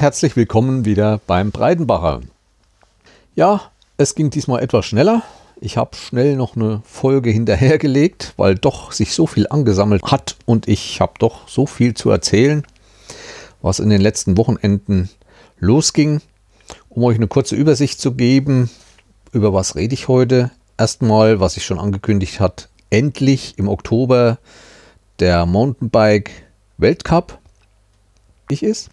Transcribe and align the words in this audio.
Herzlich 0.00 0.34
willkommen 0.34 0.86
wieder 0.86 1.20
beim 1.26 1.50
Breidenbacher. 1.50 2.22
Ja, 3.34 3.70
es 3.98 4.14
ging 4.14 4.30
diesmal 4.30 4.62
etwas 4.62 4.86
schneller. 4.86 5.22
Ich 5.60 5.76
habe 5.76 5.94
schnell 5.94 6.36
noch 6.36 6.56
eine 6.56 6.80
Folge 6.86 7.28
hinterhergelegt, 7.28 8.32
weil 8.38 8.54
doch 8.54 8.92
sich 8.92 9.12
so 9.12 9.26
viel 9.26 9.46
angesammelt 9.50 10.04
hat 10.04 10.36
und 10.46 10.68
ich 10.68 11.02
habe 11.02 11.12
doch 11.18 11.46
so 11.48 11.66
viel 11.66 11.92
zu 11.92 12.08
erzählen, 12.08 12.66
was 13.60 13.78
in 13.78 13.90
den 13.90 14.00
letzten 14.00 14.38
Wochenenden 14.38 15.10
losging. 15.58 16.22
Um 16.88 17.04
euch 17.04 17.16
eine 17.16 17.28
kurze 17.28 17.54
Übersicht 17.54 18.00
zu 18.00 18.14
geben, 18.14 18.70
über 19.32 19.52
was 19.52 19.76
rede 19.76 19.92
ich 19.92 20.08
heute? 20.08 20.50
Erstmal, 20.78 21.40
was 21.40 21.58
ich 21.58 21.66
schon 21.66 21.78
angekündigt 21.78 22.40
hat, 22.40 22.70
endlich 22.88 23.58
im 23.58 23.68
Oktober 23.68 24.38
der 25.18 25.44
Mountainbike 25.44 26.30
Weltcup 26.78 27.38
ich 28.48 28.62
ist. 28.62 28.88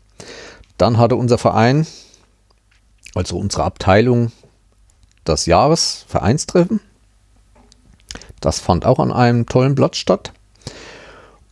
Dann 0.77 0.98
hatte 0.98 1.16
unser 1.16 1.38
Verein, 1.38 1.88
also 3.16 3.38
unsere 3.38 3.63
Abteilung, 3.63 4.31
das 5.23 5.45
Jahresvereinstreffen. 5.45 6.80
Das 8.40 8.59
fand 8.59 8.85
auch 8.85 8.99
an 8.99 9.12
einem 9.12 9.45
tollen 9.45 9.76
Platz 9.76 9.98
statt. 9.98 10.32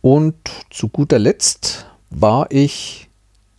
Und 0.00 0.36
zu 0.70 0.88
guter 0.88 1.18
Letzt 1.18 1.86
war 2.10 2.46
ich 2.50 3.08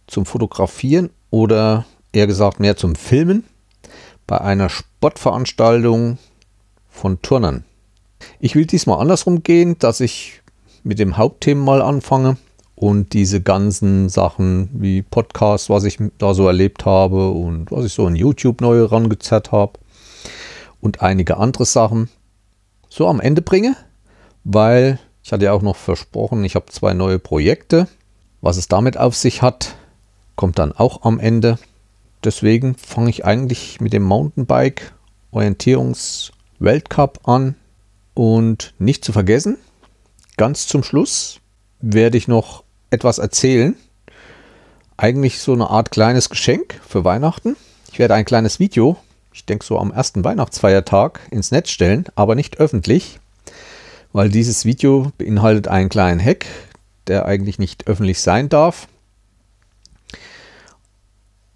zum 0.07 0.25
Fotografieren 0.25 1.09
oder 1.29 1.85
eher 2.13 2.27
gesagt 2.27 2.59
mehr 2.59 2.77
zum 2.77 2.95
Filmen 2.95 3.43
bei 4.25 4.39
einer 4.39 4.69
Sportveranstaltung 4.69 6.17
von 6.89 7.21
Turnern. 7.21 7.65
Ich 8.39 8.55
will 8.55 8.65
diesmal 8.65 8.99
andersrum 8.99 9.43
gehen, 9.43 9.77
dass 9.79 9.99
ich 9.99 10.41
mit 10.83 10.99
dem 10.99 11.17
Hauptthema 11.17 11.63
mal 11.63 11.81
anfange 11.81 12.37
und 12.77 13.13
diese 13.13 13.41
ganzen 13.41 14.07
Sachen 14.07 14.69
wie 14.71 15.01
Podcasts, 15.01 15.67
was 15.67 15.83
ich 15.83 15.97
da 16.19 16.35
so 16.35 16.45
erlebt 16.45 16.85
habe 16.85 17.31
und 17.31 17.71
was 17.71 17.85
ich 17.85 17.93
so 17.93 18.07
in 18.07 18.15
YouTube 18.15 18.61
neu 18.61 18.83
rangezerrt 18.83 19.51
habe 19.51 19.73
und 20.79 21.01
einige 21.01 21.37
andere 21.37 21.65
Sachen 21.65 22.07
so 22.87 23.07
am 23.07 23.19
Ende 23.19 23.41
bringe, 23.41 23.75
weil 24.43 24.99
ich 25.23 25.33
hatte 25.33 25.45
ja 25.45 25.53
auch 25.53 25.63
noch 25.63 25.75
versprochen, 25.75 26.43
ich 26.43 26.53
habe 26.53 26.67
zwei 26.67 26.93
neue 26.93 27.17
Projekte. 27.17 27.87
Was 28.41 28.57
es 28.57 28.67
damit 28.67 28.95
auf 28.95 29.15
sich 29.15 29.41
hat, 29.41 29.75
kommt 30.35 30.59
dann 30.59 30.71
auch 30.71 31.01
am 31.01 31.19
Ende. 31.19 31.57
Deswegen 32.23 32.75
fange 32.75 33.09
ich 33.09 33.25
eigentlich 33.25 33.81
mit 33.81 33.91
dem 33.91 34.03
Mountainbike 34.03 34.93
Orientierungs 35.31 36.31
Weltcup 36.59 37.27
an 37.27 37.55
und 38.13 38.75
nicht 38.77 39.03
zu 39.03 39.13
vergessen, 39.13 39.57
ganz 40.37 40.67
zum 40.67 40.83
Schluss 40.83 41.39
werde 41.81 42.17
ich 42.17 42.27
noch 42.27 42.63
etwas 42.89 43.17
erzählen. 43.17 43.75
Eigentlich 44.97 45.39
so 45.39 45.53
eine 45.53 45.69
Art 45.69 45.91
kleines 45.91 46.29
Geschenk 46.29 46.79
für 46.87 47.03
Weihnachten. 47.03 47.55
Ich 47.91 47.99
werde 47.99 48.15
ein 48.15 48.25
kleines 48.25 48.59
Video, 48.59 48.97
ich 49.33 49.45
denke 49.45 49.65
so 49.65 49.77
am 49.77 49.91
ersten 49.91 50.23
Weihnachtsfeiertag, 50.23 51.19
ins 51.31 51.51
Netz 51.51 51.69
stellen, 51.69 52.05
aber 52.15 52.35
nicht 52.35 52.59
öffentlich, 52.59 53.19
weil 54.11 54.29
dieses 54.29 54.65
Video 54.65 55.11
beinhaltet 55.17 55.67
einen 55.67 55.89
kleinen 55.89 56.19
Hack, 56.19 56.45
der 57.07 57.25
eigentlich 57.25 57.59
nicht 57.59 57.87
öffentlich 57.87 58.19
sein 58.21 58.49
darf. 58.49 58.87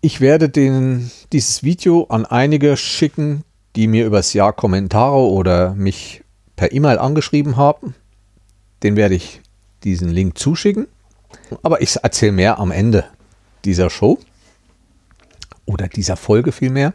Ich 0.02 0.22
werde 0.22 0.50
den, 0.50 1.12
dieses 1.32 1.64
Video 1.64 2.06
an 2.10 2.26
einige 2.26 2.78
schicken, 2.78 3.44
die 3.76 3.88
mir 3.88 4.06
übers 4.06 4.34
Jahr 4.34 4.54
Kommentare 4.54 5.18
oder 5.18 5.74
mich 5.76 6.24
per 6.56 6.72
E-Mail 6.72 6.98
angeschrieben 6.98 7.56
haben. 7.56 7.96
Den 8.84 8.96
werde 8.96 9.16
ich 9.16 9.42
diesen 9.84 10.10
Link 10.10 10.38
zuschicken. 10.38 10.88
Aber 11.64 11.82
ich 11.82 11.96
erzähle 12.02 12.32
mehr 12.32 12.60
am 12.60 12.72
Ende 12.72 13.06
dieser 13.66 13.90
Show 13.90 14.20
oder 15.66 15.88
dieser 15.88 16.18
Folge 16.18 16.52
vielmehr. 16.52 16.94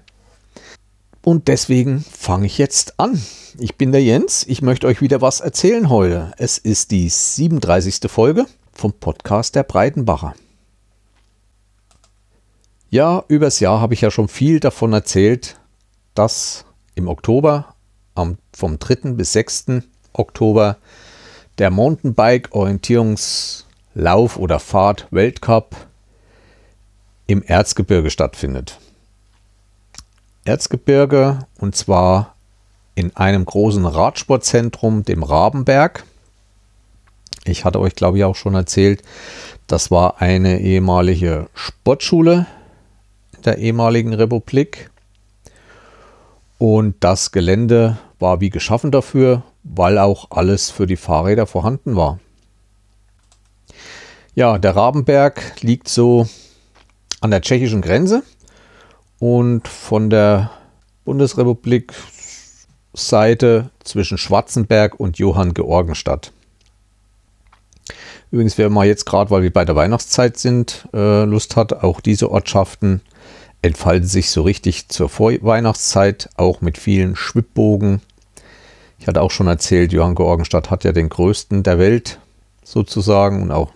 Und 1.23 1.49
deswegen 1.49 2.01
fange 2.01 2.47
ich 2.47 2.59
jetzt 2.59 3.01
an. 3.01 3.21
Ich 3.59 3.77
bin 3.77 3.91
der 3.91 4.03
Jens. 4.03 4.45
Ich 4.47 4.63
möchte 4.63 4.87
euch 4.87 5.01
wieder 5.01 5.21
was 5.21 5.41
erzählen 5.41 5.89
heute. 5.89 6.33
Es 6.39 6.59
ist 6.59 6.93
die 6.93 7.09
37. 7.09 8.09
Folge 8.11 8.47
vom 8.73 8.93
Podcast 8.93 9.55
der 9.57 9.65
Breitenbacher. 9.65 10.35
Ja, 12.91 13.25
übers 13.29 13.59
Jahr 13.61 13.81
habe 13.81 13.95
ich 13.95 14.03
ja 14.03 14.11
schon 14.11 14.29
viel 14.29 14.61
davon 14.61 14.93
erzählt, 14.93 15.59
dass 16.15 16.65
im 16.95 17.09
Oktober, 17.09 17.75
am, 18.15 18.39
vom 18.55 18.79
3. 18.79 19.15
bis 19.15 19.33
6. 19.33 19.83
Oktober, 20.13 20.79
der 21.59 21.71
Mountainbike-Orientierungs- 21.71 23.66
Lauf- 23.99 24.37
oder 24.37 24.59
Fahrt-Weltcup 24.59 25.75
im 27.27 27.43
Erzgebirge 27.43 28.11
stattfindet. 28.11 28.79
Erzgebirge 30.45 31.39
und 31.59 31.75
zwar 31.75 32.35
in 32.95 33.17
einem 33.17 33.47
großen 33.47 33.87
Radsportzentrum, 33.87 35.03
dem 35.05 35.23
Rabenberg. 35.23 36.05
Ich 37.47 37.65
hatte 37.65 37.81
euch, 37.81 37.95
glaube 37.95 38.19
ich, 38.19 38.25
auch 38.25 38.37
schon 38.37 38.55
erzählt, 38.55 39.03
das 39.67 39.91
war 39.91 40.21
eine 40.21 40.61
ehemalige 40.61 41.49
Sportschule 41.55 42.45
der 43.47 43.57
ehemaligen 43.57 44.13
Republik. 44.13 44.91
Und 46.59 46.97
das 47.01 47.33
Gelände 47.33 47.97
war 48.19 48.43
wie 48.43 48.51
geschaffen 48.51 48.91
dafür, 48.91 49.43
weil 49.63 49.97
auch 49.97 50.31
alles 50.31 50.71
für 50.71 50.87
die 50.87 50.97
Fahrräder 50.97 51.47
vorhanden 51.47 51.97
war. 51.97 52.19
Ja, 54.37 54.59
der 54.59 54.77
Rabenberg 54.77 55.63
liegt 55.63 55.89
so 55.89 56.29
an 57.23 57.31
der 57.31 57.41
tschechischen 57.41 57.81
Grenze 57.81 58.23
und 59.19 59.67
von 59.67 60.11
der 60.11 60.51
Bundesrepublik 61.07 61.95
Seite 62.93 63.71
zwischen 63.83 64.19
Schwarzenberg 64.19 65.01
und 65.01 65.17
Johann 65.17 65.55
Georgenstadt. 65.55 66.33
Übrigens, 68.31 68.59
wer 68.59 68.69
mal 68.69 68.87
jetzt 68.87 69.07
gerade, 69.07 69.31
weil 69.31 69.43
wir 69.43 69.51
bei 69.51 69.65
der 69.65 69.75
Weihnachtszeit 69.75 70.37
sind, 70.37 70.87
äh, 70.93 71.25
Lust 71.25 71.57
hat, 71.57 71.73
auch 71.73 72.03
diese 72.03 72.31
Ortschaften 72.31 73.01
entfalten 73.63 74.07
sich 74.07 74.31
so 74.31 74.43
richtig 74.43 74.91
zur 74.91 75.09
Vorweihnachtszeit, 75.09 76.29
auch 76.37 76.61
mit 76.61 76.77
vielen 76.77 77.17
Schwibbogen. 77.17 78.03
Ich 78.99 79.09
hatte 79.09 79.23
auch 79.23 79.31
schon 79.31 79.47
erzählt, 79.47 79.95
Johann 79.95 80.15
Georgenstadt 80.15 80.71
hat 80.71 80.85
ja 80.85 80.93
den 80.93 81.09
größten 81.09 81.63
der 81.63 81.79
Welt 81.79 82.21
sozusagen 82.65 83.41
und 83.41 83.51
auch 83.51 83.73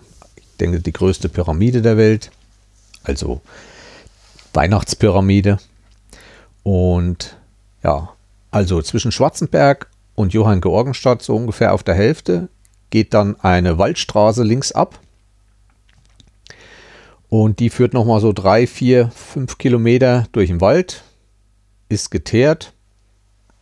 denke, 0.60 0.80
die 0.80 0.92
größte 0.92 1.28
Pyramide 1.28 1.82
der 1.82 1.96
Welt. 1.96 2.30
Also 3.02 3.40
Weihnachtspyramide. 4.52 5.58
Und 6.62 7.36
ja, 7.82 8.10
also 8.50 8.82
zwischen 8.82 9.12
Schwarzenberg 9.12 9.88
und 10.14 10.32
Johann 10.32 10.60
Georgenstadt, 10.60 11.22
so 11.22 11.34
ungefähr 11.34 11.72
auf 11.72 11.82
der 11.82 11.94
Hälfte, 11.94 12.48
geht 12.90 13.14
dann 13.14 13.38
eine 13.40 13.78
Waldstraße 13.78 14.42
links 14.42 14.72
ab. 14.72 14.98
Und 17.28 17.60
die 17.60 17.70
führt 17.70 17.94
nochmal 17.94 18.20
so 18.20 18.32
drei, 18.32 18.66
vier, 18.66 19.10
fünf 19.14 19.56
Kilometer 19.56 20.26
durch 20.32 20.48
den 20.48 20.60
Wald. 20.60 21.04
Ist 21.88 22.10
geteert. 22.10 22.72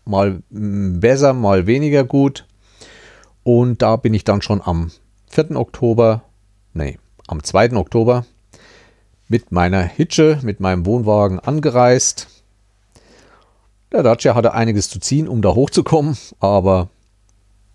Mal 0.07 0.43
besser, 0.49 1.35
mal 1.35 1.67
weniger 1.67 2.03
gut. 2.03 2.47
Und 3.45 3.83
da 3.83 3.97
bin 3.97 4.15
ich 4.15 4.25
dann 4.25 4.41
schon 4.41 4.63
am 4.63 4.91
4. 5.29 5.57
Oktober 5.57 6.23
nee, 6.73 6.99
am 7.27 7.43
2. 7.43 7.77
Oktober 7.77 8.25
mit 9.29 9.53
meiner 9.53 9.83
Hitsche, 9.83 10.39
mit 10.43 10.61
meinem 10.61 10.87
Wohnwagen 10.87 11.39
angereist. 11.39 12.29
Der 13.93 14.03
Dacia 14.03 14.35
hatte 14.35 14.55
einiges 14.55 14.89
zu 14.89 15.01
ziehen, 15.01 15.29
um 15.29 15.43
da 15.43 15.55
hochzukommen, 15.55 16.17
aber 16.41 16.89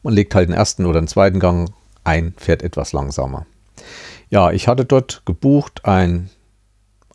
man 0.04 0.14
legt 0.14 0.36
halt 0.36 0.50
den 0.50 0.56
ersten 0.56 0.86
oder 0.86 1.02
den 1.02 1.08
zweiten 1.08 1.40
Gang 1.40 1.72
ein, 2.04 2.34
fährt 2.38 2.62
etwas 2.62 2.94
langsamer. 2.94 3.48
Ja, 4.30 4.52
ich 4.52 4.68
hatte 4.68 4.86
dort 4.86 5.24
gebucht 5.26 5.86
einen 5.86 6.30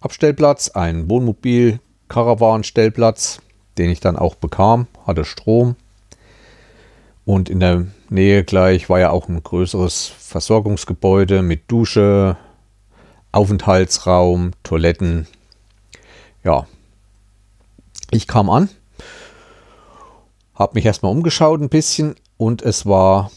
Abstellplatz, 0.01 0.71
einen 0.71 1.09
Wohnmobil-Caravan-Stellplatz, 1.11 3.41
den 3.77 3.91
ich 3.91 4.01
dann 4.01 4.17
auch 4.17 4.37
bekam, 4.37 4.87
hatte 5.07 5.25
Strom. 5.25 5.77
Und 7.25 7.49
in 7.51 7.61
der 7.61 7.87
Nähe 8.11 8.45
gleich 8.45 8.89
war 8.89 8.99
ja 8.99 9.11
auch 9.11 9.29
ein 9.29 9.43
größeres 9.43 10.07
Versorgungsgebäude 10.07 11.43
mit 11.43 11.71
Dusche, 11.71 12.37
Aufenthaltsraum, 13.33 14.53
Toiletten. 14.63 15.27
Ja, 16.43 16.67
ich 18.11 18.27
kam 18.27 18.49
an, 18.49 18.71
habe 20.55 20.75
mich 20.75 20.87
erstmal 20.87 21.13
umgeschaut 21.13 21.61
ein 21.61 21.69
bisschen 21.69 22.15
und 22.39 22.63
es 22.63 22.87
war 22.87 23.31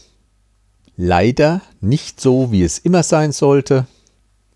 leider 0.96 1.60
nicht 1.80 2.20
so, 2.20 2.50
wie 2.52 2.62
es 2.62 2.78
immer 2.78 3.02
sein 3.02 3.32
sollte, 3.32 3.86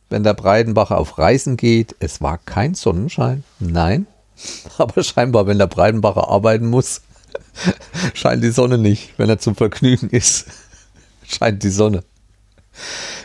wenn 0.09 0.23
der 0.23 0.35
Breidenbacher 0.35 0.99
auf 0.99 1.19
Reisen 1.19 1.57
geht. 1.57 1.97
Es 1.99 2.23
war 2.23 2.39
kein 2.39 2.75
Sonnenschein, 2.75 3.45
nein, 3.59 4.07
aber 4.79 5.03
scheinbar, 5.03 5.47
wenn 5.47 5.59
der 5.59 5.67
Breidenbacher 5.67 6.29
arbeiten 6.29 6.69
muss, 6.69 7.03
scheint 8.15 8.43
die 8.43 8.51
Sonne 8.51 8.79
nicht. 8.79 9.19
Wenn 9.19 9.29
er 9.29 9.39
zum 9.39 9.55
Vergnügen 9.55 10.11
ist, 10.11 10.47
scheint 11.25 11.63
die 11.63 11.71
Sonne. 11.71 12.05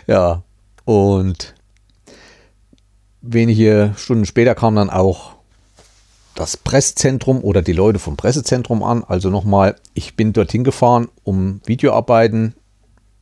Ja, 0.07 0.44
und 0.86 1.53
wenige 3.21 3.94
Stunden 3.98 4.25
später 4.25 4.56
kam 4.56 4.75
dann 4.75 4.89
auch 4.89 5.36
das 6.36 6.57
Presszentrum 6.57 7.44
oder 7.44 7.62
die 7.62 7.74
Leute 7.74 8.00
vom 8.00 8.18
Pressezentrum 8.18 8.83
an. 8.83 9.03
Also 9.03 9.30
nochmal, 9.30 9.75
ich 9.94 10.15
bin 10.15 10.33
dorthin 10.33 10.63
gefahren, 10.63 11.09
um 11.24 11.62
Videoarbeiten 11.65 12.56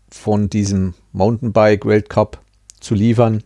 von 0.09 0.49
diesem 0.49 0.93
Mountainbike 1.11 1.85
Weltcup 1.85 2.39
zu 2.79 2.95
liefern. 2.95 3.43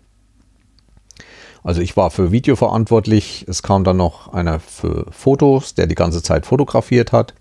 Also 1.64 1.82
ich 1.82 1.96
war 1.96 2.12
für 2.12 2.32
Video 2.32 2.56
verantwortlich. 2.56 3.46
Es 3.48 3.64
kam 3.64 3.84
dann 3.84 3.98
noch 3.98 4.34
einer 4.34 4.60
für 4.60 5.06
Fotos, 5.12 5.76
der 5.76 5.88
die 5.88 5.96
ganze 5.96 6.22
Zeit 6.22 6.46
fotografiert 6.46 7.12
hat. 7.12 7.34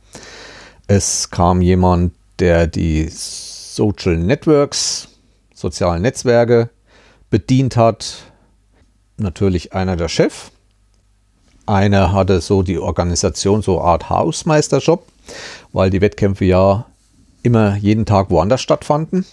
Es 0.86 1.30
kam 1.30 1.60
jemand, 1.60 2.12
der 2.38 2.66
die 2.66 3.08
Social 3.10 4.16
Networks, 4.16 5.08
sozialen 5.54 6.02
Netzwerke 6.02 6.70
bedient 7.30 7.76
hat. 7.76 8.24
Natürlich 9.16 9.72
einer 9.72 9.96
der 9.96 10.08
Chef. 10.08 10.50
Einer 11.66 12.12
hatte 12.12 12.40
so 12.40 12.62
die 12.62 12.78
Organisation, 12.78 13.62
so 13.62 13.80
eine 13.80 13.88
Art 13.88 14.10
Hausmeisterjob, 14.10 15.06
weil 15.72 15.90
die 15.90 16.00
Wettkämpfe 16.00 16.44
ja 16.44 16.86
immer 17.42 17.76
jeden 17.76 18.06
Tag 18.06 18.30
woanders 18.30 18.60
stattfanden. 18.60 19.24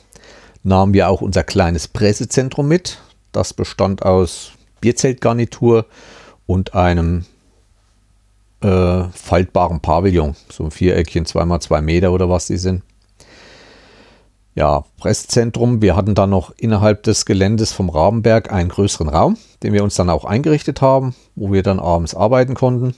Nahmen 0.63 0.93
wir 0.93 1.09
auch 1.09 1.21
unser 1.21 1.43
kleines 1.43 1.87
Pressezentrum 1.87 2.67
mit. 2.67 2.99
Das 3.31 3.53
bestand 3.53 4.03
aus 4.03 4.51
Bierzeltgarnitur 4.81 5.85
und 6.45 6.73
einem 6.73 7.25
äh, 8.61 9.03
faltbaren 9.13 9.79
Pavillon. 9.79 10.35
So 10.49 10.65
ein 10.65 10.71
Viereckchen, 10.71 11.25
zweimal 11.25 11.61
zwei 11.61 11.81
Meter 11.81 12.11
oder 12.11 12.29
was 12.29 12.47
die 12.47 12.57
sind. 12.57 12.83
Ja, 14.55 14.83
Presszentrum. 14.97 15.81
Wir 15.81 15.95
hatten 15.95 16.15
dann 16.15 16.31
noch 16.31 16.51
innerhalb 16.57 17.03
des 17.03 17.25
Geländes 17.25 17.71
vom 17.71 17.89
Rabenberg 17.89 18.51
einen 18.51 18.69
größeren 18.69 19.07
Raum, 19.07 19.37
den 19.63 19.73
wir 19.73 19.83
uns 19.83 19.95
dann 19.95 20.09
auch 20.09 20.25
eingerichtet 20.25 20.81
haben, 20.81 21.15
wo 21.35 21.53
wir 21.53 21.63
dann 21.63 21.79
abends 21.79 22.15
arbeiten 22.15 22.55
konnten. 22.55 22.95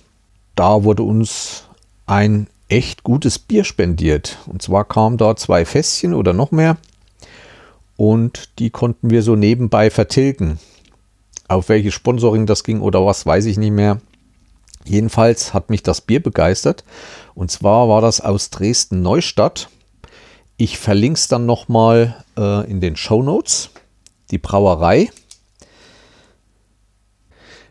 Da 0.55 0.83
wurde 0.83 1.03
uns 1.03 1.65
ein 2.07 2.47
echt 2.67 3.03
gutes 3.03 3.37
Bier 3.37 3.63
spendiert. 3.63 4.39
Und 4.47 4.61
zwar 4.61 4.85
kamen 4.85 5.17
da 5.17 5.35
zwei 5.35 5.65
Fässchen 5.65 6.13
oder 6.13 6.33
noch 6.33 6.51
mehr. 6.51 6.77
Und 7.97 8.57
die 8.57 8.71
konnten 8.71 9.11
wir 9.11 9.21
so 9.21 9.35
nebenbei 9.35 9.91
vertilgen. 9.91 10.57
Auf 11.51 11.67
welches 11.67 11.93
Sponsoring 11.93 12.45
das 12.45 12.63
ging 12.63 12.79
oder 12.79 13.05
was, 13.05 13.25
weiß 13.25 13.45
ich 13.45 13.57
nicht 13.57 13.73
mehr. 13.73 13.99
Jedenfalls 14.85 15.53
hat 15.53 15.69
mich 15.69 15.83
das 15.83 15.99
Bier 15.99 16.23
begeistert. 16.23 16.85
Und 17.35 17.51
zwar 17.51 17.89
war 17.89 17.99
das 17.99 18.21
aus 18.21 18.51
Dresden-Neustadt. 18.51 19.67
Ich 20.55 20.79
verlinke 20.79 21.17
es 21.17 21.27
dann 21.27 21.45
nochmal 21.45 22.23
äh, 22.37 22.71
in 22.71 22.79
den 22.79 22.95
Show 22.95 23.21
Notes. 23.21 23.69
Die 24.31 24.37
Brauerei. 24.37 25.09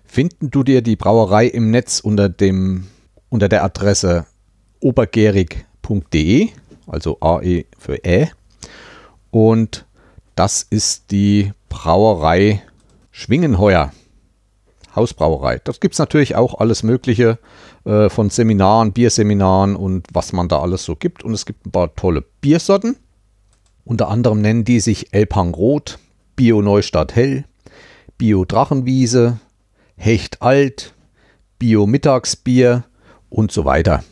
Finden 0.04 0.50
du 0.50 0.62
dir 0.62 0.82
die 0.82 0.96
Brauerei 0.96 1.46
im 1.46 1.70
Netz 1.70 2.00
unter, 2.00 2.28
dem, 2.28 2.86
unter 3.30 3.48
der 3.48 3.64
Adresse 3.64 4.26
obergärig.de, 4.80 6.50
also 6.86 7.16
AE 7.22 7.64
für 7.78 8.04
Ä. 8.04 8.28
Und 9.30 9.86
das 10.34 10.66
ist 10.68 11.10
die 11.12 11.54
Brauerei 11.70 12.62
Schwingenheuer. 13.20 13.92
Hausbrauerei. 14.96 15.60
Das 15.62 15.78
gibt 15.78 15.92
es 15.92 15.98
natürlich 15.98 16.36
auch 16.36 16.58
alles 16.58 16.82
Mögliche 16.82 17.38
äh, 17.84 18.08
von 18.08 18.30
Seminaren, 18.30 18.92
Bierseminaren 18.92 19.76
und 19.76 20.06
was 20.12 20.32
man 20.32 20.48
da 20.48 20.60
alles 20.60 20.84
so 20.84 20.96
gibt. 20.96 21.22
Und 21.22 21.34
es 21.34 21.44
gibt 21.44 21.66
ein 21.66 21.70
paar 21.70 21.94
tolle 21.94 22.24
Biersorten. 22.40 22.96
Unter 23.84 24.08
anderem 24.08 24.40
nennen 24.40 24.64
die 24.64 24.80
sich 24.80 25.12
Elbhang 25.12 25.52
Rot, 25.54 25.98
Bio 26.34 26.62
Neustadt 26.62 27.14
Hell, 27.14 27.44
Bio 28.16 28.46
Drachenwiese, 28.46 29.38
Hecht 29.96 30.40
Alt, 30.40 30.94
Bio 31.58 31.86
Mittagsbier 31.86 32.84
und 33.28 33.52
so 33.52 33.66
weiter. 33.66 34.02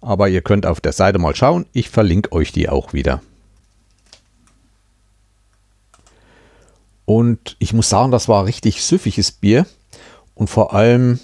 Aber 0.00 0.28
ihr 0.28 0.40
könnt 0.40 0.64
auf 0.64 0.80
der 0.80 0.92
Seite 0.92 1.18
mal 1.18 1.36
schauen. 1.36 1.66
Ich 1.72 1.90
verlinke 1.90 2.32
euch 2.32 2.52
die 2.52 2.70
auch 2.70 2.94
wieder. 2.94 3.20
Und 7.06 7.56
ich 7.60 7.72
muss 7.72 7.88
sagen, 7.88 8.10
das 8.10 8.28
war 8.28 8.44
richtig 8.44 8.84
süffiges 8.84 9.32
Bier. 9.32 9.64
Und 10.34 10.50
vor 10.50 10.74
allem, 10.74 11.20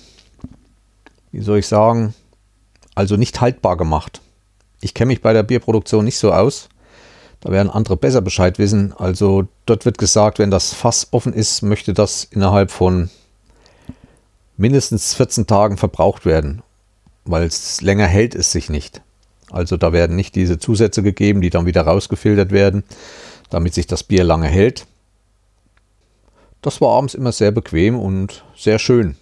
wie 1.33 1.43
soll 1.43 1.59
ich 1.59 1.67
sagen, 1.67 2.15
also 2.95 3.17
nicht 3.17 3.41
haltbar 3.41 3.77
gemacht. 3.77 4.23
Ich 4.81 4.95
kenne 4.95 5.09
mich 5.09 5.21
bei 5.21 5.33
der 5.33 5.43
Bierproduktion 5.43 6.05
nicht 6.05 6.19
so 6.19 6.33
aus. 6.33 6.69
Da 7.41 7.51
werden 7.51 7.69
andere 7.69 7.97
besser 7.97 8.21
Bescheid 8.21 8.59
wissen. 8.59 8.95
Also 8.97 9.49
dort 9.67 9.85
wird 9.85 9.99
gesagt, 9.99 10.39
wenn 10.39 10.53
das 10.53 10.73
Fass 10.73 11.09
offen 11.11 11.33
ist, 11.33 11.63
möchte 11.63 11.93
das 11.93 12.25
innerhalb 12.25 12.71
von 12.71 13.11
mindestens 14.57 15.15
14 15.15 15.49
Tagen 15.49 15.77
verbraucht 15.77 16.25
werden, 16.25 16.63
weil 17.25 17.45
es 17.45 17.81
länger 17.81 18.07
hält 18.07 18.37
es 18.37 18.53
sich 18.53 18.71
nicht. 18.71 19.03
Also 19.51 19.77
da 19.77 19.93
werden 19.93 20.15
nicht 20.15 20.37
diese 20.37 20.59
Zusätze 20.59 21.03
gegeben, 21.03 21.41
die 21.41 21.51
dann 21.51 21.67
wieder 21.67 21.83
rausgefiltert 21.83 22.53
werden, 22.53 22.85
damit 23.51 23.75
sich 23.75 23.89
das 23.89 24.05
Bier 24.05 24.23
lange 24.23 24.47
hält 24.47 24.87
das 26.63 26.81
war 26.81 26.97
abends 26.97 27.15
immer 27.15 27.33
sehr 27.33 27.51
bequem 27.51 27.99
und 27.99 28.45
sehr 28.57 28.79
schön. 28.79 29.17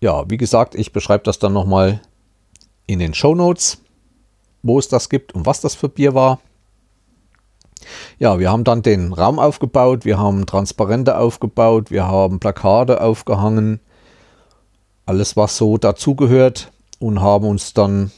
Ja, 0.00 0.28
wie 0.30 0.36
gesagt, 0.36 0.74
ich 0.74 0.92
beschreibe 0.92 1.24
das 1.24 1.38
dann 1.38 1.52
nochmal 1.52 2.00
in 2.86 3.00
den 3.00 3.14
Show 3.14 3.34
Notes, 3.34 3.78
wo 4.62 4.78
es 4.78 4.88
das 4.88 5.08
gibt 5.08 5.34
und 5.34 5.46
was 5.46 5.60
das 5.60 5.74
für 5.74 5.88
Bier 5.88 6.14
war. 6.14 6.40
Ja, 8.18 8.38
wir 8.38 8.50
haben 8.50 8.64
dann 8.64 8.82
den 8.82 9.12
Raum 9.12 9.38
aufgebaut, 9.38 10.04
wir 10.04 10.18
haben 10.18 10.46
Transparente 10.46 11.18
aufgebaut, 11.18 11.90
wir 11.90 12.06
haben 12.06 12.40
Plakate 12.40 13.00
aufgehangen, 13.00 13.80
alles 15.04 15.36
was 15.36 15.56
so 15.56 15.76
dazugehört 15.76 16.72
und 16.98 17.20
haben 17.20 17.46
uns 17.46 17.74
dann, 17.74 18.10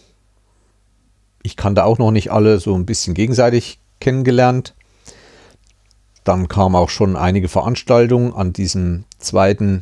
ich 1.43 1.56
kannte 1.56 1.84
auch 1.84 1.99
noch 1.99 2.11
nicht 2.11 2.32
alle, 2.32 2.61
so 2.61 2.75
ein 2.75 2.87
bisschen 2.87 3.14
gegenseitig 3.14 3.81
kennengelernt. 4.00 4.75
Dann 6.28 6.46
kamen 6.46 6.76
auch 6.76 6.90
schon 6.90 7.16
einige 7.16 7.48
Veranstaltungen. 7.48 8.34
An 8.34 8.52
diesem 8.52 9.04
2. 9.16 9.80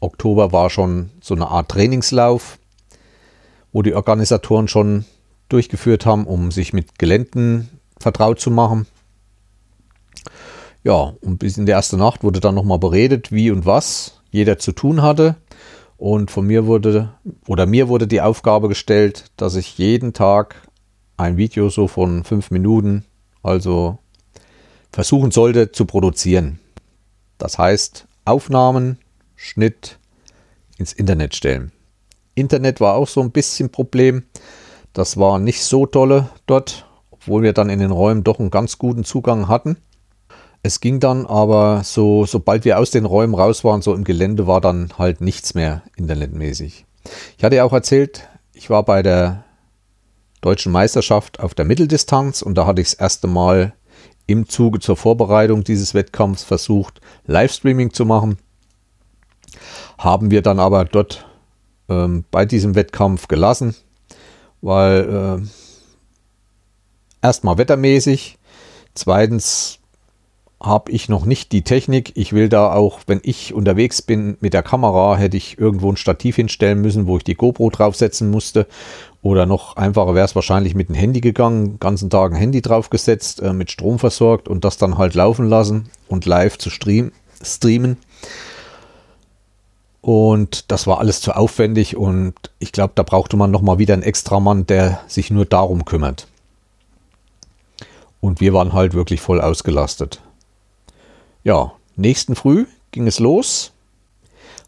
Oktober 0.00 0.52
war 0.52 0.68
schon 0.68 1.08
so 1.22 1.34
eine 1.34 1.48
Art 1.48 1.70
Trainingslauf, 1.70 2.58
wo 3.72 3.80
die 3.80 3.94
Organisatoren 3.94 4.68
schon 4.68 5.06
durchgeführt 5.48 6.04
haben, 6.04 6.26
um 6.26 6.50
sich 6.50 6.74
mit 6.74 6.98
Geländen 6.98 7.70
vertraut 7.98 8.40
zu 8.40 8.50
machen. 8.50 8.86
Ja, 10.84 11.14
und 11.22 11.38
bis 11.38 11.56
in 11.56 11.64
der 11.64 11.76
ersten 11.76 11.96
Nacht 11.96 12.22
wurde 12.24 12.40
dann 12.40 12.56
nochmal 12.56 12.78
beredet, 12.78 13.32
wie 13.32 13.50
und 13.50 13.64
was 13.64 14.20
jeder 14.30 14.58
zu 14.58 14.72
tun 14.72 15.00
hatte. 15.00 15.36
Und 15.96 16.30
von 16.30 16.46
mir 16.46 16.66
wurde, 16.66 17.14
oder 17.48 17.64
mir 17.64 17.88
wurde 17.88 18.06
die 18.06 18.20
Aufgabe 18.20 18.68
gestellt, 18.68 19.30
dass 19.38 19.54
ich 19.54 19.78
jeden 19.78 20.12
Tag 20.12 20.56
ein 21.16 21.38
Video 21.38 21.70
so 21.70 21.88
von 21.88 22.22
fünf 22.22 22.50
Minuten, 22.50 23.06
also 23.42 23.96
versuchen 24.92 25.30
sollte 25.30 25.72
zu 25.72 25.84
produzieren. 25.84 26.58
Das 27.38 27.58
heißt, 27.58 28.06
Aufnahmen, 28.24 28.98
Schnitt 29.36 29.98
ins 30.78 30.92
Internet 30.92 31.34
stellen. 31.34 31.72
Internet 32.34 32.80
war 32.80 32.94
auch 32.94 33.08
so 33.08 33.20
ein 33.20 33.30
bisschen 33.30 33.70
Problem. 33.70 34.24
Das 34.92 35.16
war 35.16 35.38
nicht 35.38 35.62
so 35.62 35.86
tolle 35.86 36.28
dort, 36.46 36.86
obwohl 37.10 37.42
wir 37.42 37.52
dann 37.52 37.70
in 37.70 37.78
den 37.78 37.90
Räumen 37.90 38.24
doch 38.24 38.38
einen 38.38 38.50
ganz 38.50 38.78
guten 38.78 39.04
Zugang 39.04 39.48
hatten. 39.48 39.76
Es 40.62 40.80
ging 40.80 41.00
dann 41.00 41.26
aber 41.26 41.82
so, 41.84 42.26
sobald 42.26 42.64
wir 42.64 42.78
aus 42.78 42.90
den 42.90 43.06
Räumen 43.06 43.34
raus 43.34 43.64
waren, 43.64 43.80
so 43.80 43.94
im 43.94 44.04
Gelände 44.04 44.46
war 44.46 44.60
dann 44.60 44.92
halt 44.98 45.20
nichts 45.20 45.54
mehr 45.54 45.82
internetmäßig. 45.96 46.84
Ich 47.38 47.44
hatte 47.44 47.56
ja 47.56 47.64
auch 47.64 47.72
erzählt, 47.72 48.28
ich 48.52 48.68
war 48.68 48.84
bei 48.84 49.02
der 49.02 49.44
deutschen 50.42 50.72
Meisterschaft 50.72 51.40
auf 51.40 51.54
der 51.54 51.64
Mitteldistanz 51.64 52.42
und 52.42 52.56
da 52.56 52.66
hatte 52.66 52.82
ich 52.82 52.90
das 52.90 52.94
erste 52.94 53.26
Mal 53.26 53.72
im 54.30 54.48
Zuge 54.48 54.78
zur 54.78 54.96
Vorbereitung 54.96 55.64
dieses 55.64 55.94
Wettkampfs 55.94 56.44
versucht, 56.44 57.00
Livestreaming 57.26 57.92
zu 57.92 58.04
machen. 58.04 58.38
Haben 59.98 60.30
wir 60.30 60.42
dann 60.42 60.60
aber 60.60 60.84
dort 60.84 61.26
ähm, 61.88 62.24
bei 62.30 62.46
diesem 62.46 62.74
Wettkampf 62.74 63.28
gelassen, 63.28 63.74
weil 64.60 65.42
äh, 65.42 67.26
erstmal 67.26 67.58
wettermäßig, 67.58 68.38
zweitens 68.94 69.79
habe 70.62 70.92
ich 70.92 71.08
noch 71.08 71.24
nicht 71.24 71.52
die 71.52 71.62
Technik. 71.62 72.12
Ich 72.16 72.34
will 72.34 72.50
da 72.50 72.72
auch, 72.72 73.00
wenn 73.06 73.20
ich 73.22 73.54
unterwegs 73.54 74.02
bin 74.02 74.36
mit 74.40 74.52
der 74.52 74.62
Kamera, 74.62 75.16
hätte 75.16 75.38
ich 75.38 75.58
irgendwo 75.58 75.90
ein 75.90 75.96
Stativ 75.96 76.36
hinstellen 76.36 76.82
müssen, 76.82 77.06
wo 77.06 77.16
ich 77.16 77.24
die 77.24 77.34
GoPro 77.34 77.70
draufsetzen 77.70 78.30
musste. 78.30 78.66
Oder 79.22 79.46
noch 79.46 79.76
einfacher 79.76 80.14
wäre 80.14 80.24
es 80.24 80.34
wahrscheinlich 80.34 80.74
mit 80.74 80.88
dem 80.88 80.94
Handy 80.94 81.20
gegangen, 81.20 81.78
ganzen 81.80 82.10
Tag 82.10 82.32
ein 82.32 82.38
Handy 82.38 82.60
draufgesetzt, 82.60 83.40
äh, 83.40 83.52
mit 83.52 83.70
Strom 83.70 83.98
versorgt 83.98 84.48
und 84.48 84.64
das 84.64 84.76
dann 84.76 84.98
halt 84.98 85.14
laufen 85.14 85.48
lassen 85.48 85.90
und 86.08 86.26
live 86.26 86.58
zu 86.58 86.68
stream, 86.70 87.12
streamen. 87.42 87.96
Und 90.02 90.70
das 90.70 90.86
war 90.86 90.98
alles 90.98 91.20
zu 91.20 91.36
aufwendig 91.36 91.96
und 91.96 92.34
ich 92.58 92.72
glaube, 92.72 92.92
da 92.94 93.02
brauchte 93.02 93.36
man 93.36 93.50
nochmal 93.50 93.78
wieder 93.78 93.94
einen 93.94 94.02
extra 94.02 94.40
Mann, 94.40 94.66
der 94.66 95.00
sich 95.06 95.30
nur 95.30 95.44
darum 95.44 95.84
kümmert. 95.84 96.26
Und 98.20 98.40
wir 98.40 98.52
waren 98.52 98.72
halt 98.72 98.94
wirklich 98.94 99.20
voll 99.20 99.40
ausgelastet. 99.40 100.20
Ja, 101.42 101.72
nächsten 101.96 102.36
Früh 102.36 102.66
ging 102.90 103.06
es 103.06 103.18
los. 103.18 103.72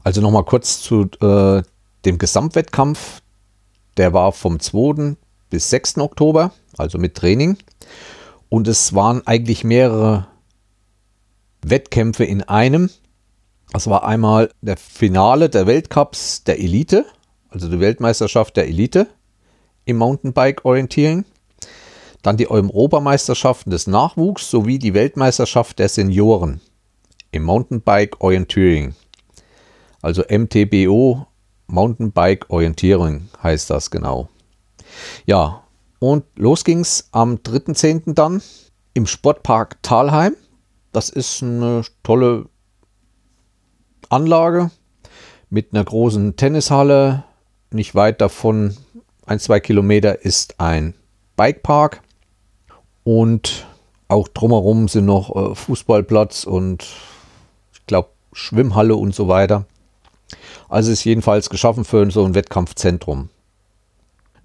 Also 0.04 0.20
nochmal 0.20 0.44
kurz 0.44 0.80
zu 0.80 1.08
äh, 1.20 1.62
dem 2.04 2.18
Gesamtwettkampf. 2.18 3.20
Der 3.98 4.12
war 4.12 4.32
vom 4.32 4.58
2. 4.58 5.16
bis 5.50 5.70
6. 5.70 5.98
Oktober, 5.98 6.52
also 6.78 6.98
mit 6.98 7.14
Training. 7.14 7.58
Und 8.48 8.68
es 8.68 8.94
waren 8.94 9.26
eigentlich 9.26 9.64
mehrere 9.64 10.26
Wettkämpfe 11.62 12.24
in 12.24 12.42
einem. 12.42 12.90
Das 13.72 13.88
war 13.88 14.04
einmal 14.04 14.50
der 14.62 14.76
Finale 14.76 15.48
der 15.50 15.66
Weltcups 15.66 16.44
der 16.44 16.58
Elite, 16.58 17.04
also 17.50 17.68
die 17.68 17.80
Weltmeisterschaft 17.80 18.56
der 18.56 18.66
Elite 18.66 19.08
im 19.84 19.98
Mountainbike 19.98 20.64
Orientieren. 20.64 21.24
Dann 22.22 22.36
die 22.36 22.48
Europameisterschaften 22.48 23.70
des 23.70 23.86
Nachwuchs 23.86 24.50
sowie 24.50 24.78
die 24.78 24.94
Weltmeisterschaft 24.94 25.78
der 25.78 25.88
Senioren 25.88 26.60
im 27.32 27.42
Mountainbike 27.42 28.20
Orientiering. 28.20 28.94
Also 30.00 30.22
MTBO 30.28 31.26
Mountainbike 31.66 32.50
Orientierung 32.50 33.28
heißt 33.42 33.70
das 33.70 33.90
genau. 33.90 34.28
Ja, 35.26 35.62
und 35.98 36.24
los 36.36 36.64
ging's 36.64 37.08
am 37.12 37.36
3.10. 37.36 38.14
dann 38.14 38.42
im 38.94 39.06
Sportpark 39.06 39.82
Talheim. 39.82 40.36
Das 40.92 41.08
ist 41.08 41.42
eine 41.42 41.82
tolle 42.02 42.46
Anlage 44.10 44.70
mit 45.48 45.72
einer 45.72 45.84
großen 45.84 46.36
Tennishalle. 46.36 47.24
Nicht 47.70 47.94
weit 47.94 48.20
davon, 48.20 48.76
ein, 49.24 49.38
zwei 49.38 49.60
Kilometer, 49.60 50.22
ist 50.24 50.60
ein 50.60 50.94
Bikepark. 51.36 52.02
Und 53.04 53.66
auch 54.08 54.28
drumherum 54.28 54.88
sind 54.88 55.06
noch 55.06 55.34
äh, 55.34 55.54
Fußballplatz 55.54 56.44
und 56.44 56.86
ich 57.72 57.86
glaube 57.86 58.10
Schwimmhalle 58.32 58.94
und 58.94 59.14
so 59.14 59.28
weiter. 59.28 59.66
Also 60.68 60.90
ist 60.90 61.04
jedenfalls 61.04 61.50
geschaffen 61.50 61.84
für 61.84 62.10
so 62.10 62.24
ein 62.24 62.34
Wettkampfzentrum. 62.34 63.28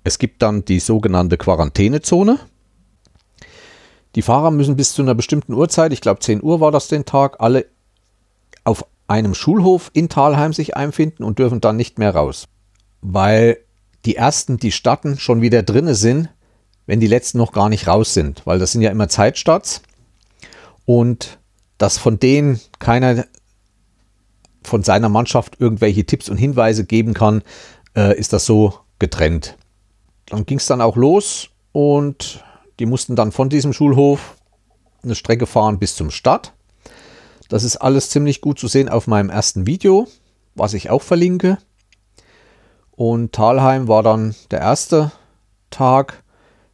Es 0.03 0.19
gibt 0.19 0.41
dann 0.41 0.65
die 0.65 0.79
sogenannte 0.79 1.37
Quarantänezone. 1.37 2.39
Die 4.15 4.21
Fahrer 4.21 4.51
müssen 4.51 4.75
bis 4.75 4.93
zu 4.93 5.01
einer 5.01 5.15
bestimmten 5.15 5.53
Uhrzeit, 5.53 5.93
ich 5.93 6.01
glaube 6.01 6.21
10 6.21 6.41
Uhr 6.41 6.59
war 6.59 6.71
das 6.71 6.87
den 6.87 7.05
Tag, 7.05 7.37
alle 7.39 7.65
auf 8.63 8.85
einem 9.07 9.33
Schulhof 9.33 9.91
in 9.93 10.09
Talheim 10.09 10.53
sich 10.53 10.75
einfinden 10.75 11.23
und 11.23 11.39
dürfen 11.39 11.61
dann 11.61 11.75
nicht 11.75 11.99
mehr 11.99 12.15
raus. 12.15 12.47
Weil 13.01 13.57
die 14.05 14.15
ersten, 14.15 14.57
die 14.57 14.71
starten, 14.71 15.19
schon 15.19 15.41
wieder 15.41 15.63
drinne 15.63 15.95
sind, 15.95 16.29
wenn 16.87 16.99
die 16.99 17.07
letzten 17.07 17.37
noch 17.37 17.51
gar 17.51 17.69
nicht 17.69 17.87
raus 17.87 18.15
sind. 18.15 18.41
Weil 18.45 18.57
das 18.57 18.71
sind 18.71 18.81
ja 18.81 18.89
immer 18.89 19.07
Zeitstarts. 19.07 19.83
Und 20.85 21.37
dass 21.77 21.99
von 21.99 22.17
denen 22.17 22.59
keiner 22.79 23.25
von 24.63 24.83
seiner 24.83 25.09
Mannschaft 25.09 25.59
irgendwelche 25.59 26.05
Tipps 26.05 26.29
und 26.29 26.37
Hinweise 26.37 26.83
geben 26.85 27.13
kann, 27.13 27.43
äh, 27.95 28.17
ist 28.17 28.33
das 28.33 28.45
so 28.45 28.73
getrennt. 28.99 29.57
Dann 30.25 30.45
ging 30.45 30.57
es 30.57 30.65
dann 30.65 30.81
auch 30.81 30.97
los 30.97 31.49
und 31.71 32.43
die 32.79 32.85
mussten 32.85 33.15
dann 33.15 33.31
von 33.31 33.49
diesem 33.49 33.73
Schulhof 33.73 34.35
eine 35.03 35.15
Strecke 35.15 35.45
fahren 35.45 35.79
bis 35.79 35.95
zum 35.95 36.11
Start. 36.11 36.53
Das 37.49 37.63
ist 37.63 37.77
alles 37.77 38.09
ziemlich 38.09 38.41
gut 38.41 38.59
zu 38.59 38.67
sehen 38.67 38.89
auf 38.89 39.07
meinem 39.07 39.29
ersten 39.29 39.65
Video, 39.65 40.07
was 40.55 40.73
ich 40.73 40.89
auch 40.89 41.01
verlinke. 41.01 41.57
Und 42.91 43.31
Talheim 43.31 43.87
war 43.87 44.03
dann 44.03 44.35
der 44.51 44.59
erste 44.59 45.11
Tag. 45.69 46.23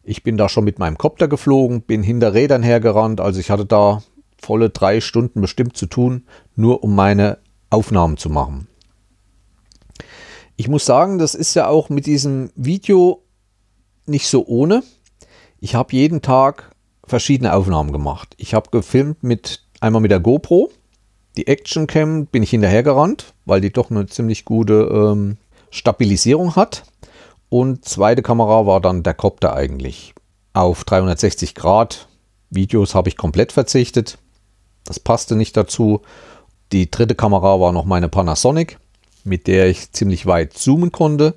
Ich 0.03 0.23
bin 0.23 0.35
da 0.37 0.49
schon 0.49 0.65
mit 0.65 0.79
meinem 0.79 0.97
Kopter 0.97 1.27
geflogen, 1.27 1.81
bin 1.81 2.03
hinter 2.03 2.33
Rädern 2.33 2.61
hergerannt. 2.61 3.21
Also 3.21 3.39
ich 3.39 3.49
hatte 3.49 3.65
da 3.65 4.03
volle 4.37 4.69
drei 4.69 4.99
Stunden 4.99 5.39
bestimmt 5.39 5.77
zu 5.77 5.85
tun, 5.85 6.25
nur 6.55 6.83
um 6.83 6.93
meine 6.93 7.37
Aufnahmen 7.69 8.17
zu 8.17 8.29
machen. 8.29 8.67
Ich 10.57 10.67
muss 10.67 10.85
sagen, 10.85 11.17
das 11.17 11.33
ist 11.33 11.55
ja 11.55 11.67
auch 11.67 11.89
mit 11.89 12.05
diesem 12.05 12.51
Video 12.55 13.23
nicht 14.05 14.27
so 14.27 14.45
ohne. 14.45 14.83
Ich 15.59 15.75
habe 15.75 15.93
jeden 15.93 16.21
Tag 16.21 16.71
verschiedene 17.05 17.53
Aufnahmen 17.53 17.91
gemacht. 17.91 18.35
Ich 18.37 18.53
habe 18.53 18.69
gefilmt 18.69 19.23
mit 19.23 19.63
einmal 19.79 20.01
mit 20.01 20.11
der 20.11 20.19
GoPro. 20.19 20.69
Die 21.37 21.47
Action 21.47 21.87
Cam 21.87 22.27
bin 22.27 22.43
ich 22.43 22.51
hinterhergerannt, 22.51 23.33
weil 23.45 23.61
die 23.61 23.71
doch 23.71 23.89
eine 23.89 24.05
ziemlich 24.05 24.45
gute 24.45 24.73
ähm, 24.91 25.37
Stabilisierung 25.71 26.55
hat. 26.55 26.83
Und 27.53 27.85
zweite 27.85 28.23
Kamera 28.23 28.65
war 28.65 28.81
dann 28.81 29.03
der 29.03 29.13
Copter 29.13 29.55
eigentlich. 29.55 30.15
Auf 30.53 30.85
360 30.85 31.53
Grad 31.53 32.07
Videos 32.49 32.95
habe 32.95 33.09
ich 33.09 33.15
komplett 33.15 33.51
verzichtet. 33.51 34.17
Das 34.85 34.99
passte 34.99 35.35
nicht 35.35 35.55
dazu. 35.55 36.01
Die 36.71 36.89
dritte 36.89 37.13
Kamera 37.13 37.59
war 37.59 37.71
noch 37.71 37.85
meine 37.85 38.09
Panasonic, 38.09 38.79
mit 39.23 39.45
der 39.45 39.67
ich 39.67 39.91
ziemlich 39.91 40.25
weit 40.25 40.53
zoomen 40.53 40.91
konnte. 40.91 41.35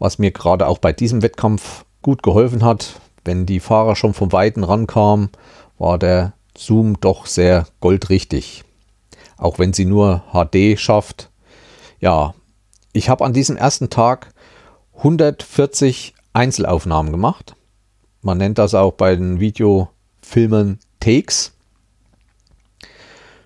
Was 0.00 0.18
mir 0.18 0.32
gerade 0.32 0.66
auch 0.66 0.78
bei 0.78 0.92
diesem 0.92 1.22
Wettkampf 1.22 1.84
gut 2.02 2.24
geholfen 2.24 2.64
hat. 2.64 3.00
Wenn 3.24 3.46
die 3.46 3.60
Fahrer 3.60 3.94
schon 3.94 4.12
vom 4.12 4.32
Weiten 4.32 4.64
rankamen, 4.64 5.30
war 5.78 6.00
der 6.00 6.32
Zoom 6.58 6.98
doch 6.98 7.26
sehr 7.26 7.68
goldrichtig. 7.78 8.64
Auch 9.36 9.60
wenn 9.60 9.72
sie 9.72 9.84
nur 9.84 10.24
HD 10.32 10.76
schafft. 10.76 11.30
Ja, 12.00 12.34
ich 12.92 13.08
habe 13.08 13.24
an 13.24 13.32
diesem 13.32 13.56
ersten 13.56 13.88
Tag 13.88 14.34
140 14.98 16.14
Einzelaufnahmen 16.32 17.12
gemacht. 17.12 17.54
Man 18.22 18.38
nennt 18.38 18.58
das 18.58 18.74
auch 18.74 18.92
bei 18.92 19.14
den 19.14 19.40
Videofilmen 19.40 20.80
Takes. 21.00 21.52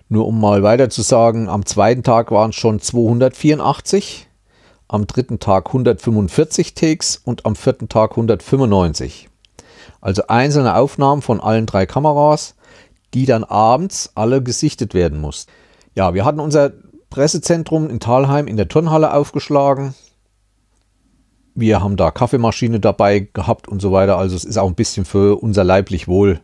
Nur 0.09 0.27
um 0.27 0.41
mal 0.41 0.63
weiter 0.63 0.89
zu 0.89 1.01
sagen, 1.03 1.47
am 1.47 1.65
zweiten 1.65 2.03
Tag 2.03 2.31
waren 2.31 2.49
es 2.49 2.55
schon 2.57 2.79
284, 2.79 4.27
am 4.87 5.07
dritten 5.07 5.39
Tag 5.39 5.67
145 5.67 6.73
Takes 6.73 7.17
und 7.23 7.45
am 7.45 7.55
vierten 7.55 7.87
Tag 7.87 8.11
195. 8.11 9.29
Also 10.01 10.23
einzelne 10.27 10.75
Aufnahmen 10.75 11.21
von 11.21 11.39
allen 11.39 11.65
drei 11.65 11.85
Kameras, 11.85 12.55
die 13.13 13.25
dann 13.25 13.43
abends 13.43 14.11
alle 14.15 14.41
gesichtet 14.41 14.93
werden 14.93 15.21
mussten. 15.21 15.51
Ja, 15.95 16.13
wir 16.13 16.25
hatten 16.25 16.39
unser 16.39 16.71
Pressezentrum 17.09 17.89
in 17.89 17.99
Talheim 17.99 18.47
in 18.47 18.57
der 18.57 18.67
Turnhalle 18.67 19.13
aufgeschlagen. 19.13 19.93
Wir 21.53 21.81
haben 21.81 21.97
da 21.97 22.11
Kaffeemaschine 22.11 22.79
dabei 22.79 23.27
gehabt 23.33 23.67
und 23.67 23.81
so 23.81 23.91
weiter. 23.91 24.17
Also 24.17 24.35
es 24.35 24.43
ist 24.43 24.57
auch 24.57 24.67
ein 24.67 24.75
bisschen 24.75 25.05
für 25.05 25.41
unser 25.41 25.63
leiblich 25.63 26.07
Wohl 26.07 26.39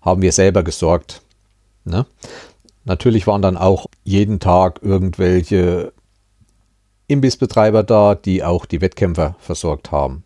haben 0.00 0.22
wir 0.22 0.32
selber 0.32 0.62
gesorgt. 0.62 1.22
Ne? 1.84 2.06
Natürlich 2.84 3.26
waren 3.26 3.42
dann 3.42 3.56
auch 3.56 3.86
jeden 4.02 4.40
Tag 4.40 4.80
irgendwelche 4.82 5.92
Imbissbetreiber 7.06 7.82
da, 7.82 8.14
die 8.14 8.42
auch 8.42 8.66
die 8.66 8.80
Wettkämpfer 8.80 9.36
versorgt 9.38 9.92
haben. 9.92 10.24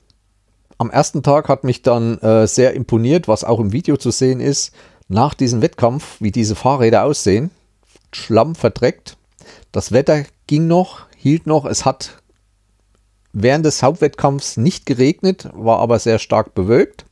Am 0.79 0.91
ersten 0.91 1.23
Tag 1.23 1.49
hat 1.49 1.65
mich 1.65 1.83
dann 1.83 2.19
äh, 2.19 2.47
sehr 2.47 2.75
imponiert, 2.75 3.29
was 3.29 3.45
auch 3.45 3.61
im 3.61 3.73
Video 3.73 3.97
zu 3.97 4.11
sehen 4.11 4.41
ist, 4.41 4.75
nach 5.09 5.35
diesem 5.35 5.63
Wettkampf, 5.63 6.21
wie 6.21 6.31
diese 6.31 6.55
Fahrräder 6.55 7.05
aussehen. 7.05 7.51
Schlamm 8.13 8.55
verdreckt. 8.55 9.17
Das 9.73 9.93
Wetter 9.93 10.25
ging 10.47 10.67
noch, 10.67 11.07
hielt 11.17 11.47
noch. 11.47 11.65
Es 11.65 11.85
hat 11.85 12.23
während 13.39 13.67
des 13.67 13.83
Hauptwettkampfs 13.83 14.57
nicht 14.57 14.87
geregnet, 14.87 15.51
war 15.53 15.79
aber 15.79 15.99
sehr 15.99 16.19
stark 16.19 16.55
bewölkt. 16.55 17.05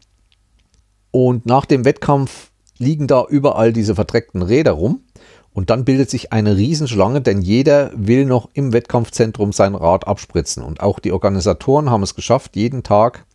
Und 1.11 1.45
nach 1.45 1.67
dem 1.67 1.85
Wettkampf 1.85 2.51
liegen 2.79 3.07
da 3.07 3.27
überall 3.29 3.75
diese 3.75 3.95
verdreckten 3.95 4.41
Räder 4.41 4.73
rum. 4.73 5.05
Und 5.53 5.71
dann 5.71 5.85
bildet 5.85 6.11
sich 6.11 6.33
eine 6.33 6.57
Riesenschlange, 6.57 7.21
denn 7.21 7.43
jeder 7.43 7.93
will 7.95 8.25
noch 8.25 8.49
im 8.55 8.73
Wettkampfzentrum 8.73 9.53
sein 9.53 9.75
Rad 9.75 10.09
abspritzen. 10.09 10.65
Und 10.65 10.81
auch 10.81 10.99
die 10.99 11.13
Organisatoren 11.13 11.91
haben 11.91 12.03
es 12.03 12.15
geschafft, 12.15 12.57
jeden 12.57 12.83
Tag 12.83 13.27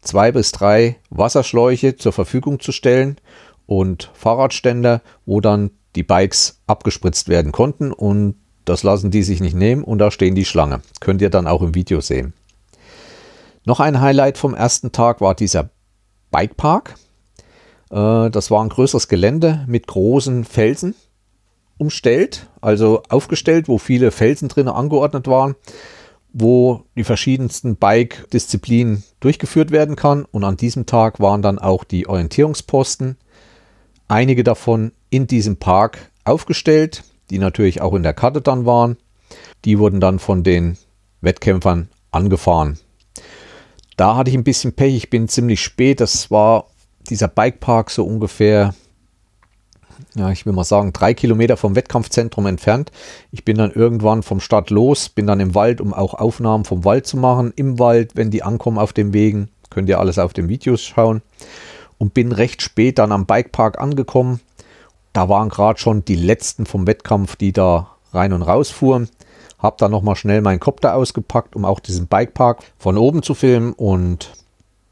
zwei 0.00 0.32
bis 0.32 0.50
drei 0.50 0.96
Wasserschläuche 1.10 1.96
zur 1.96 2.12
Verfügung 2.12 2.58
zu 2.58 2.72
stellen 2.72 3.18
und 3.66 4.10
Fahrradständer, 4.14 5.02
wo 5.26 5.42
dann 5.42 5.70
die 5.94 6.02
Bikes 6.02 6.62
abgespritzt 6.66 7.28
werden 7.28 7.52
konnten 7.52 7.92
und 7.92 8.36
das 8.70 8.84
lassen 8.84 9.10
die 9.10 9.24
sich 9.24 9.40
nicht 9.40 9.56
nehmen 9.56 9.82
und 9.82 9.98
da 9.98 10.12
stehen 10.12 10.36
die 10.36 10.44
Schlange. 10.44 10.80
Könnt 11.00 11.20
ihr 11.20 11.28
dann 11.28 11.48
auch 11.48 11.60
im 11.60 11.74
Video 11.74 12.00
sehen. 12.00 12.34
Noch 13.64 13.80
ein 13.80 14.00
Highlight 14.00 14.38
vom 14.38 14.54
ersten 14.54 14.92
Tag 14.92 15.20
war 15.20 15.34
dieser 15.34 15.70
Bikepark. 16.30 16.94
Äh, 17.90 18.30
das 18.30 18.50
war 18.50 18.62
ein 18.62 18.68
größeres 18.68 19.08
Gelände 19.08 19.64
mit 19.66 19.88
großen 19.88 20.44
Felsen 20.44 20.94
umstellt, 21.78 22.46
also 22.60 23.02
aufgestellt, 23.08 23.66
wo 23.66 23.78
viele 23.78 24.12
Felsen 24.12 24.48
drin 24.48 24.68
angeordnet 24.68 25.26
waren, 25.26 25.56
wo 26.32 26.84
die 26.96 27.04
verschiedensten 27.04 27.74
Bike-Disziplinen 27.74 29.02
durchgeführt 29.18 29.72
werden 29.72 29.96
kann. 29.96 30.26
Und 30.30 30.44
an 30.44 30.56
diesem 30.56 30.86
Tag 30.86 31.18
waren 31.18 31.42
dann 31.42 31.58
auch 31.58 31.82
die 31.82 32.08
Orientierungsposten 32.08 33.16
einige 34.06 34.44
davon 34.44 34.92
in 35.08 35.26
diesem 35.26 35.56
Park 35.56 36.10
aufgestellt, 36.24 37.02
die 37.30 37.38
natürlich 37.38 37.80
auch 37.80 37.94
in 37.94 38.02
der 38.02 38.14
Karte 38.14 38.40
dann 38.40 38.66
waren. 38.66 38.96
Die 39.64 39.78
wurden 39.78 40.00
dann 40.00 40.18
von 40.18 40.42
den 40.42 40.76
Wettkämpfern 41.20 41.88
angefahren. 42.10 42.78
Da 43.96 44.16
hatte 44.16 44.30
ich 44.30 44.36
ein 44.36 44.44
bisschen 44.44 44.72
Pech, 44.72 44.94
ich 44.94 45.10
bin 45.10 45.28
ziemlich 45.28 45.62
spät. 45.62 46.00
Das 46.00 46.30
war 46.30 46.66
dieser 47.08 47.28
Bikepark 47.28 47.90
so 47.90 48.04
ungefähr 48.04 48.74
ja, 50.16 50.30
ich 50.30 50.46
will 50.46 50.52
mal 50.52 50.64
sagen, 50.64 50.92
drei 50.92 51.14
Kilometer 51.14 51.56
vom 51.56 51.76
Wettkampfzentrum 51.76 52.46
entfernt. 52.46 52.90
Ich 53.30 53.44
bin 53.44 53.56
dann 53.56 53.70
irgendwann 53.70 54.22
vom 54.22 54.40
Start 54.40 54.70
los, 54.70 55.08
bin 55.08 55.26
dann 55.26 55.40
im 55.40 55.54
Wald, 55.54 55.80
um 55.80 55.94
auch 55.94 56.14
Aufnahmen 56.14 56.64
vom 56.64 56.84
Wald 56.84 57.06
zu 57.06 57.16
machen. 57.16 57.52
Im 57.56 57.78
Wald, 57.78 58.16
wenn 58.16 58.30
die 58.30 58.42
ankommen 58.42 58.78
auf 58.78 58.92
dem 58.92 59.12
Wegen, 59.12 59.48
könnt 59.70 59.88
ihr 59.88 60.00
alles 60.00 60.18
auf 60.18 60.32
den 60.32 60.48
Videos 60.48 60.82
schauen. 60.82 61.22
Und 61.98 62.14
bin 62.14 62.32
recht 62.32 62.62
spät 62.62 62.98
dann 62.98 63.12
am 63.12 63.26
Bikepark 63.26 63.78
angekommen. 63.78 64.40
Da 65.12 65.28
waren 65.28 65.48
gerade 65.48 65.78
schon 65.78 66.04
die 66.04 66.16
letzten 66.16 66.66
vom 66.66 66.86
Wettkampf, 66.86 67.36
die 67.36 67.52
da 67.52 67.90
rein 68.12 68.32
und 68.32 68.42
raus 68.42 68.70
fuhren. 68.70 69.08
Hab 69.58 69.78
dann 69.78 69.90
nochmal 69.90 70.16
schnell 70.16 70.40
meinen 70.40 70.60
Kopter 70.60 70.94
ausgepackt, 70.94 71.54
um 71.56 71.64
auch 71.64 71.80
diesen 71.80 72.06
Bikepark 72.06 72.60
von 72.78 72.96
oben 72.96 73.22
zu 73.22 73.34
filmen 73.34 73.72
und 73.72 74.32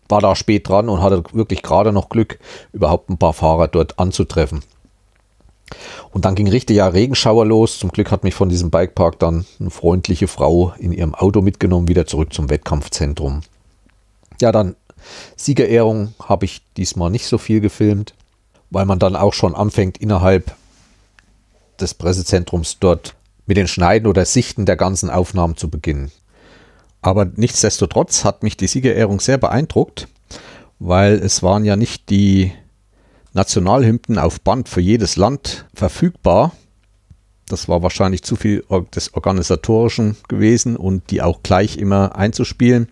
war 0.08 0.20
da 0.20 0.34
spät 0.34 0.68
dran 0.68 0.88
und 0.88 1.02
hatte 1.02 1.22
wirklich 1.32 1.62
gerade 1.62 1.92
noch 1.92 2.08
Glück, 2.08 2.38
überhaupt 2.72 3.10
ein 3.10 3.18
paar 3.18 3.32
Fahrer 3.32 3.68
dort 3.68 3.98
anzutreffen. 3.98 4.62
Und 6.12 6.24
dann 6.24 6.34
ging 6.34 6.48
richtig 6.48 6.78
ja 6.78 6.88
Regenschauer 6.88 7.44
los. 7.44 7.78
Zum 7.78 7.90
Glück 7.90 8.10
hat 8.10 8.24
mich 8.24 8.34
von 8.34 8.48
diesem 8.48 8.70
Bikepark 8.70 9.18
dann 9.18 9.44
eine 9.60 9.70
freundliche 9.70 10.26
Frau 10.26 10.72
in 10.78 10.92
ihrem 10.92 11.14
Auto 11.14 11.42
mitgenommen, 11.42 11.88
wieder 11.88 12.06
zurück 12.06 12.32
zum 12.32 12.48
Wettkampfzentrum. 12.48 13.42
Ja, 14.40 14.50
dann 14.50 14.76
Siegerehrung 15.36 16.14
habe 16.22 16.46
ich 16.46 16.62
diesmal 16.76 17.10
nicht 17.10 17.26
so 17.26 17.38
viel 17.38 17.60
gefilmt, 17.60 18.14
weil 18.70 18.84
man 18.84 18.98
dann 18.98 19.16
auch 19.16 19.34
schon 19.34 19.54
anfängt, 19.54 19.98
innerhalb 19.98 20.54
des 21.80 21.94
Pressezentrums 21.94 22.78
dort 22.78 23.14
mit 23.46 23.56
den 23.56 23.68
Schneiden 23.68 24.06
oder 24.06 24.24
Sichten 24.24 24.66
der 24.66 24.76
ganzen 24.76 25.10
Aufnahmen 25.10 25.56
zu 25.56 25.70
beginnen. 25.70 26.10
Aber 27.00 27.24
nichtsdestotrotz 27.24 28.24
hat 28.24 28.42
mich 28.42 28.56
die 28.56 28.66
Siegerehrung 28.66 29.20
sehr 29.20 29.38
beeindruckt, 29.38 30.08
weil 30.78 31.14
es 31.14 31.42
waren 31.42 31.64
ja 31.64 31.76
nicht 31.76 32.10
die 32.10 32.52
Nationalhymnen 33.32 34.18
auf 34.18 34.40
Band 34.40 34.68
für 34.68 34.80
jedes 34.80 35.16
Land 35.16 35.66
verfügbar. 35.74 36.52
Das 37.46 37.68
war 37.68 37.82
wahrscheinlich 37.82 38.22
zu 38.22 38.36
viel 38.36 38.64
des 38.94 39.14
Organisatorischen 39.14 40.16
gewesen 40.28 40.76
und 40.76 41.10
die 41.10 41.22
auch 41.22 41.42
gleich 41.42 41.78
immer 41.78 42.16
einzuspielen. 42.16 42.88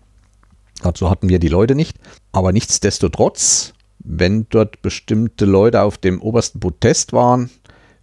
Dazu 0.83 1.11
hatten 1.11 1.29
wir 1.29 1.39
die 1.39 1.49
Leute 1.49 1.75
nicht. 1.75 1.97
Aber 2.33 2.53
nichtsdestotrotz, 2.53 3.73
wenn 4.07 4.47
dort 4.49 4.83
bestimmte 4.83 5.45
Leute 5.45 5.83
auf 5.83 5.99
dem 5.99 6.23
obersten 6.23 6.61
Podest 6.61 7.13
waren, 7.13 7.51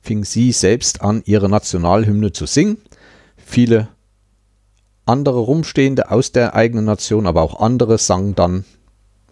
fing 0.02 0.26
sie 0.26 0.52
selbst 0.52 1.02
an, 1.02 1.24
ihre 1.26 1.50
Nationalhymne 1.50 2.34
zu 2.34 2.46
singen. 2.46 2.78
Viele 3.38 3.88
andere 5.06 5.40
Rumstehende 5.40 6.12
aus 6.12 6.32
der 6.32 6.56
eigenen 6.56 6.86
Nation, 6.86 7.26
aber 7.26 7.42
auch 7.42 7.60
andere 7.60 7.98
sangen 7.98 8.36
dann 8.36 8.66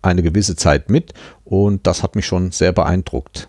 eine 0.02 0.24
gewisse 0.24 0.56
Zeit 0.56 0.90
mit 0.90 1.14
und 1.44 1.86
das 1.86 2.04
hat 2.04 2.16
mich 2.16 2.26
schon 2.26 2.52
sehr 2.52 2.72
beeindruckt. 2.72 3.48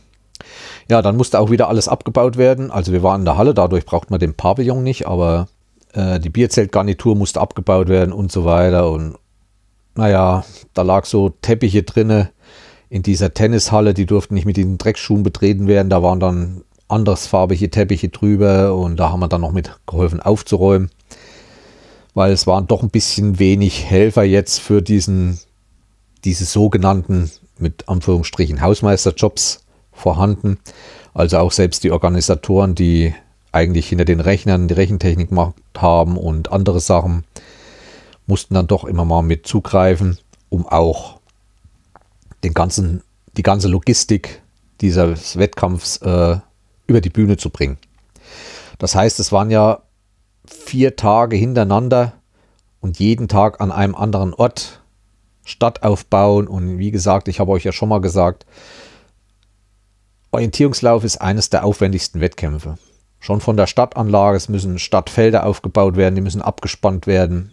Ja, 0.91 1.01
dann 1.01 1.17
musste 1.17 1.39
auch 1.39 1.51
wieder 1.51 1.69
alles 1.69 1.89
abgebaut 1.89 2.37
werden. 2.37 2.71
Also 2.71 2.93
wir 2.93 3.03
waren 3.03 3.21
in 3.21 3.25
der 3.25 3.37
Halle, 3.37 3.55
dadurch 3.55 3.87
braucht 3.87 4.11
man 4.11 4.21
den 4.21 4.35
Pavillon 4.35 4.83
nicht, 4.83 5.07
aber 5.07 5.49
äh, 5.93 6.19
die 6.19 6.29
Bierzeltgarnitur 6.29 7.15
musste 7.15 7.41
abgebaut 7.41 7.89
werden 7.89 8.13
und 8.13 8.33
so 8.33 8.45
weiter. 8.45 8.91
Und 8.91 9.17
naja, 9.95 10.45
da 10.75 10.83
lag 10.83 11.05
so 11.05 11.31
Teppiche 11.31 11.85
drinne 11.85 12.31
in 12.93 13.03
dieser 13.03 13.33
Tennishalle, 13.33 13.95
die 13.95 14.07
durften 14.07 14.35
nicht 14.35 14.45
mit 14.45 14.57
den 14.57 14.79
Dreckschuhen 14.79 15.23
betreten 15.23 15.67
werden. 15.67 15.89
Da 15.89 16.03
waren 16.03 16.21
dann 16.21 16.63
andersfarbige 16.89 17.71
Teppiche 17.71 18.11
drüber 18.11 18.75
und 18.75 18.97
da 18.97 19.11
haben 19.11 19.21
wir 19.21 19.29
dann 19.29 19.41
noch 19.41 19.53
mit 19.53 19.79
geholfen 19.87 20.21
aufzuräumen 20.21 20.91
weil 22.15 22.33
es 22.33 22.47
waren 22.47 22.67
doch 22.67 22.83
ein 22.83 22.91
bisschen 22.91 23.39
wenig 23.39 23.85
Helfer 23.85 24.23
jetzt 24.23 24.61
für 24.61 24.83
diesen, 24.83 25.39
diese 26.25 26.45
sogenannten, 26.45 27.31
mit 27.59 27.89
Anführungsstrichen, 27.89 28.61
Hausmeisterjobs 28.61 29.65
vorhanden. 29.93 30.59
Also 31.15 31.39
auch 31.39 31.53
selbst 31.53 31.85
die 31.85 31.91
Organisatoren, 31.91 32.75
die 32.75 33.15
eigentlich 33.51 33.89
hinter 33.89 34.05
den 34.05 34.21
Rechnern 34.21 34.69
die 34.69 34.75
Rechentechnik 34.75 35.29
gemacht 35.29 35.55
haben 35.77 36.17
und 36.17 36.53
andere 36.53 36.81
Sachen, 36.81 37.25
mussten 38.27 38.55
dann 38.55 38.67
doch 38.67 38.85
immer 38.85 39.05
mal 39.05 39.23
mit 39.23 39.47
zugreifen, 39.47 40.19
um 40.49 40.67
auch 40.67 41.19
den 42.45 42.55
ganzen, 42.55 43.03
die 43.37 43.43
ganze 43.43 43.69
Logistik 43.69 44.43
dieses 44.81 45.39
Wettkampfs 45.39 45.99
äh, 45.99 46.39
über 46.87 47.01
die 47.01 47.11
Bühne 47.11 47.37
zu 47.37 47.51
bringen. 47.51 47.79
Das 48.79 48.95
heißt, 48.95 49.21
es 49.21 49.33
waren 49.33 49.51
ja 49.51 49.83
vier 50.45 50.97
Tage 50.97 51.37
hintereinander 51.37 52.15
und 52.81 52.99
jeden 52.99 53.29
Tag 53.29 53.61
an 53.61 53.71
einem 53.71 53.95
anderen 53.95 54.35
Ort 54.35 54.83
Stadt 55.45 55.83
aufbauen. 55.83 56.49
Und 56.49 56.79
wie 56.79 56.91
gesagt, 56.91 57.29
ich 57.29 57.41
habe 57.41 57.53
euch 57.53 57.65
ja 57.65 57.73
schon 57.73 57.89
mal 57.89 58.01
gesagt, 58.01 58.47
Orientierungslauf 60.33 61.05
ist 61.05 61.19
eines 61.19 61.51
der 61.51 61.65
aufwendigsten 61.65 62.21
Wettkämpfe. 62.21 62.79
Schon 63.21 63.41
von 63.41 63.57
der 63.57 63.67
Stadtanlage, 63.67 64.37
es 64.37 64.49
müssen 64.49 64.79
Stadtfelder 64.79 65.47
aufgebaut 65.47 65.97
werden, 65.97 66.17
die 66.17 66.23
müssen 66.23 66.43
abgespannt 66.43 67.07
werden, 67.07 67.53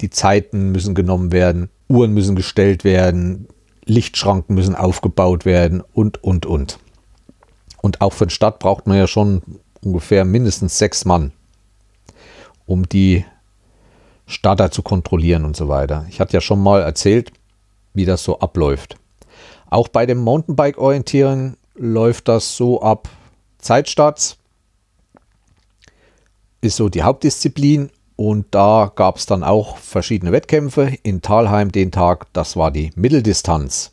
die 0.00 0.10
Zeiten 0.10 0.70
müssen 0.70 0.94
genommen 0.94 1.32
werden, 1.32 1.68
Uhren 1.88 2.12
müssen 2.12 2.36
gestellt 2.36 2.84
werden, 2.84 3.48
Lichtschranken 3.84 4.54
müssen 4.54 4.74
aufgebaut 4.74 5.44
werden 5.44 5.82
und, 5.92 6.22
und, 6.22 6.46
und. 6.46 6.78
Und 7.82 8.00
auch 8.00 8.12
für 8.12 8.24
eine 8.24 8.30
Stadt 8.30 8.58
braucht 8.58 8.86
man 8.86 8.98
ja 8.98 9.06
schon 9.06 9.42
ungefähr 9.82 10.24
mindestens 10.24 10.78
sechs 10.78 11.04
Mann 11.04 11.32
um 12.70 12.88
die 12.88 13.24
Starter 14.26 14.70
zu 14.70 14.82
kontrollieren 14.82 15.44
und 15.44 15.56
so 15.56 15.66
weiter. 15.66 16.06
Ich 16.08 16.20
hatte 16.20 16.34
ja 16.34 16.40
schon 16.40 16.62
mal 16.62 16.80
erzählt, 16.82 17.32
wie 17.94 18.04
das 18.04 18.22
so 18.22 18.38
abläuft. 18.38 18.96
Auch 19.68 19.88
bei 19.88 20.06
dem 20.06 20.18
Mountainbike-Orientieren 20.18 21.56
läuft 21.74 22.28
das 22.28 22.56
so 22.56 22.80
ab. 22.80 23.08
Zeitstarts 23.58 24.36
ist 26.60 26.76
so 26.76 26.88
die 26.88 27.02
Hauptdisziplin 27.02 27.90
und 28.20 28.48
da 28.50 28.92
gab 28.96 29.16
es 29.16 29.24
dann 29.24 29.42
auch 29.42 29.78
verschiedene 29.78 30.30
Wettkämpfe. 30.30 30.92
In 31.02 31.22
Talheim 31.22 31.72
den 31.72 31.90
Tag, 31.90 32.26
das 32.34 32.54
war 32.54 32.70
die 32.70 32.92
Mitteldistanz. 32.94 33.92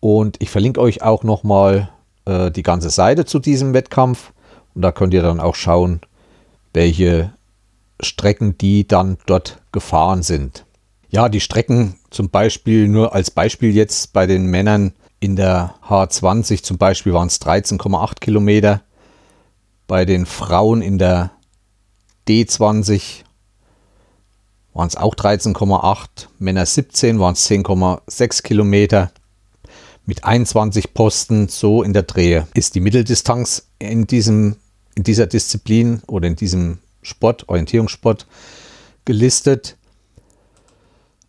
Und 0.00 0.40
ich 0.40 0.48
verlinke 0.48 0.80
euch 0.80 1.02
auch 1.02 1.22
nochmal 1.22 1.90
äh, 2.24 2.50
die 2.50 2.62
ganze 2.62 2.88
Seite 2.88 3.26
zu 3.26 3.40
diesem 3.40 3.74
Wettkampf. 3.74 4.32
Und 4.74 4.80
da 4.80 4.90
könnt 4.90 5.12
ihr 5.12 5.20
dann 5.20 5.38
auch 5.38 5.54
schauen, 5.54 6.00
welche 6.72 7.34
Strecken 8.00 8.56
die 8.56 8.88
dann 8.88 9.18
dort 9.26 9.60
gefahren 9.70 10.22
sind. 10.22 10.64
Ja, 11.10 11.28
die 11.28 11.40
Strecken 11.40 11.96
zum 12.08 12.30
Beispiel 12.30 12.88
nur 12.88 13.14
als 13.14 13.30
Beispiel 13.30 13.76
jetzt 13.76 14.14
bei 14.14 14.26
den 14.26 14.46
Männern 14.46 14.94
in 15.20 15.36
der 15.36 15.74
H20 15.86 16.62
zum 16.62 16.78
Beispiel 16.78 17.12
waren 17.12 17.28
es 17.28 17.38
13,8 17.42 18.20
Kilometer. 18.20 18.80
Bei 19.86 20.06
den 20.06 20.24
Frauen 20.24 20.80
in 20.80 20.96
der 20.96 21.32
D20 22.28 23.24
waren 24.74 24.88
es 24.88 24.96
auch 24.96 25.14
13,8, 25.14 26.28
Männer 26.38 26.66
17 26.66 27.18
waren 27.18 27.32
es 27.32 27.48
10,6 27.50 28.42
Kilometer. 28.42 29.10
Mit 30.06 30.24
21 30.24 30.94
Posten 30.94 31.48
so 31.48 31.82
in 31.82 31.92
der 31.92 32.04
Drehe 32.04 32.46
ist 32.54 32.74
die 32.74 32.80
Mitteldistanz 32.80 33.68
in 33.78 34.06
diesem 34.06 34.56
in 34.98 35.04
dieser 35.04 35.28
Disziplin 35.28 36.02
oder 36.08 36.26
in 36.26 36.34
diesem 36.34 36.78
Sport, 37.02 37.48
Orientierungssport, 37.48 38.26
gelistet. 39.04 39.76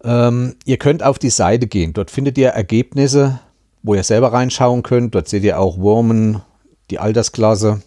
Ähm, 0.03 0.55
ihr 0.65 0.77
könnt 0.77 1.03
auf 1.03 1.19
die 1.19 1.29
Seite 1.29 1.67
gehen. 1.67 1.93
Dort 1.93 2.09
findet 2.09 2.37
ihr 2.39 2.49
Ergebnisse, 2.49 3.39
wo 3.83 3.93
ihr 3.93 4.03
selber 4.03 4.33
reinschauen 4.33 4.81
könnt. 4.81 5.13
Dort 5.13 5.27
seht 5.27 5.43
ihr 5.43 5.59
auch 5.59 5.77
Wormen, 5.77 6.41
die 6.89 6.97
Altersklasse. 6.97 7.83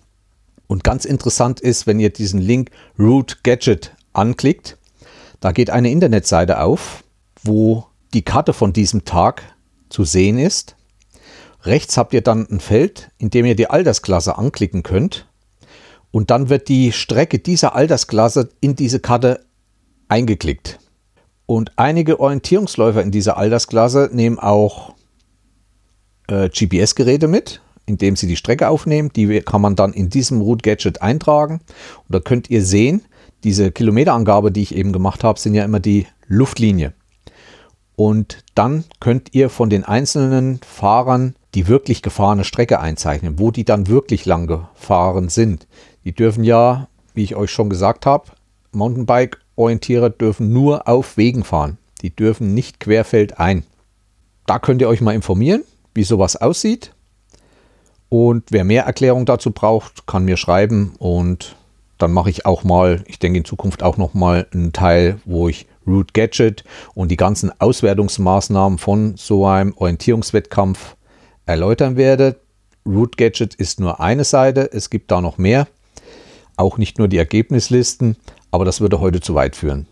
Und 0.66 0.84
ganz 0.84 1.04
interessant 1.04 1.60
ist, 1.60 1.86
wenn 1.86 2.00
ihr 2.00 2.10
diesen 2.10 2.40
Link 2.40 2.70
Root 2.98 3.44
Gadget 3.44 3.94
anklickt, 4.12 4.78
da 5.40 5.52
geht 5.52 5.70
eine 5.70 5.90
Internetseite 5.90 6.60
auf, 6.60 7.04
wo 7.42 7.86
die 8.14 8.22
Karte 8.22 8.52
von 8.52 8.72
diesem 8.72 9.04
Tag 9.04 9.42
zu 9.88 10.04
sehen 10.04 10.38
ist. 10.38 10.76
Rechts 11.64 11.96
habt 11.96 12.14
ihr 12.14 12.22
dann 12.22 12.46
ein 12.50 12.60
Feld, 12.60 13.10
in 13.18 13.30
dem 13.30 13.46
ihr 13.46 13.56
die 13.56 13.70
Altersklasse 13.70 14.38
anklicken 14.38 14.82
könnt. 14.82 15.26
Und 16.10 16.30
dann 16.30 16.48
wird 16.48 16.68
die 16.68 16.92
Strecke 16.92 17.38
dieser 17.38 17.74
Altersklasse 17.74 18.50
in 18.60 18.76
diese 18.76 19.00
Karte 19.00 19.44
eingeklickt. 20.08 20.78
Und 21.46 21.72
einige 21.76 22.20
Orientierungsläufer 22.20 23.02
in 23.02 23.10
dieser 23.10 23.36
Altersklasse 23.36 24.10
nehmen 24.12 24.38
auch 24.38 24.94
äh, 26.28 26.48
GPS-Geräte 26.48 27.28
mit, 27.28 27.60
indem 27.92 28.16
sie 28.16 28.26
die 28.26 28.36
Strecke 28.36 28.68
aufnehmen. 28.68 29.10
Die 29.14 29.40
kann 29.40 29.60
man 29.60 29.76
dann 29.76 29.92
in 29.92 30.10
diesem 30.10 30.40
Route 30.40 30.62
Gadget 30.62 31.02
eintragen. 31.02 31.60
Und 32.08 32.14
da 32.14 32.20
könnt 32.20 32.50
ihr 32.50 32.64
sehen, 32.64 33.02
diese 33.44 33.70
Kilometerangabe, 33.72 34.52
die 34.52 34.62
ich 34.62 34.74
eben 34.74 34.92
gemacht 34.92 35.24
habe, 35.24 35.38
sind 35.38 35.54
ja 35.54 35.64
immer 35.64 35.80
die 35.80 36.06
Luftlinie. 36.26 36.92
Und 37.96 38.44
dann 38.54 38.84
könnt 39.00 39.34
ihr 39.34 39.50
von 39.50 39.70
den 39.70 39.84
einzelnen 39.84 40.60
Fahrern 40.66 41.34
die 41.54 41.68
wirklich 41.68 42.02
gefahrene 42.02 42.44
Strecke 42.44 42.80
einzeichnen, 42.80 43.38
wo 43.38 43.50
die 43.50 43.64
dann 43.64 43.86
wirklich 43.86 44.24
lang 44.24 44.46
gefahren 44.46 45.28
sind. 45.28 45.66
Die 46.04 46.12
dürfen 46.12 46.44
ja, 46.44 46.88
wie 47.14 47.24
ich 47.24 47.36
euch 47.36 47.50
schon 47.50 47.68
gesagt 47.68 48.06
habe, 48.06 48.32
Mountainbike-Orientierer 48.72 50.10
dürfen 50.10 50.52
nur 50.52 50.88
auf 50.88 51.16
Wegen 51.18 51.44
fahren. 51.44 51.76
Die 52.00 52.14
dürfen 52.14 52.54
nicht 52.54 52.80
querfeldein. 52.80 53.64
Da 54.46 54.58
könnt 54.58 54.80
ihr 54.80 54.88
euch 54.88 55.02
mal 55.02 55.14
informieren, 55.14 55.62
wie 55.94 56.04
sowas 56.04 56.36
aussieht. 56.36 56.94
Und 58.12 58.44
wer 58.50 58.62
mehr 58.62 58.84
Erklärung 58.84 59.24
dazu 59.24 59.52
braucht, 59.52 60.06
kann 60.06 60.26
mir 60.26 60.36
schreiben 60.36 60.96
und 60.98 61.56
dann 61.96 62.12
mache 62.12 62.28
ich 62.28 62.44
auch 62.44 62.62
mal, 62.62 63.02
ich 63.06 63.18
denke 63.18 63.38
in 63.38 63.46
Zukunft 63.46 63.82
auch 63.82 63.96
noch 63.96 64.12
mal 64.12 64.46
einen 64.52 64.74
Teil, 64.74 65.18
wo 65.24 65.48
ich 65.48 65.66
Root 65.86 66.12
Gadget 66.12 66.62
und 66.92 67.08
die 67.08 67.16
ganzen 67.16 67.58
Auswertungsmaßnahmen 67.58 68.76
von 68.76 69.16
so 69.16 69.46
einem 69.46 69.72
Orientierungswettkampf 69.74 70.96
erläutern 71.46 71.96
werde. 71.96 72.36
Root 72.84 73.16
Gadget 73.16 73.54
ist 73.54 73.80
nur 73.80 73.98
eine 73.98 74.24
Seite, 74.24 74.70
es 74.70 74.90
gibt 74.90 75.10
da 75.10 75.22
noch 75.22 75.38
mehr, 75.38 75.66
auch 76.56 76.76
nicht 76.76 76.98
nur 76.98 77.08
die 77.08 77.16
Ergebnislisten, 77.16 78.18
aber 78.50 78.66
das 78.66 78.82
würde 78.82 79.00
heute 79.00 79.22
zu 79.22 79.34
weit 79.34 79.56
führen. 79.56 79.86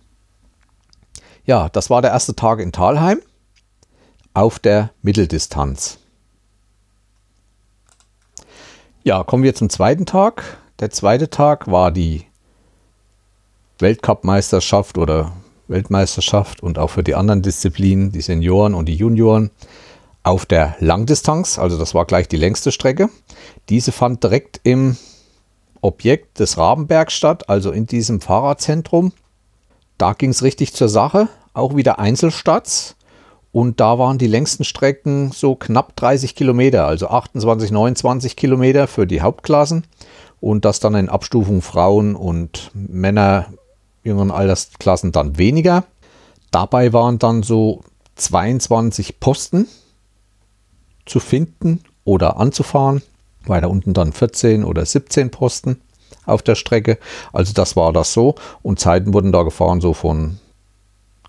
Ja, 1.46 1.70
das 1.70 1.88
war 1.88 2.02
der 2.02 2.10
erste 2.10 2.36
Tag 2.36 2.60
in 2.60 2.70
Talheim 2.70 3.22
auf 4.34 4.58
der 4.58 4.90
Mitteldistanz. 5.00 6.00
Ja, 9.02 9.24
kommen 9.24 9.42
wir 9.42 9.54
zum 9.54 9.70
zweiten 9.70 10.04
Tag. 10.04 10.58
Der 10.78 10.90
zweite 10.90 11.30
Tag 11.30 11.70
war 11.70 11.90
die 11.90 12.26
Weltcup-Meisterschaft 13.78 14.98
oder 14.98 15.32
Weltmeisterschaft 15.68 16.62
und 16.62 16.78
auch 16.78 16.90
für 16.90 17.02
die 17.02 17.14
anderen 17.14 17.40
Disziplinen, 17.40 18.12
die 18.12 18.20
Senioren 18.20 18.74
und 18.74 18.86
die 18.86 18.94
Junioren, 18.94 19.50
auf 20.22 20.44
der 20.44 20.76
Langdistanz. 20.80 21.58
Also 21.58 21.78
das 21.78 21.94
war 21.94 22.04
gleich 22.04 22.28
die 22.28 22.36
längste 22.36 22.72
Strecke. 22.72 23.08
Diese 23.70 23.90
fand 23.90 24.22
direkt 24.22 24.60
im 24.64 24.98
Objekt 25.80 26.38
des 26.38 26.58
Rabenberg 26.58 27.10
statt, 27.10 27.48
also 27.48 27.70
in 27.70 27.86
diesem 27.86 28.20
Fahrradzentrum. 28.20 29.12
Da 29.96 30.12
ging 30.12 30.28
es 30.28 30.42
richtig 30.42 30.74
zur 30.74 30.90
Sache. 30.90 31.28
Auch 31.54 31.74
wieder 31.74 31.98
Einzelstarts. 31.98 32.96
Und 33.52 33.80
da 33.80 33.98
waren 33.98 34.18
die 34.18 34.28
längsten 34.28 34.64
Strecken 34.64 35.32
so 35.32 35.56
knapp 35.56 35.96
30 35.96 36.34
Kilometer, 36.34 36.86
also 36.86 37.08
28, 37.08 37.72
29 37.72 38.36
Kilometer 38.36 38.86
für 38.86 39.06
die 39.06 39.22
Hauptklassen. 39.22 39.84
Und 40.40 40.64
das 40.64 40.80
dann 40.80 40.94
in 40.94 41.08
Abstufung 41.08 41.60
Frauen 41.60 42.14
und 42.14 42.70
Männer 42.74 43.46
jüngeren 44.04 44.30
Altersklassen 44.30 45.12
dann 45.12 45.36
weniger. 45.36 45.84
Dabei 46.50 46.92
waren 46.92 47.18
dann 47.18 47.42
so 47.42 47.82
22 48.16 49.20
Posten 49.20 49.66
zu 51.04 51.20
finden 51.20 51.82
oder 52.04 52.38
anzufahren. 52.38 53.02
Weiter 53.46 53.70
unten 53.70 53.94
dann 53.94 54.12
14 54.12 54.64
oder 54.64 54.84
17 54.84 55.30
Posten 55.30 55.80
auf 56.24 56.42
der 56.42 56.54
Strecke. 56.54 56.98
Also 57.32 57.52
das 57.52 57.76
war 57.76 57.92
das 57.92 58.12
so. 58.12 58.34
Und 58.62 58.80
Zeiten 58.80 59.12
wurden 59.12 59.32
da 59.32 59.42
gefahren 59.42 59.80
so 59.80 59.94
von 59.94 60.38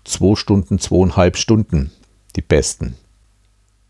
2 0.04 0.36
Stunden, 0.36 0.76
2,5 0.78 1.36
Stunden. 1.36 1.92
Die 2.36 2.42
besten. 2.42 2.96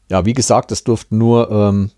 Ja, 0.08 0.24
wie 0.24 0.32
gesagt, 0.32 0.72
es 0.72 0.84
durften 0.84 1.18
nur 1.18 1.50
ähm, 1.50 1.90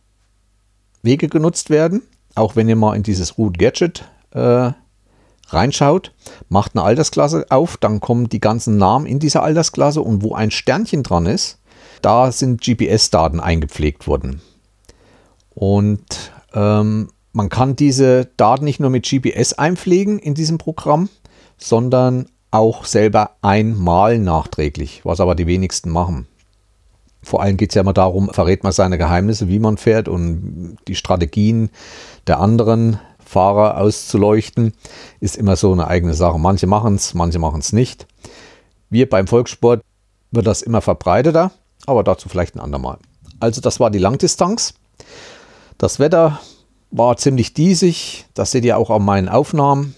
Wege 1.02 1.28
genutzt 1.28 1.70
werden. 1.70 2.02
Auch 2.34 2.56
wenn 2.56 2.68
ihr 2.68 2.76
mal 2.76 2.96
in 2.96 3.02
dieses 3.02 3.38
Root 3.38 3.58
Gadget 3.58 4.04
äh, 4.32 4.72
reinschaut, 5.48 6.12
macht 6.48 6.74
eine 6.74 6.84
Altersklasse 6.84 7.46
auf, 7.50 7.76
dann 7.76 8.00
kommen 8.00 8.28
die 8.28 8.40
ganzen 8.40 8.76
Namen 8.76 9.06
in 9.06 9.18
dieser 9.18 9.42
Altersklasse 9.42 10.00
und 10.00 10.22
wo 10.22 10.34
ein 10.34 10.50
Sternchen 10.50 11.02
dran 11.02 11.26
ist, 11.26 11.58
da 12.02 12.32
sind 12.32 12.60
GPS-Daten 12.62 13.40
eingepflegt 13.40 14.06
worden. 14.06 14.40
Und 15.54 16.32
ähm, 16.52 17.10
man 17.32 17.48
kann 17.48 17.76
diese 17.76 18.26
Daten 18.36 18.64
nicht 18.64 18.80
nur 18.80 18.90
mit 18.90 19.08
GPS 19.08 19.54
einpflegen 19.54 20.18
in 20.18 20.34
diesem 20.34 20.58
Programm, 20.58 21.08
sondern 21.56 22.26
auch 22.50 22.84
selber 22.84 23.32
einmal 23.42 24.18
nachträglich, 24.18 25.00
was 25.04 25.20
aber 25.20 25.34
die 25.34 25.46
wenigsten 25.46 25.90
machen. 25.90 26.28
Vor 27.24 27.42
allem 27.42 27.56
geht 27.56 27.70
es 27.70 27.74
ja 27.74 27.80
immer 27.80 27.92
darum, 27.92 28.28
verrät 28.32 28.62
man 28.62 28.72
seine 28.72 28.98
Geheimnisse, 28.98 29.48
wie 29.48 29.58
man 29.58 29.76
fährt 29.76 30.08
und 30.08 30.76
die 30.86 30.94
Strategien 30.94 31.70
der 32.26 32.38
anderen 32.38 33.00
Fahrer 33.24 33.78
auszuleuchten, 33.78 34.74
ist 35.20 35.36
immer 35.36 35.56
so 35.56 35.72
eine 35.72 35.88
eigene 35.88 36.14
Sache. 36.14 36.38
Manche 36.38 36.66
machen 36.66 36.94
es, 36.94 37.14
manche 37.14 37.38
machen 37.38 37.60
es 37.60 37.72
nicht. 37.72 38.06
Wir 38.90 39.08
beim 39.08 39.26
Volkssport 39.26 39.80
wird 40.30 40.46
das 40.46 40.62
immer 40.62 40.80
verbreiteter, 40.80 41.50
aber 41.86 42.04
dazu 42.04 42.28
vielleicht 42.28 42.54
ein 42.54 42.60
andermal. 42.60 42.98
Also 43.40 43.60
das 43.60 43.80
war 43.80 43.90
die 43.90 43.98
Langdistanz. 43.98 44.74
Das 45.78 45.98
Wetter 45.98 46.40
war 46.90 47.16
ziemlich 47.16 47.54
diesig, 47.54 48.26
das 48.34 48.52
seht 48.52 48.64
ihr 48.64 48.78
auch 48.78 48.90
an 48.90 49.04
meinen 49.04 49.28
Aufnahmen. 49.28 49.96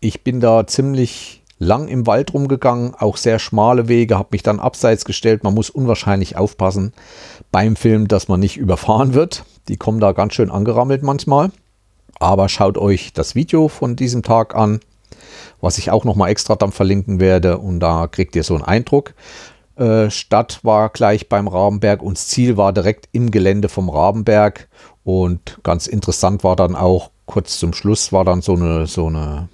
Ich 0.00 0.24
bin 0.24 0.40
da 0.40 0.66
ziemlich 0.66 1.39
lang 1.60 1.88
im 1.88 2.06
Wald 2.06 2.34
rumgegangen, 2.34 2.94
auch 2.98 3.16
sehr 3.16 3.38
schmale 3.38 3.86
Wege, 3.86 4.18
habe 4.18 4.30
mich 4.32 4.42
dann 4.42 4.58
abseits 4.58 5.04
gestellt. 5.04 5.44
Man 5.44 5.54
muss 5.54 5.70
unwahrscheinlich 5.70 6.36
aufpassen 6.36 6.92
beim 7.52 7.76
Film, 7.76 8.08
dass 8.08 8.26
man 8.26 8.40
nicht 8.40 8.56
überfahren 8.56 9.14
wird. 9.14 9.44
Die 9.68 9.76
kommen 9.76 10.00
da 10.00 10.12
ganz 10.12 10.34
schön 10.34 10.50
angerammelt 10.50 11.02
manchmal. 11.02 11.52
Aber 12.18 12.48
schaut 12.48 12.78
euch 12.78 13.12
das 13.12 13.34
Video 13.34 13.68
von 13.68 13.94
diesem 13.94 14.22
Tag 14.22 14.56
an, 14.56 14.80
was 15.60 15.78
ich 15.78 15.90
auch 15.90 16.04
nochmal 16.04 16.30
extra 16.30 16.56
dann 16.56 16.72
verlinken 16.72 17.20
werde 17.20 17.58
und 17.58 17.80
da 17.80 18.06
kriegt 18.06 18.34
ihr 18.36 18.42
so 18.42 18.54
einen 18.54 18.64
Eindruck. 18.64 19.14
Äh, 19.76 20.10
Stadt 20.10 20.60
war 20.62 20.88
gleich 20.88 21.28
beim 21.28 21.46
Rabenberg 21.46 22.02
und 22.02 22.16
das 22.16 22.28
Ziel 22.28 22.56
war 22.56 22.72
direkt 22.72 23.08
im 23.12 23.30
Gelände 23.30 23.68
vom 23.68 23.90
Rabenberg 23.90 24.68
und 25.04 25.58
ganz 25.62 25.86
interessant 25.86 26.42
war 26.42 26.56
dann 26.56 26.74
auch 26.74 27.10
kurz 27.26 27.58
zum 27.58 27.74
Schluss 27.74 28.12
war 28.12 28.24
dann 28.24 28.42
so 28.42 28.54
eine 28.54 28.86
so 28.86 29.06
eine 29.06 29.48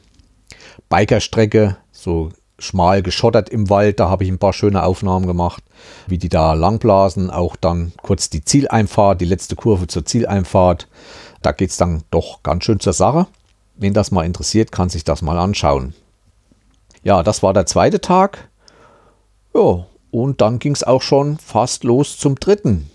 Bikerstrecke, 0.88 1.77
so 2.07 2.31
schmal 2.59 3.03
geschottert 3.03 3.49
im 3.49 3.69
Wald. 3.69 4.01
Da 4.01 4.09
habe 4.09 4.25
ich 4.25 4.31
ein 4.31 4.38
paar 4.38 4.53
schöne 4.53 4.85
Aufnahmen 4.85 5.27
gemacht, 5.27 5.62
wie 6.07 6.19
die 6.19 6.29
da 6.29 6.55
langblasen. 6.55 7.31
Auch 7.31 7.57
dann 7.57 7.92
kurz 8.01 8.31
die 8.31 8.45
Zieleinfahrt, 8.45 9.21
die 9.21 9.27
letzte 9.27 9.57
Kurve 9.57 9.88
zur 9.88 10.07
Zieleinfahrt. 10.07 10.88
Da 11.42 11.53
geht 11.53 11.71
es 11.71 11.77
dann 11.77 12.05
doch 12.11 12.42
ganz 12.42 12.64
schön 12.64 12.81
zur 12.81 12.92
Sache. 12.92 13.27
Wen 13.75 13.92
das 13.92 14.11
mal 14.12 14.25
interessiert, 14.25 14.73
kann 14.73 14.88
sich 14.88 15.05
das 15.05 15.21
mal 15.21 15.37
anschauen. 15.37 15.95
Ja, 17.03 17.23
das 17.23 17.42
war 17.42 17.53
der 17.53 17.66
zweite 17.66 18.01
Tag. 18.01 18.49
Ja, 19.53 19.85
und 20.11 20.40
dann 20.40 20.59
ging 20.59 20.73
es 20.73 20.85
auch 20.85 21.03
schon 21.03 21.38
fast 21.38 21.85
los 21.85 22.16
zum 22.16 22.37
dritten. 22.37 22.90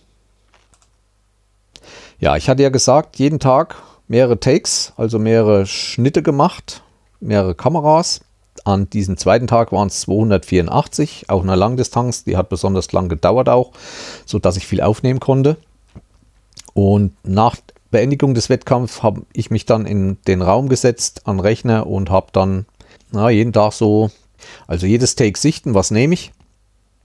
Ja, 2.17 2.35
ich 2.37 2.49
hatte 2.49 2.63
ja 2.63 2.69
gesagt, 2.69 3.17
jeden 3.17 3.39
Tag 3.39 3.75
mehrere 4.07 4.39
Takes, 4.39 4.93
also 4.95 5.19
mehrere 5.19 5.65
Schnitte 5.65 6.23
gemacht, 6.23 6.81
mehrere 7.19 7.55
Kameras. 7.55 8.21
An 8.63 8.89
diesem 8.89 9.17
zweiten 9.17 9.47
Tag 9.47 9.71
waren 9.71 9.87
es 9.87 10.01
284, 10.01 11.25
auch 11.29 11.41
eine 11.41 11.55
Langdistanz, 11.55 12.23
die 12.23 12.37
hat 12.37 12.49
besonders 12.49 12.91
lang 12.91 13.09
gedauert 13.09 13.49
auch, 13.49 13.71
sodass 14.25 14.57
ich 14.57 14.67
viel 14.67 14.81
aufnehmen 14.81 15.19
konnte. 15.19 15.57
Und 16.73 17.13
nach 17.23 17.57
Beendigung 17.89 18.33
des 18.33 18.49
Wettkampfs 18.49 19.03
habe 19.03 19.23
ich 19.33 19.51
mich 19.51 19.65
dann 19.65 19.85
in 19.85 20.17
den 20.27 20.41
Raum 20.41 20.69
gesetzt 20.69 21.27
an 21.27 21.39
Rechner 21.39 21.87
und 21.87 22.09
habe 22.09 22.27
dann 22.31 22.65
na, 23.11 23.29
jeden 23.29 23.53
Tag 23.53 23.73
so, 23.73 24.09
also 24.67 24.85
jedes 24.85 25.15
Take 25.15 25.37
sichten, 25.37 25.73
was 25.73 25.91
nehme 25.91 26.13
ich. 26.13 26.31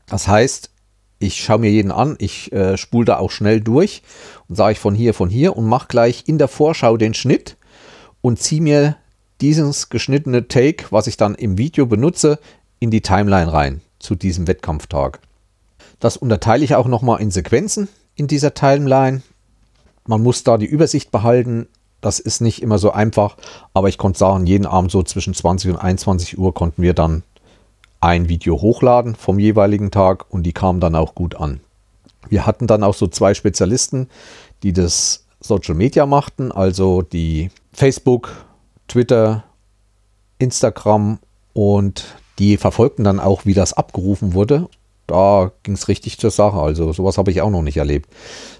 Das 0.07 0.29
heißt, 0.29 0.71
ich 1.19 1.43
schaue 1.43 1.59
mir 1.59 1.71
jeden 1.71 1.91
an, 1.91 2.17
ich 2.19 2.53
äh, 2.53 2.77
spule 2.77 3.07
da 3.07 3.19
auch 3.19 3.31
schnell 3.31 3.61
durch 3.61 4.03
und 4.49 4.57
sage 4.57 4.73
ich 4.73 4.79
von 4.79 4.95
hier, 4.95 5.15
von 5.15 5.29
hier 5.29 5.57
und 5.57 5.67
mache 5.67 5.89
gleich 5.89 6.25
in 6.27 6.39
der 6.39 6.49
Vorschau 6.49 6.97
den 6.97 7.15
Schnitt 7.15 7.57
und 8.21 8.39
ziehe 8.39 8.61
mir 8.63 8.97
dieses 9.41 9.89
geschnittene 9.89 10.49
Take, 10.49 10.87
was 10.91 11.07
ich 11.07 11.17
dann 11.17 11.35
im 11.35 11.59
Video 11.59 11.87
benutze, 11.87 12.39
in 12.79 12.91
die 12.91 13.01
Timeline 13.03 13.53
rein 13.53 13.81
zu 13.99 14.15
diesem 14.15 14.47
Wettkampftag. 14.47 15.21
Das 16.01 16.17
unterteile 16.17 16.65
ich 16.65 16.75
auch 16.75 16.87
nochmal 16.87 17.21
in 17.21 17.31
Sequenzen 17.31 17.89
in 18.15 18.27
dieser 18.27 18.55
Timeline 18.55 19.23
man 20.07 20.23
muss 20.23 20.45
da 20.45 20.57
die 20.59 20.67
Übersicht 20.67 21.11
behalten. 21.11 21.69
Das 22.01 22.19
ist 22.19 22.41
nicht 22.41 22.63
immer 22.63 22.79
so 22.79 22.93
einfach, 22.93 23.37
aber 23.75 23.89
ich 23.89 23.99
konnte 23.99 24.19
sagen, 24.19 24.47
jeden 24.47 24.67
Abend 24.67 24.91
so 24.91 25.03
zwischen 25.03 25.35
20 25.35 25.73
und 25.73 25.77
21 25.77 26.39
Uhr 26.39 26.55
konnten 26.55 26.83
wir 26.83 26.95
dann 26.95 27.23
ein 28.01 28.29
Video 28.29 28.61
hochladen 28.61 29.17
vom 29.17 29.39
jeweiligen 29.39 29.91
Tag 29.91 30.27
und 30.31 30.45
die 30.45 30.53
kamen 30.53 30.81
dann 30.81 30.95
auch 30.95 31.15
gut 31.15 31.35
an. 31.37 31.61
Wir 32.29 32.47
hatten 32.47 32.67
dann 32.67 32.83
auch 32.83 32.95
so 32.95 33.07
zwei 33.07 33.35
Spezialisten, 33.35 34.09
die 34.63 34.73
das 34.73 35.25
Social 35.41 35.75
Media 35.75 36.07
machten, 36.07 36.53
also 36.53 37.03
die 37.03 37.51
Facebook, 37.73 38.46
Twitter, 38.89 39.45
Instagram 40.39 41.19
und 41.53 42.17
die 42.39 42.57
verfolgten 42.57 43.05
dann 43.05 43.21
auch, 43.21 43.47
wie 43.47 43.55
das 43.55 43.73
abgerufen 43.73 44.35
wurde 44.35 44.69
da 45.07 45.53
ging 45.63 45.75
es 45.75 45.89
richtig 45.89 46.19
zur 46.19 46.31
Sache. 46.31 46.59
Also 46.59 46.93
sowas 46.93 47.19
habe 47.19 47.31
ich 47.31 47.41
auch 47.41 47.51
noch 47.51 47.63
nicht 47.63 47.77
erlebt. 47.77 48.11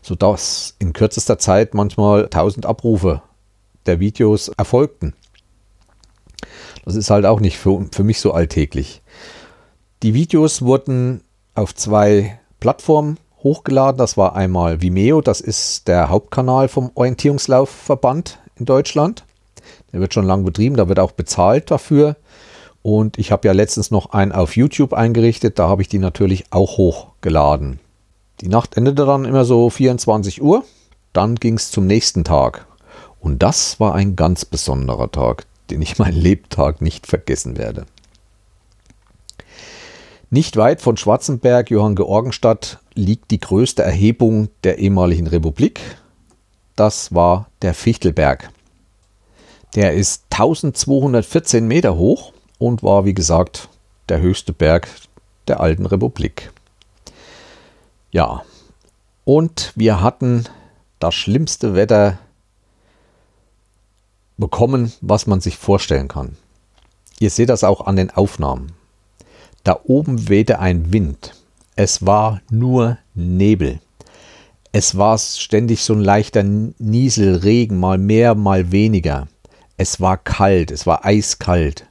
Sodass 0.03 0.77
in 0.79 0.93
kürzester 0.93 1.39
Zeit 1.39 1.75
manchmal 1.75 2.25
1000 2.25 2.67
Abrufe 2.67 3.23
der 3.87 4.01
Videos 4.01 4.49
erfolgten. 4.49 5.15
Das 6.85 6.95
ist 6.95 7.11
halt 7.11 7.27
auch 7.27 7.41
nicht 7.41 7.59
für, 7.59 7.87
für 7.93 8.05
mich 8.05 8.21
so 8.21 8.33
alltäglich. 8.33 9.03
Die 10.03 10.15
Videos 10.15 10.63
wurden 10.63 11.23
auf 11.55 11.75
zwei 11.75 12.39
Plattformen 12.61 13.19
hochgeladen. 13.43 13.99
Das 13.99 14.17
war 14.17 14.37
einmal 14.37 14.83
Vimeo, 14.83 15.21
das 15.21 15.41
ist 15.41 15.89
der 15.89 16.11
Hauptkanal 16.11 16.69
vom 16.69 16.91
Orientierungslaufverband 16.95 18.39
in 18.57 18.67
Deutschland. 18.67 19.25
Der 19.93 20.01
wird 20.01 20.15
schon 20.15 20.27
lange 20.27 20.45
betrieben, 20.45 20.77
da 20.77 20.89
wird 20.89 20.99
auch 20.99 21.13
bezahlt 21.13 21.71
dafür. 21.71 22.17
Und 22.83 23.19
ich 23.19 23.33
habe 23.33 23.49
ja 23.49 23.53
letztens 23.53 23.91
noch 23.91 24.11
einen 24.11 24.33
auf 24.33 24.57
YouTube 24.57 24.93
eingerichtet, 24.93 25.59
da 25.59 25.69
habe 25.69 25.83
ich 25.83 25.89
die 25.89 25.99
natürlich 25.99 26.45
auch 26.51 26.79
hochgeladen. 26.79 27.81
Die 28.41 28.49
Nacht 28.49 28.77
endete 28.77 29.07
dann 29.07 29.25
immer 29.25 29.45
so 29.45 29.71
24 29.71 30.43
Uhr. 30.43 30.65
dann 31.13 31.37
ging 31.37 31.55
es 31.55 31.71
zum 31.71 31.87
nächsten 31.87 32.25
Tag. 32.25 32.67
Und 33.21 33.43
das 33.43 33.81
war 33.81 33.95
ein 33.95 34.17
ganz 34.17 34.45
besonderer 34.45 35.11
Tag, 35.11 35.47
den 35.71 35.81
ich 35.81 35.99
mein 35.99 36.15
Lebtag 36.15 36.83
nicht 36.83 37.07
vergessen 37.07 37.57
werde. 37.57 37.87
Nicht 40.29 40.57
weit 40.57 40.83
von 40.83 40.97
Schwarzenberg, 40.97 41.71
Johann 41.71 41.95
Georgenstadt, 41.97 42.81
liegt 42.95 43.31
die 43.31 43.41
größte 43.41 43.83
Erhebung 43.83 44.49
der 44.65 44.79
ehemaligen 44.79 45.27
Republik. 45.27 45.81
Das 46.75 47.15
war 47.15 47.49
der 47.63 47.75
Fichtelberg. 47.75 48.51
Der 49.77 49.93
ist 49.93 50.25
1214 50.31 51.69
Meter 51.69 51.97
hoch 51.97 52.33
und 52.59 52.83
war, 52.83 53.05
wie 53.05 53.13
gesagt, 53.13 53.69
der 54.09 54.21
höchste 54.21 54.55
Berg 54.55 54.89
der 55.49 55.61
alten 55.61 55.85
Republik. 55.85 56.51
Ja, 58.11 58.43
und 59.25 59.73
wir 59.77 60.01
hatten 60.01 60.45
das 60.99 61.15
schlimmste 61.15 61.75
Wetter 61.75 62.19
bekommen, 64.39 64.95
was 65.03 65.27
man 65.27 65.43
sich 65.43 65.59
vorstellen 65.59 66.09
kann. 66.09 66.39
Ihr 67.19 67.29
seht 67.29 67.51
das 67.51 67.63
auch 67.63 67.87
an 67.87 67.97
den 67.97 68.11
Aufnahmen. 68.11 68.73
Da 69.63 69.79
oben 69.85 70.31
wehte 70.31 70.59
ein 70.59 70.91
Wind. 70.91 71.35
Es 71.75 72.07
war 72.07 72.41
nur 72.51 72.97
Nebel. 73.15 73.81
Es 74.73 74.97
war 74.97 75.19
ständig 75.19 75.85
so 75.85 75.93
ein 75.93 76.01
leichter 76.01 76.43
Nieselregen, 76.43 77.79
mal 77.79 77.99
mehr, 77.99 78.35
mal 78.35 78.73
weniger. 78.73 79.29
Es 79.77 80.01
war 80.01 80.17
kalt, 80.17 80.71
es 80.71 80.87
war 80.87 81.05
eiskalt. 81.05 81.87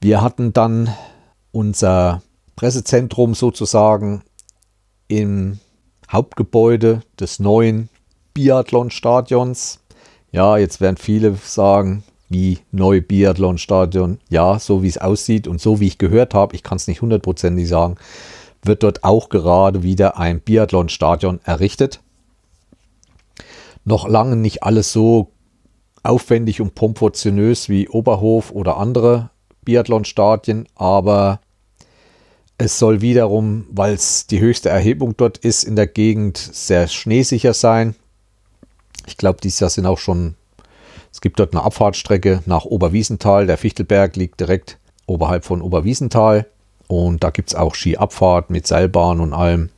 Wir 0.00 0.22
hatten 0.22 0.52
dann 0.52 0.94
unser 1.52 2.22
Pressezentrum 2.56 3.34
sozusagen 3.34 4.22
im 5.08 5.58
Hauptgebäude 6.10 7.02
des 7.18 7.38
neuen 7.38 7.88
Biathlon-Stadions. 8.34 9.80
Ja, 10.32 10.56
jetzt 10.58 10.80
werden 10.80 10.96
viele 10.96 11.36
sagen, 11.36 12.02
wie 12.28 12.58
neu 12.72 13.00
Biathlon-Stadion. 13.00 14.18
Ja, 14.28 14.58
so 14.58 14.82
wie 14.82 14.88
es 14.88 14.98
aussieht 14.98 15.46
und 15.46 15.60
so 15.60 15.80
wie 15.80 15.86
ich 15.86 15.98
gehört 15.98 16.34
habe, 16.34 16.54
ich 16.56 16.62
kann 16.62 16.76
es 16.76 16.88
nicht 16.88 17.02
hundertprozentig 17.02 17.68
sagen, 17.68 17.96
wird 18.62 18.82
dort 18.82 19.04
auch 19.04 19.28
gerade 19.28 19.82
wieder 19.82 20.18
ein 20.18 20.40
Biathlon-Stadion 20.40 21.40
errichtet. 21.44 22.00
Noch 23.84 24.08
lange 24.08 24.34
nicht 24.34 24.64
alles 24.64 24.92
so 24.92 25.30
aufwendig 26.06 26.60
und 26.60 26.74
proportionös 26.74 27.68
wie 27.68 27.88
Oberhof 27.88 28.50
oder 28.52 28.76
andere 28.76 29.30
Biathlon-Stadien, 29.64 30.68
aber 30.74 31.40
es 32.58 32.78
soll 32.78 33.02
wiederum, 33.02 33.66
weil 33.70 33.94
es 33.94 34.26
die 34.26 34.40
höchste 34.40 34.70
Erhebung 34.70 35.16
dort 35.16 35.38
ist 35.38 35.64
in 35.64 35.76
der 35.76 35.86
Gegend, 35.86 36.38
sehr 36.38 36.88
schneesicher 36.88 37.52
sein. 37.52 37.94
Ich 39.06 39.18
glaube, 39.18 39.40
dieses 39.42 39.60
Jahr 39.60 39.70
sind 39.70 39.86
auch 39.86 39.98
schon, 39.98 40.36
es 41.12 41.20
gibt 41.20 41.38
dort 41.38 41.52
eine 41.54 41.64
Abfahrtsstrecke 41.64 42.42
nach 42.46 42.64
Oberwiesenthal. 42.64 43.46
Der 43.46 43.58
Fichtelberg 43.58 44.16
liegt 44.16 44.40
direkt 44.40 44.78
oberhalb 45.06 45.44
von 45.44 45.60
Oberwiesenthal. 45.60 46.46
Und 46.88 47.24
da 47.24 47.30
gibt 47.30 47.50
es 47.50 47.54
auch 47.54 47.74
Skiabfahrt 47.74 48.50
mit 48.50 48.66
Seilbahn 48.66 49.20
und 49.20 49.32
allem. 49.32 49.70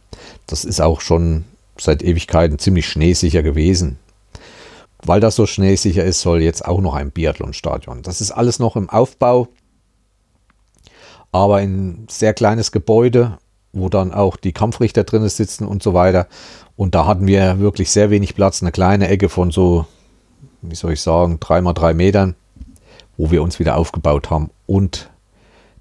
Das 0.47 0.65
ist 0.65 0.81
auch 0.81 1.01
schon 1.01 1.45
seit 1.79 2.03
Ewigkeiten 2.03 2.59
ziemlich 2.59 2.87
schneesicher 2.87 3.43
gewesen. 3.43 3.99
Weil 5.05 5.21
das 5.21 5.37
so 5.37 5.47
schneesicher 5.47 6.05
ist, 6.05 6.21
soll 6.21 6.43
jetzt 6.43 6.65
auch 6.65 6.81
noch 6.81 6.95
ein 6.95 7.11
Biathlonstadion. 7.11 8.03
Das 8.03 8.21
ist 8.21 8.33
alles 8.33 8.59
noch 8.59 8.77
im 8.77 8.91
Aufbau 8.91 9.49
aber 11.33 11.57
ein 11.57 12.07
sehr 12.09 12.35
kleines 12.35 12.73
Gebäude, 12.73 13.39
wo 13.73 13.89
dann 13.89 14.13
auch 14.13 14.37
die 14.37 14.53
Kampfrichter 14.53 15.05
drin 15.05 15.29
sitzen 15.29 15.67
und 15.67 15.83
so 15.83 15.95
weiter. 15.95 16.27
Und 16.77 16.95
da 16.95 17.07
hatten 17.07 17.27
wir 17.27 17.59
wirklich 17.59 17.91
sehr 17.91 18.11
wenig 18.11 18.35
Platz, 18.35 18.63
eine 18.63 18.73
kleine 18.73 19.09
Ecke 19.09 19.29
von 19.29 19.51
so, 19.51 19.87
wie 20.63 20.75
soll 20.75 20.93
ich 20.93 21.03
sagen, 21.03 21.39
drei 21.41 21.61
mal 21.61 21.75
drei 21.75 21.93
Metern, 21.93 22.35
wo 23.17 23.31
wir 23.31 23.43
uns 23.43 23.59
wieder 23.59 23.77
aufgebaut 23.77 24.31
haben. 24.31 24.51
Und 24.67 25.11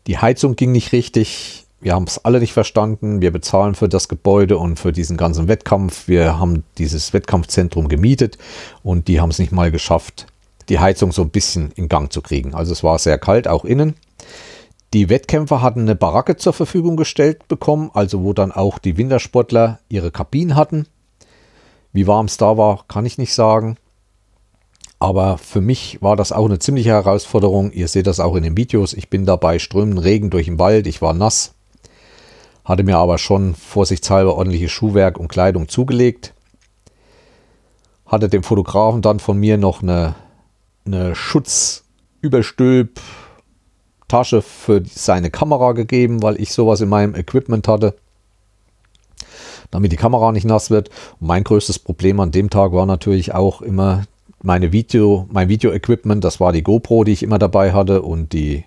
die 0.07 0.17
Heizung 0.17 0.55
ging 0.55 0.71
nicht 0.71 0.91
richtig. 0.91 1.66
Wir 1.79 1.93
haben 1.93 2.05
es 2.05 2.23
alle 2.25 2.39
nicht 2.39 2.53
verstanden. 2.53 3.21
Wir 3.21 3.31
bezahlen 3.31 3.75
für 3.75 3.87
das 3.87 4.07
Gebäude 4.07 4.57
und 4.57 4.79
für 4.79 4.91
diesen 4.91 5.15
ganzen 5.15 5.47
Wettkampf. 5.47 6.07
Wir 6.07 6.39
haben 6.39 6.63
dieses 6.77 7.13
Wettkampfzentrum 7.13 7.87
gemietet 7.87 8.37
und 8.83 9.07
die 9.07 9.21
haben 9.21 9.29
es 9.29 9.39
nicht 9.39 9.51
mal 9.51 9.71
geschafft, 9.71 10.25
die 10.69 10.79
Heizung 10.79 11.11
so 11.11 11.21
ein 11.21 11.29
bisschen 11.29 11.71
in 11.75 11.87
Gang 11.87 12.11
zu 12.11 12.21
kriegen. 12.21 12.55
Also 12.55 12.71
es 12.71 12.83
war 12.83 12.97
sehr 12.97 13.19
kalt, 13.19 13.47
auch 13.47 13.63
innen. 13.63 13.95
Die 14.93 15.09
Wettkämpfer 15.09 15.61
hatten 15.61 15.81
eine 15.81 15.95
Baracke 15.95 16.37
zur 16.37 16.53
Verfügung 16.53 16.95
gestellt 16.95 17.47
bekommen, 17.47 17.91
also 17.93 18.23
wo 18.23 18.33
dann 18.33 18.51
auch 18.51 18.79
die 18.79 18.97
Wintersportler 18.97 19.79
ihre 19.89 20.11
Kabinen 20.11 20.55
hatten. 20.55 20.87
Wie 21.93 22.07
warm 22.07 22.25
es 22.25 22.37
da 22.37 22.57
war, 22.57 22.85
kann 22.87 23.05
ich 23.05 23.17
nicht 23.17 23.33
sagen. 23.33 23.77
Aber 24.99 25.37
für 25.37 25.61
mich 25.61 26.01
war 26.01 26.15
das 26.15 26.31
auch 26.31 26.45
eine 26.45 26.57
ziemliche 26.57 26.89
Herausforderung. 26.89 27.71
Ihr 27.71 27.87
seht 27.87 28.07
das 28.07 28.19
auch 28.19 28.35
in 28.35 28.43
den 28.43 28.57
Videos. 28.57 28.93
Ich 28.93 29.09
bin 29.09 29.25
dabei 29.25 29.59
strömenden 29.59 29.99
Regen 29.99 30.31
durch 30.31 30.45
den 30.45 30.57
Wald. 30.57 30.87
Ich 30.87 31.01
war 31.01 31.13
nass. 31.13 31.53
Hatte 32.67 32.83
mir 32.83 32.97
aber 32.97 33.17
schon 33.17 33.55
vorsichtshalber 33.55 34.35
ordentliches 34.35 34.71
Schuhwerk 34.71 35.17
und 35.17 35.29
Kleidung 35.29 35.69
zugelegt. 35.69 36.33
Hatte 38.05 38.27
dem 38.27 38.43
Fotografen 38.43 39.01
dann 39.01 39.21
von 39.21 39.37
mir 39.37 39.57
noch 39.57 39.81
eine, 39.81 40.15
eine 40.85 41.15
Schutzüberstülp 41.15 42.99
Tasche 44.09 44.41
für 44.41 44.83
seine 44.85 45.31
Kamera 45.31 45.71
gegeben, 45.71 46.21
weil 46.21 46.41
ich 46.41 46.51
sowas 46.51 46.81
in 46.81 46.89
meinem 46.89 47.15
Equipment 47.15 47.69
hatte, 47.69 47.95
damit 49.71 49.93
die 49.93 49.97
Kamera 49.97 50.33
nicht 50.33 50.45
nass 50.45 50.69
wird. 50.69 50.89
Und 51.21 51.27
mein 51.27 51.45
größtes 51.45 51.79
Problem 51.79 52.19
an 52.19 52.31
dem 52.31 52.49
Tag 52.49 52.73
war 52.73 52.85
natürlich 52.85 53.33
auch 53.33 53.61
immer 53.61 54.03
meine 54.43 54.73
Video, 54.73 55.25
mein 55.31 55.47
Video-Equipment. 55.47 56.21
Das 56.21 56.41
war 56.41 56.51
die 56.51 56.63
GoPro, 56.63 57.05
die 57.05 57.13
ich 57.13 57.23
immer 57.23 57.39
dabei 57.39 57.71
hatte 57.71 58.01
und 58.01 58.33
die 58.33 58.65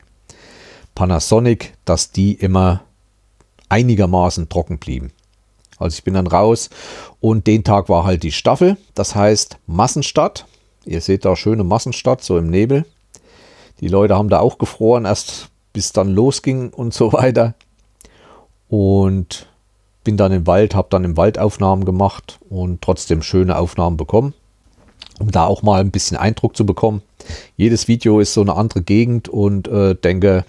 Panasonic, 0.94 1.74
dass 1.84 2.12
die 2.12 2.32
immer 2.32 2.82
einigermaßen 3.70 4.48
trocken 4.48 4.78
blieben. 4.78 5.12
Also 5.78 5.96
ich 5.96 6.04
bin 6.04 6.14
dann 6.14 6.26
raus 6.26 6.68
und 7.20 7.46
den 7.46 7.64
Tag 7.64 7.88
war 7.88 8.04
halt 8.04 8.22
die 8.22 8.32
Staffel, 8.32 8.76
das 8.94 9.14
heißt 9.14 9.58
Massenstadt. 9.66 10.44
Ihr 10.84 11.00
seht 11.00 11.24
da 11.24 11.36
schöne 11.36 11.64
Massenstadt, 11.64 12.22
so 12.22 12.36
im 12.36 12.50
Nebel. 12.50 12.84
Die 13.80 13.88
Leute 13.88 14.14
haben 14.14 14.28
da 14.28 14.40
auch 14.40 14.58
gefroren, 14.58 15.06
erst 15.06 15.48
bis 15.72 15.92
dann 15.92 16.10
losging 16.10 16.70
und 16.70 16.92
so 16.92 17.12
weiter. 17.12 17.54
Und 18.68 19.46
bin 20.04 20.16
dann 20.16 20.32
im 20.32 20.46
Wald, 20.46 20.74
habe 20.74 20.88
dann 20.90 21.04
im 21.04 21.16
Wald 21.16 21.38
Aufnahmen 21.38 21.84
gemacht 21.84 22.38
und 22.48 22.82
trotzdem 22.82 23.22
schöne 23.22 23.58
Aufnahmen 23.58 23.96
bekommen, 23.96 24.34
um 25.18 25.30
da 25.30 25.46
auch 25.46 25.62
mal 25.62 25.80
ein 25.80 25.90
bisschen 25.90 26.16
Eindruck 26.16 26.56
zu 26.56 26.64
bekommen. 26.64 27.02
Jedes 27.56 27.88
Video 27.88 28.20
ist 28.20 28.34
so 28.34 28.40
eine 28.40 28.54
andere 28.54 28.82
Gegend 28.82 29.28
und 29.28 29.68
äh, 29.68 29.94
denke, 29.94 30.44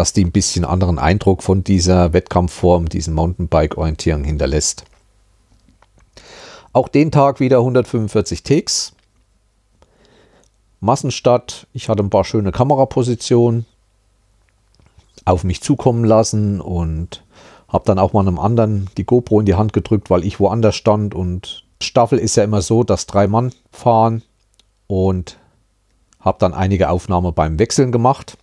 dass 0.00 0.14
die 0.14 0.24
ein 0.24 0.32
bisschen 0.32 0.64
anderen 0.64 0.98
Eindruck 0.98 1.42
von 1.42 1.62
dieser 1.62 2.14
Wettkampfform, 2.14 2.88
diesen 2.88 3.12
Mountainbike-Orientierung 3.12 4.24
hinterlässt. 4.24 4.84
Auch 6.72 6.88
den 6.88 7.10
Tag 7.10 7.38
wieder 7.38 7.58
145 7.58 8.42
Takes. 8.42 8.94
Massenstadt. 10.80 11.66
Ich 11.74 11.90
hatte 11.90 12.02
ein 12.02 12.08
paar 12.08 12.24
schöne 12.24 12.50
Kamerapositionen 12.50 13.66
auf 15.26 15.44
mich 15.44 15.60
zukommen 15.60 16.06
lassen 16.06 16.62
und 16.62 17.22
habe 17.68 17.84
dann 17.84 17.98
auch 17.98 18.14
mal 18.14 18.20
einem 18.20 18.38
anderen 18.38 18.88
die 18.96 19.04
GoPro 19.04 19.40
in 19.40 19.46
die 19.46 19.56
Hand 19.56 19.74
gedrückt, 19.74 20.08
weil 20.08 20.24
ich 20.24 20.40
woanders 20.40 20.76
stand. 20.76 21.14
Und 21.14 21.64
Staffel 21.82 22.18
ist 22.18 22.36
ja 22.36 22.44
immer 22.44 22.62
so, 22.62 22.84
dass 22.84 23.04
drei 23.04 23.26
Mann 23.26 23.52
fahren 23.70 24.22
und 24.86 25.36
habe 26.20 26.38
dann 26.40 26.54
einige 26.54 26.88
Aufnahmen 26.88 27.34
beim 27.34 27.58
Wechseln 27.58 27.92
gemacht. 27.92 28.38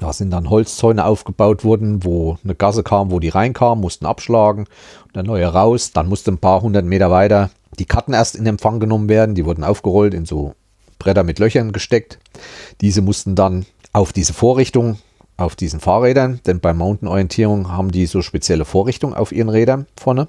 Da 0.00 0.12
sind 0.12 0.30
dann 0.30 0.50
Holzzäune 0.50 1.04
aufgebaut 1.04 1.64
worden, 1.64 2.04
wo 2.04 2.38
eine 2.42 2.54
Gasse 2.54 2.82
kam, 2.82 3.10
wo 3.10 3.20
die 3.20 3.28
reinkamen, 3.28 3.80
mussten 3.80 4.06
abschlagen 4.06 4.66
der 5.14 5.22
neue 5.22 5.46
raus. 5.46 5.92
Dann 5.92 6.08
musste 6.08 6.32
ein 6.32 6.38
paar 6.38 6.62
hundert 6.62 6.84
Meter 6.84 7.10
weiter 7.10 7.50
die 7.78 7.86
Karten 7.86 8.12
erst 8.12 8.36
in 8.36 8.46
Empfang 8.46 8.80
genommen 8.80 9.08
werden. 9.08 9.34
Die 9.34 9.44
wurden 9.44 9.64
aufgerollt 9.64 10.14
in 10.14 10.26
so 10.26 10.54
Bretter 10.98 11.24
mit 11.24 11.38
Löchern 11.38 11.72
gesteckt. 11.72 12.18
Diese 12.80 13.02
mussten 13.02 13.34
dann 13.34 13.66
auf 13.92 14.12
diese 14.12 14.34
Vorrichtung, 14.34 14.98
auf 15.36 15.56
diesen 15.56 15.80
Fahrrädern, 15.80 16.40
denn 16.46 16.60
bei 16.60 16.74
Mountain-Orientierung 16.74 17.72
haben 17.72 17.90
die 17.90 18.06
so 18.06 18.20
spezielle 18.20 18.66
Vorrichtungen 18.66 19.14
auf 19.14 19.32
ihren 19.32 19.48
Rädern 19.48 19.86
vorne. 19.98 20.28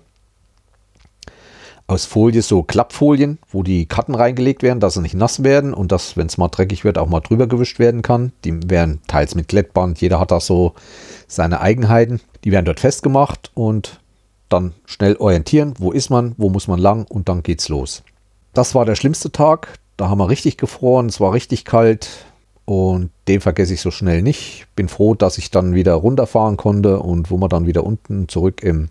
Aus 1.91 2.05
Folie 2.05 2.41
so 2.41 2.63
Klappfolien, 2.63 3.37
wo 3.51 3.63
die 3.63 3.85
Karten 3.85 4.15
reingelegt 4.15 4.63
werden, 4.63 4.79
dass 4.79 4.93
sie 4.93 5.01
nicht 5.01 5.13
nass 5.13 5.43
werden 5.43 5.73
und 5.73 5.91
dass, 5.91 6.15
wenn 6.15 6.27
es 6.27 6.37
mal 6.37 6.47
dreckig 6.47 6.85
wird, 6.85 6.97
auch 6.97 7.09
mal 7.09 7.19
drüber 7.19 7.47
gewischt 7.47 7.79
werden 7.79 8.01
kann. 8.01 8.31
Die 8.45 8.69
werden 8.69 9.01
teils 9.07 9.35
mit 9.35 9.49
Klettband, 9.49 9.99
jeder 9.99 10.17
hat 10.17 10.31
da 10.31 10.39
so 10.39 10.73
seine 11.27 11.59
Eigenheiten. 11.59 12.21
Die 12.45 12.53
werden 12.53 12.63
dort 12.63 12.79
festgemacht 12.79 13.51
und 13.55 13.99
dann 14.47 14.71
schnell 14.85 15.17
orientieren, 15.17 15.73
wo 15.79 15.91
ist 15.91 16.09
man, 16.09 16.33
wo 16.37 16.49
muss 16.49 16.69
man 16.69 16.79
lang 16.79 17.03
und 17.09 17.27
dann 17.27 17.43
geht's 17.43 17.67
los. 17.67 18.03
Das 18.53 18.73
war 18.73 18.85
der 18.85 18.95
schlimmste 18.95 19.33
Tag. 19.33 19.77
Da 19.97 20.07
haben 20.07 20.19
wir 20.19 20.29
richtig 20.29 20.55
gefroren, 20.55 21.07
es 21.07 21.19
war 21.19 21.33
richtig 21.33 21.65
kalt 21.65 22.25
und 22.63 23.09
den 23.27 23.41
vergesse 23.41 23.73
ich 23.73 23.81
so 23.81 23.91
schnell 23.91 24.21
nicht. 24.21 24.65
Bin 24.77 24.87
froh, 24.87 25.13
dass 25.13 25.37
ich 25.37 25.51
dann 25.51 25.75
wieder 25.75 25.95
runterfahren 25.95 26.55
konnte 26.55 26.99
und 26.99 27.31
wo 27.31 27.35
wir 27.35 27.49
dann 27.49 27.67
wieder 27.67 27.83
unten 27.83 28.29
zurück 28.29 28.63
im 28.63 28.87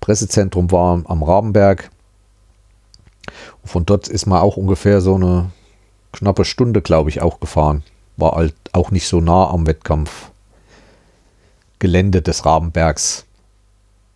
Pressezentrum 0.00 0.70
waren, 0.70 1.04
am 1.06 1.22
Rabenberg, 1.22 1.90
Von 3.64 3.84
dort 3.84 4.08
ist 4.08 4.26
man 4.26 4.40
auch 4.40 4.56
ungefähr 4.56 5.00
so 5.00 5.14
eine 5.14 5.50
knappe 6.12 6.44
Stunde, 6.44 6.82
glaube 6.82 7.10
ich, 7.10 7.22
auch 7.22 7.40
gefahren. 7.40 7.82
War 8.16 8.32
halt 8.32 8.54
auch 8.72 8.90
nicht 8.90 9.06
so 9.06 9.20
nah 9.20 9.50
am 9.50 9.66
Wettkampfgelände 9.66 12.22
des 12.22 12.46
Rabenbergs 12.46 13.26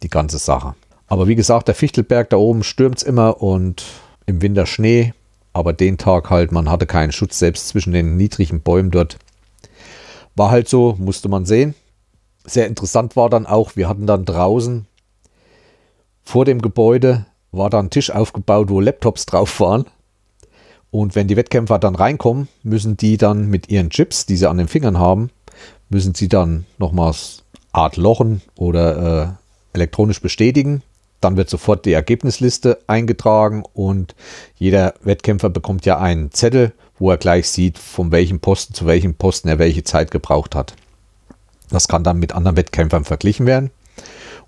die 0.03 0.09
ganze 0.09 0.38
Sache. 0.38 0.75
Aber 1.07 1.29
wie 1.29 1.37
gesagt, 1.37 1.68
der 1.68 1.75
Fichtelberg 1.75 2.31
da 2.31 2.38
oben 2.38 2.64
stürmt 2.64 2.97
es 2.99 3.03
immer 3.03 3.42
und 3.42 3.85
im 4.27 4.40
Winter 4.40 4.64
Schnee. 4.66 5.12
Aber 5.53 5.75
den 5.75 5.99
Tag 5.99 6.31
halt, 6.31 6.51
man 6.51 6.71
hatte 6.71 6.87
keinen 6.87 7.12
Schutz, 7.12 7.38
selbst 7.38 7.68
zwischen 7.68 7.92
den 7.92 8.16
niedrigen 8.16 8.62
Bäumen 8.62 8.90
dort. 8.90 9.18
War 10.35 10.51
halt 10.51 10.66
so, 10.68 10.97
musste 10.99 11.29
man 11.29 11.45
sehen. 11.45 11.75
Sehr 12.45 12.66
interessant 12.66 13.16
war 13.16 13.29
dann 13.29 13.47
auch, 13.47 13.77
wir 13.77 13.88
hatten 13.88 14.07
dann 14.07 14.25
draußen 14.25 14.87
vor 16.25 16.45
dem 16.45 16.63
Gebäude 16.63 17.27
war 17.51 17.71
da 17.71 17.79
ein 17.79 17.91
Tisch 17.91 18.11
aufgebaut, 18.11 18.71
wo 18.71 18.81
Laptops 18.81 19.27
drauf 19.27 19.61
waren. 19.61 19.87
Und 20.91 21.15
wenn 21.15 21.29
die 21.29 21.37
Wettkämpfer 21.37 21.79
dann 21.79 21.95
reinkommen, 21.95 22.49
müssen 22.63 22.97
die 22.97 23.17
dann 23.17 23.49
mit 23.49 23.71
ihren 23.71 23.91
Chips, 23.91 24.27
die 24.27 24.37
sie 24.37 24.49
an 24.49 24.59
den 24.59 24.69
Fingern 24.69 24.99
haben, 24.99 25.31
müssen 25.89 26.15
sie 26.15 26.29
dann 26.29 26.67
nochmals 26.79 27.45
Art 27.73 27.97
lochen 27.97 28.43
oder 28.57 29.39
äh, 29.73 29.77
elektronisch 29.77 30.21
bestätigen. 30.21 30.83
Dann 31.21 31.37
wird 31.37 31.49
sofort 31.49 31.87
die 31.87 31.93
Ergebnisliste 31.93 32.79
eingetragen 32.87 33.63
und 33.75 34.15
jeder 34.57 34.95
Wettkämpfer 35.03 35.51
bekommt 35.51 35.87
ja 35.87 35.99
einen 35.99 36.33
Zettel, 36.33 36.73
wo 36.99 37.11
er 37.11 37.17
gleich 37.17 37.49
sieht, 37.49 37.79
von 37.79 38.11
welchem 38.11 38.41
Posten 38.41 38.75
zu 38.75 38.87
welchem 38.87 39.15
Posten 39.15 39.49
er 39.49 39.59
welche 39.59 39.85
Zeit 39.85 40.11
gebraucht 40.11 40.55
hat. 40.55 40.75
Das 41.71 41.89
kann 41.89 42.05
dann 42.05 42.19
mit 42.19 42.35
anderen 42.35 42.57
Wettkämpfern 42.57 43.05
verglichen 43.05 43.47
werden. 43.47 43.71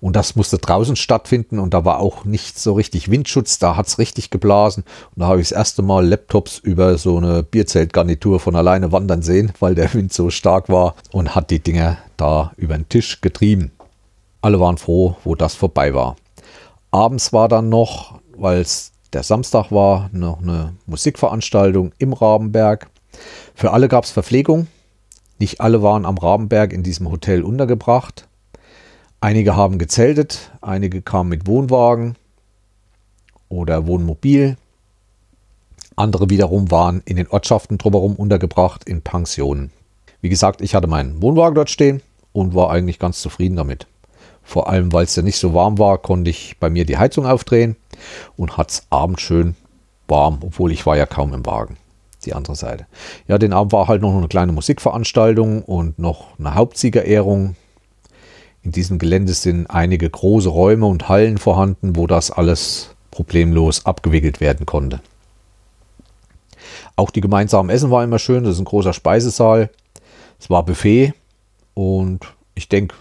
Und 0.04 0.16
das 0.16 0.36
musste 0.36 0.58
draußen 0.58 0.96
stattfinden 0.96 1.58
und 1.58 1.72
da 1.72 1.86
war 1.86 1.98
auch 1.98 2.26
nicht 2.26 2.58
so 2.58 2.74
richtig 2.74 3.10
Windschutz, 3.10 3.58
da 3.58 3.74
hat 3.74 3.86
es 3.86 3.98
richtig 3.98 4.28
geblasen. 4.28 4.84
Und 5.16 5.20
da 5.22 5.28
habe 5.28 5.40
ich 5.40 5.48
das 5.48 5.56
erste 5.56 5.80
Mal 5.80 6.06
Laptops 6.06 6.58
über 6.58 6.98
so 6.98 7.16
eine 7.16 7.42
Bierzeltgarnitur 7.42 8.38
von 8.38 8.54
alleine 8.54 8.92
wandern 8.92 9.22
sehen, 9.22 9.54
weil 9.60 9.74
der 9.74 9.94
Wind 9.94 10.12
so 10.12 10.28
stark 10.28 10.68
war 10.68 10.94
und 11.10 11.34
hat 11.34 11.48
die 11.48 11.60
Dinger 11.60 11.96
da 12.18 12.52
über 12.58 12.76
den 12.76 12.86
Tisch 12.86 13.22
getrieben. 13.22 13.72
Alle 14.42 14.60
waren 14.60 14.76
froh, 14.76 15.16
wo 15.24 15.36
das 15.36 15.54
vorbei 15.54 15.94
war. 15.94 16.16
Abends 16.90 17.32
war 17.32 17.48
dann 17.48 17.70
noch, 17.70 18.20
weil 18.36 18.60
es 18.60 18.92
der 19.14 19.22
Samstag 19.22 19.72
war, 19.72 20.10
noch 20.12 20.42
eine 20.42 20.74
Musikveranstaltung 20.84 21.92
im 21.96 22.12
Rabenberg. 22.12 22.90
Für 23.54 23.72
alle 23.72 23.88
gab 23.88 24.04
es 24.04 24.10
Verpflegung. 24.10 24.66
Nicht 25.38 25.62
alle 25.62 25.82
waren 25.82 26.04
am 26.04 26.18
Rabenberg 26.18 26.74
in 26.74 26.82
diesem 26.82 27.10
Hotel 27.10 27.42
untergebracht. 27.42 28.28
Einige 29.24 29.56
haben 29.56 29.78
gezeltet, 29.78 30.50
einige 30.60 31.00
kamen 31.00 31.30
mit 31.30 31.46
Wohnwagen 31.46 32.16
oder 33.48 33.86
Wohnmobil. 33.86 34.58
Andere 35.96 36.28
wiederum 36.28 36.70
waren 36.70 37.00
in 37.06 37.16
den 37.16 37.28
Ortschaften 37.28 37.78
drumherum 37.78 38.16
untergebracht 38.16 38.84
in 38.84 39.00
Pensionen. 39.00 39.70
Wie 40.20 40.28
gesagt, 40.28 40.60
ich 40.60 40.74
hatte 40.74 40.88
meinen 40.88 41.22
Wohnwagen 41.22 41.54
dort 41.54 41.70
stehen 41.70 42.02
und 42.34 42.54
war 42.54 42.70
eigentlich 42.70 42.98
ganz 42.98 43.22
zufrieden 43.22 43.56
damit. 43.56 43.86
Vor 44.42 44.68
allem, 44.68 44.92
weil 44.92 45.04
es 45.04 45.16
ja 45.16 45.22
nicht 45.22 45.38
so 45.38 45.54
warm 45.54 45.78
war, 45.78 45.96
konnte 45.96 46.28
ich 46.28 46.58
bei 46.60 46.68
mir 46.68 46.84
die 46.84 46.98
Heizung 46.98 47.24
aufdrehen 47.24 47.76
und 48.36 48.58
hat 48.58 48.72
es 48.72 48.86
abends 48.90 49.22
schön 49.22 49.56
warm, 50.06 50.40
obwohl 50.42 50.70
ich 50.70 50.84
war 50.84 50.98
ja 50.98 51.06
kaum 51.06 51.32
im 51.32 51.46
Wagen. 51.46 51.78
Die 52.26 52.34
andere 52.34 52.56
Seite. 52.56 52.86
Ja, 53.26 53.38
den 53.38 53.54
Abend 53.54 53.72
war 53.72 53.88
halt 53.88 54.02
noch 54.02 54.14
eine 54.14 54.28
kleine 54.28 54.52
Musikveranstaltung 54.52 55.62
und 55.62 55.98
noch 55.98 56.38
eine 56.38 56.54
Hauptsiegerehrung. 56.54 57.56
In 58.64 58.72
diesem 58.72 58.98
Gelände 58.98 59.34
sind 59.34 59.66
einige 59.66 60.08
große 60.08 60.48
Räume 60.48 60.86
und 60.86 61.08
Hallen 61.08 61.36
vorhanden, 61.36 61.96
wo 61.96 62.06
das 62.06 62.30
alles 62.30 62.94
problemlos 63.10 63.84
abgewickelt 63.84 64.40
werden 64.40 64.64
konnte. 64.64 65.00
Auch 66.96 67.10
die 67.10 67.20
gemeinsamen 67.20 67.68
Essen 67.68 67.90
war 67.90 68.02
immer 68.02 68.18
schön. 68.18 68.44
Das 68.44 68.54
ist 68.54 68.60
ein 68.60 68.64
großer 68.64 68.94
Speisesaal. 68.94 69.70
Es 70.40 70.48
war 70.48 70.64
Buffet 70.64 71.12
und 71.74 72.20
ich 72.54 72.68
denke, 72.68 72.96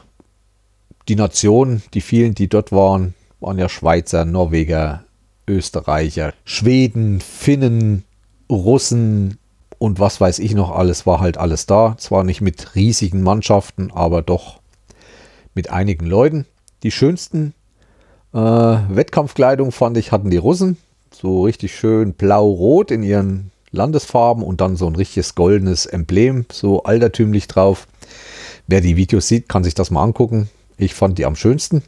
die 1.07 1.15
Nationen, 1.15 1.81
die 1.93 2.01
vielen, 2.01 2.35
die 2.35 2.49
dort 2.49 2.71
waren, 2.71 3.13
waren 3.39 3.57
ja 3.57 3.69
Schweizer, 3.69 4.25
Norweger, 4.25 5.03
Österreicher, 5.47 6.33
Schweden, 6.43 7.21
Finnen, 7.21 8.03
Russen 8.49 9.37
und 9.77 9.99
was 9.99 10.19
weiß 10.19 10.39
ich 10.39 10.53
noch 10.55 10.71
alles, 10.71 11.05
war 11.05 11.19
halt 11.19 11.37
alles 11.37 11.65
da. 11.65 11.95
Zwar 11.97 12.23
nicht 12.23 12.41
mit 12.41 12.75
riesigen 12.75 13.21
Mannschaften, 13.21 13.91
aber 13.91 14.21
doch 14.21 14.59
mit 15.53 15.69
einigen 15.69 16.05
Leuten. 16.05 16.45
Die 16.83 16.91
schönsten 16.91 17.53
äh, 18.33 18.37
Wettkampfkleidung 18.37 19.71
fand 19.71 19.97
ich, 19.97 20.11
hatten 20.11 20.29
die 20.29 20.37
Russen. 20.37 20.77
So 21.11 21.43
richtig 21.43 21.75
schön 21.75 22.13
blau-rot 22.13 22.91
in 22.91 23.03
ihren 23.03 23.51
Landesfarben 23.71 24.43
und 24.43 24.61
dann 24.61 24.75
so 24.75 24.87
ein 24.87 24.95
richtiges 24.95 25.35
goldenes 25.35 25.85
Emblem, 25.85 26.45
so 26.51 26.83
altertümlich 26.83 27.47
drauf. 27.47 27.87
Wer 28.67 28.81
die 28.81 28.95
Videos 28.95 29.27
sieht, 29.27 29.49
kann 29.49 29.63
sich 29.63 29.73
das 29.73 29.91
mal 29.91 30.03
angucken. 30.03 30.49
Ich 30.77 30.93
fand 30.93 31.17
die 31.17 31.25
am 31.25 31.35
schönsten. 31.35 31.83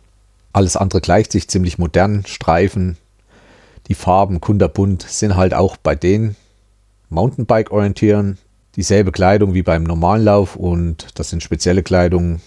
Alles 0.54 0.78
andere 0.78 1.02
gleicht 1.02 1.32
sich 1.32 1.48
ziemlich 1.48 1.78
modern. 1.78 2.24
Streifen, 2.26 2.98
die 3.88 3.94
Farben 3.94 4.42
kunderbunt 4.42 5.04
sind 5.04 5.36
halt 5.36 5.54
auch 5.54 5.78
bei 5.78 5.96
den 5.96 6.36
Mountainbike 7.10 7.72
orientieren. 7.72 8.38
Dieselbe 8.76 9.12
Kleidung 9.12 9.54
wie 9.54 9.62
beim 9.62 9.84
normalen 9.84 10.24
Lauf 10.24 10.56
und 10.56 11.08
das 11.16 11.30
sind 11.30 11.44
spezielle 11.44 11.84
Kleidung, 11.84 12.42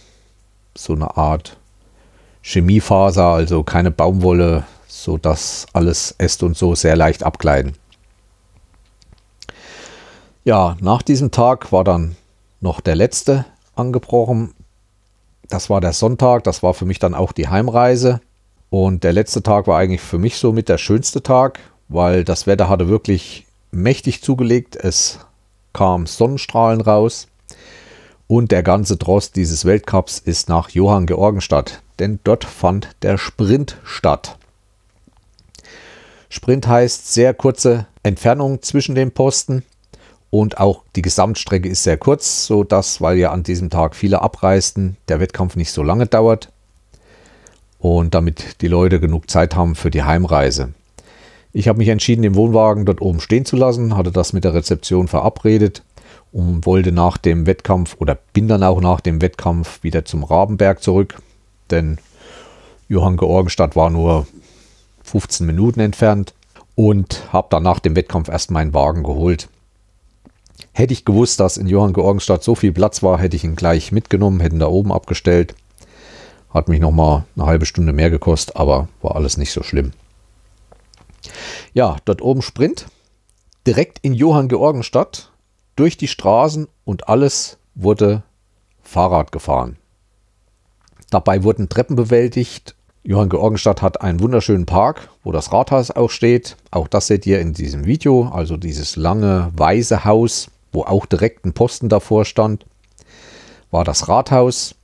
so 0.78 0.94
eine 0.94 1.16
Art 1.16 1.56
Chemiefaser, 2.42 3.26
also 3.26 3.62
keine 3.62 3.90
Baumwolle, 3.90 4.64
so 4.86 5.18
dass 5.18 5.66
alles 5.72 6.14
Äste 6.18 6.46
und 6.46 6.56
so 6.56 6.74
sehr 6.74 6.96
leicht 6.96 7.22
abgleiten. 7.24 7.74
Ja, 10.44 10.76
nach 10.80 11.02
diesem 11.02 11.30
Tag 11.30 11.72
war 11.72 11.84
dann 11.84 12.16
noch 12.60 12.80
der 12.80 12.96
letzte 12.96 13.44
angebrochen. 13.74 14.54
Das 15.48 15.68
war 15.68 15.80
der 15.80 15.92
Sonntag, 15.92 16.44
das 16.44 16.62
war 16.62 16.74
für 16.74 16.86
mich 16.86 16.98
dann 16.98 17.14
auch 17.14 17.32
die 17.32 17.48
Heimreise. 17.48 18.20
Und 18.70 19.02
der 19.02 19.12
letzte 19.12 19.42
Tag 19.42 19.66
war 19.66 19.78
eigentlich 19.78 20.00
für 20.00 20.18
mich 20.18 20.38
somit 20.38 20.68
der 20.68 20.78
schönste 20.78 21.22
Tag, 21.22 21.58
weil 21.88 22.22
das 22.24 22.46
Wetter 22.46 22.68
hatte 22.68 22.88
wirklich 22.88 23.46
mächtig 23.70 24.22
zugelegt. 24.22 24.76
Es 24.76 25.18
kam 25.72 26.06
Sonnenstrahlen 26.06 26.80
raus. 26.80 27.28
Und 28.28 28.52
der 28.52 28.62
ganze 28.62 28.98
Trost 28.98 29.36
dieses 29.36 29.64
Weltcups 29.64 30.18
ist 30.18 30.50
nach 30.50 30.68
Johann 30.68 31.06
Georgenstadt, 31.06 31.82
denn 31.98 32.20
dort 32.24 32.44
fand 32.44 32.90
der 33.00 33.16
Sprint 33.16 33.78
statt. 33.84 34.36
Sprint 36.28 36.68
heißt 36.68 37.10
sehr 37.10 37.32
kurze 37.32 37.86
Entfernung 38.02 38.60
zwischen 38.60 38.94
den 38.94 39.12
Posten. 39.12 39.64
Und 40.28 40.58
auch 40.58 40.82
die 40.94 41.00
Gesamtstrecke 41.00 41.70
ist 41.70 41.84
sehr 41.84 41.96
kurz, 41.96 42.44
so 42.44 42.64
dass, 42.64 43.00
weil 43.00 43.16
ja 43.16 43.32
an 43.32 43.44
diesem 43.44 43.70
Tag 43.70 43.96
viele 43.96 44.20
abreisten, 44.20 44.98
der 45.08 45.20
Wettkampf 45.20 45.56
nicht 45.56 45.72
so 45.72 45.82
lange 45.82 46.04
dauert. 46.04 46.52
Und 47.78 48.14
damit 48.14 48.60
die 48.60 48.68
Leute 48.68 49.00
genug 49.00 49.30
Zeit 49.30 49.56
haben 49.56 49.74
für 49.74 49.90
die 49.90 50.02
Heimreise. 50.02 50.74
Ich 51.54 51.66
habe 51.66 51.78
mich 51.78 51.88
entschieden, 51.88 52.20
den 52.20 52.34
Wohnwagen 52.34 52.84
dort 52.84 53.00
oben 53.00 53.20
stehen 53.20 53.46
zu 53.46 53.56
lassen, 53.56 53.96
hatte 53.96 54.12
das 54.12 54.34
mit 54.34 54.44
der 54.44 54.52
Rezeption 54.52 55.08
verabredet 55.08 55.82
und 56.38 56.66
wollte 56.66 56.92
nach 56.92 57.18
dem 57.18 57.46
Wettkampf 57.46 57.96
oder 57.98 58.16
bin 58.32 58.46
dann 58.46 58.62
auch 58.62 58.80
nach 58.80 59.00
dem 59.00 59.20
Wettkampf 59.20 59.82
wieder 59.82 60.04
zum 60.04 60.22
Rabenberg 60.22 60.80
zurück, 60.80 61.20
denn 61.72 61.98
Johann 62.88 63.16
Georgenstadt 63.16 63.74
war 63.74 63.90
nur 63.90 64.24
15 65.02 65.44
Minuten 65.44 65.80
entfernt 65.80 66.34
und 66.76 67.24
habe 67.32 67.48
dann 67.50 67.64
nach 67.64 67.80
dem 67.80 67.96
Wettkampf 67.96 68.28
erst 68.28 68.52
meinen 68.52 68.72
Wagen 68.72 69.02
geholt. 69.02 69.48
Hätte 70.72 70.92
ich 70.92 71.04
gewusst, 71.04 71.40
dass 71.40 71.56
in 71.56 71.66
Johann 71.66 71.92
Georgenstadt 71.92 72.44
so 72.44 72.54
viel 72.54 72.70
Platz 72.70 73.02
war, 73.02 73.18
hätte 73.18 73.34
ich 73.34 73.42
ihn 73.42 73.56
gleich 73.56 73.90
mitgenommen, 73.90 74.38
hätten 74.38 74.60
da 74.60 74.68
oben 74.68 74.92
abgestellt. 74.92 75.56
Hat 76.50 76.68
mich 76.68 76.78
nochmal 76.78 77.24
eine 77.34 77.46
halbe 77.46 77.66
Stunde 77.66 77.92
mehr 77.92 78.10
gekostet, 78.10 78.54
aber 78.54 78.86
war 79.02 79.16
alles 79.16 79.38
nicht 79.38 79.50
so 79.50 79.64
schlimm. 79.64 79.90
Ja, 81.74 81.96
dort 82.04 82.22
oben 82.22 82.42
Sprint. 82.42 82.86
Direkt 83.66 83.98
in 84.02 84.14
Johann 84.14 84.46
Georgenstadt, 84.46 85.32
durch 85.78 85.96
die 85.96 86.08
Straßen 86.08 86.68
und 86.84 87.08
alles 87.08 87.58
wurde 87.74 88.22
Fahrrad 88.82 89.32
gefahren. 89.32 89.76
Dabei 91.10 91.42
wurden 91.44 91.68
Treppen 91.68 91.96
bewältigt. 91.96 92.74
Johann 93.02 93.28
Georgenstadt 93.28 93.80
hat 93.80 94.00
einen 94.00 94.20
wunderschönen 94.20 94.66
Park, 94.66 95.08
wo 95.24 95.32
das 95.32 95.52
Rathaus 95.52 95.90
auch 95.90 96.10
steht. 96.10 96.56
Auch 96.70 96.88
das 96.88 97.06
seht 97.06 97.26
ihr 97.26 97.40
in 97.40 97.54
diesem 97.54 97.86
Video, 97.86 98.28
also 98.28 98.56
dieses 98.56 98.96
lange 98.96 99.50
weiße 99.54 100.04
Haus 100.04 100.50
wo 100.72 100.82
auch 100.82 101.06
direkt 101.06 101.44
ein 101.44 101.52
Posten 101.52 101.88
davor 101.88 102.24
stand, 102.24 102.64
war 103.70 103.84
das 103.84 104.08
Rathaus. 104.08 104.74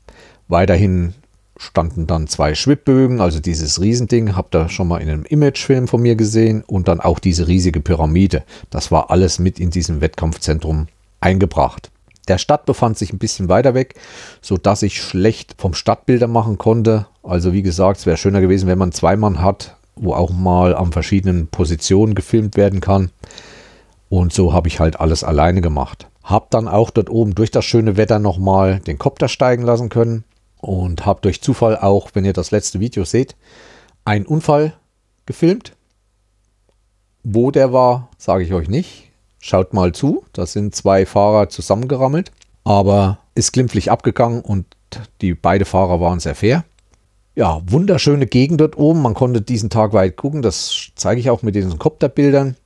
Weiterhin 0.49 1.15
standen 1.57 2.07
dann 2.07 2.27
zwei 2.27 2.55
Schwibbögen, 2.55 3.21
also 3.21 3.41
dieses 3.41 3.81
Riesending, 3.81 4.37
habt 4.37 4.55
ihr 4.55 4.69
schon 4.69 4.89
mal 4.89 5.01
in 5.01 5.09
einem 5.09 5.25
Imagefilm 5.25 5.89
von 5.89 6.03
mir 6.03 6.17
gesehen 6.17 6.65
und 6.67 6.89
dann 6.89 7.01
auch 7.01 7.19
diese 7.19 7.47
riesige 7.47 7.81
Pyramide. 7.81 8.45
Das 8.71 8.91
war 8.91 9.11
alles 9.11 9.39
mit 9.39 9.61
in 9.61 9.71
diesem 9.71 10.01
Wettkampfzentrum 10.01 10.89
eingebracht. 11.21 11.91
Der 12.29 12.39
Stadt 12.39 12.65
befand 12.65 12.99
sich 12.99 13.13
ein 13.13 13.19
bisschen 13.19 13.49
weiter 13.49 13.75
weg, 13.75 13.95
so 14.41 14.57
dass 14.57 14.83
ich 14.83 15.01
schlecht 15.01 15.55
vom 15.59 15.75
Stadtbilder 15.75 16.27
machen 16.27 16.59
konnte. 16.59 17.07
Also 17.23 17.53
wie 17.53 17.63
gesagt, 17.63 18.01
es 18.01 18.07
wäre 18.07 18.17
schöner 18.17 18.41
gewesen, 18.41 18.67
wenn 18.67 18.79
man 18.79 18.93
zwei 18.93 19.17
Mann 19.17 19.43
hat 19.43 19.77
wo 19.97 20.15
auch 20.15 20.31
mal 20.31 20.75
an 20.75 20.93
verschiedenen 20.93 21.49
Positionen 21.49 22.15
gefilmt 22.15 22.57
werden 22.57 22.81
kann. 22.81 23.11
Und 24.09 24.33
so 24.33 24.53
habe 24.53 24.69
ich 24.69 24.81
halt 24.81 25.01
alles 25.01 25.25
alleine 25.25 25.61
gemacht. 25.61 26.09
Hab 26.23 26.51
dann 26.51 26.69
auch 26.69 26.91
dort 26.91 27.11
oben 27.11 27.35
durch 27.35 27.51
das 27.51 27.65
schöne 27.65 27.97
Wetter 27.97 28.19
nochmal 28.19 28.81
den 28.81 28.99
Kopter 28.99 29.29
steigen 29.29 29.63
lassen 29.63 29.89
können 29.89 30.25
und 30.65 31.07
habe 31.07 31.21
durch 31.21 31.43
Zufall 31.43 31.77
auch, 31.77 32.11
wenn 32.15 32.25
ihr 32.25 32.33
das 32.33 32.51
letzte 32.51 32.81
Video 32.81 33.05
seht, 33.05 33.37
einen 34.05 34.27
Unfall 34.27 34.75
gefilmt. 35.27 35.77
Wo 37.23 37.51
der 37.51 37.73
war, 37.73 38.11
sage 38.19 38.45
ich 38.45 38.53
euch 38.53 38.69
nicht. 38.69 39.11
Schaut 39.41 39.75
mal 39.75 39.93
zu, 39.93 40.25
da 40.33 40.47
sind 40.47 40.75
zwei 40.75 41.07
Fahrer 41.07 41.49
zusammengerammelt, 41.49 42.33
aber 42.65 43.19
ist 43.35 43.53
glimpflich 43.53 43.91
abgegangen 43.91 44.41
und 44.41 44.67
die 45.21 45.35
beide 45.35 45.65
Fahrer 45.65 46.01
waren 46.01 46.21
sehr 46.21 46.35
fair. 46.35 46.65
Ja, 47.35 47.61
wunderschöne 47.67 48.27
Gegend 48.27 48.61
dort 48.61 48.79
oben. 48.79 49.03
Man 49.03 49.15
konnte 49.15 49.43
diesen 49.43 49.69
Tag 49.69 49.93
weit 49.93 50.17
gucken. 50.17 50.41
Das 50.41 50.91
zeige 50.95 51.21
ich 51.21 51.31
auch 51.31 51.43
mit 51.43 51.57
diesen 51.57 51.79
Kopterbildern. 51.79 52.57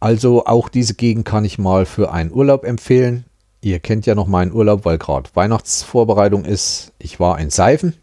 Also 0.00 0.46
auch 0.46 0.68
diese 0.68 0.94
Gegend 0.94 1.24
kann 1.24 1.44
ich 1.44 1.58
mal 1.58 1.86
für 1.86 2.12
einen 2.12 2.32
Urlaub 2.32 2.64
empfehlen. 2.64 3.24
Ihr 3.64 3.80
kennt 3.80 4.04
ja 4.04 4.14
noch 4.14 4.26
meinen 4.26 4.52
Urlaub, 4.52 4.84
weil 4.84 4.98
gerade 4.98 5.30
Weihnachtsvorbereitung 5.32 6.44
ist. 6.44 6.92
Ich 6.98 7.18
war 7.18 7.38
in 7.38 7.48
Seifen. 7.48 7.94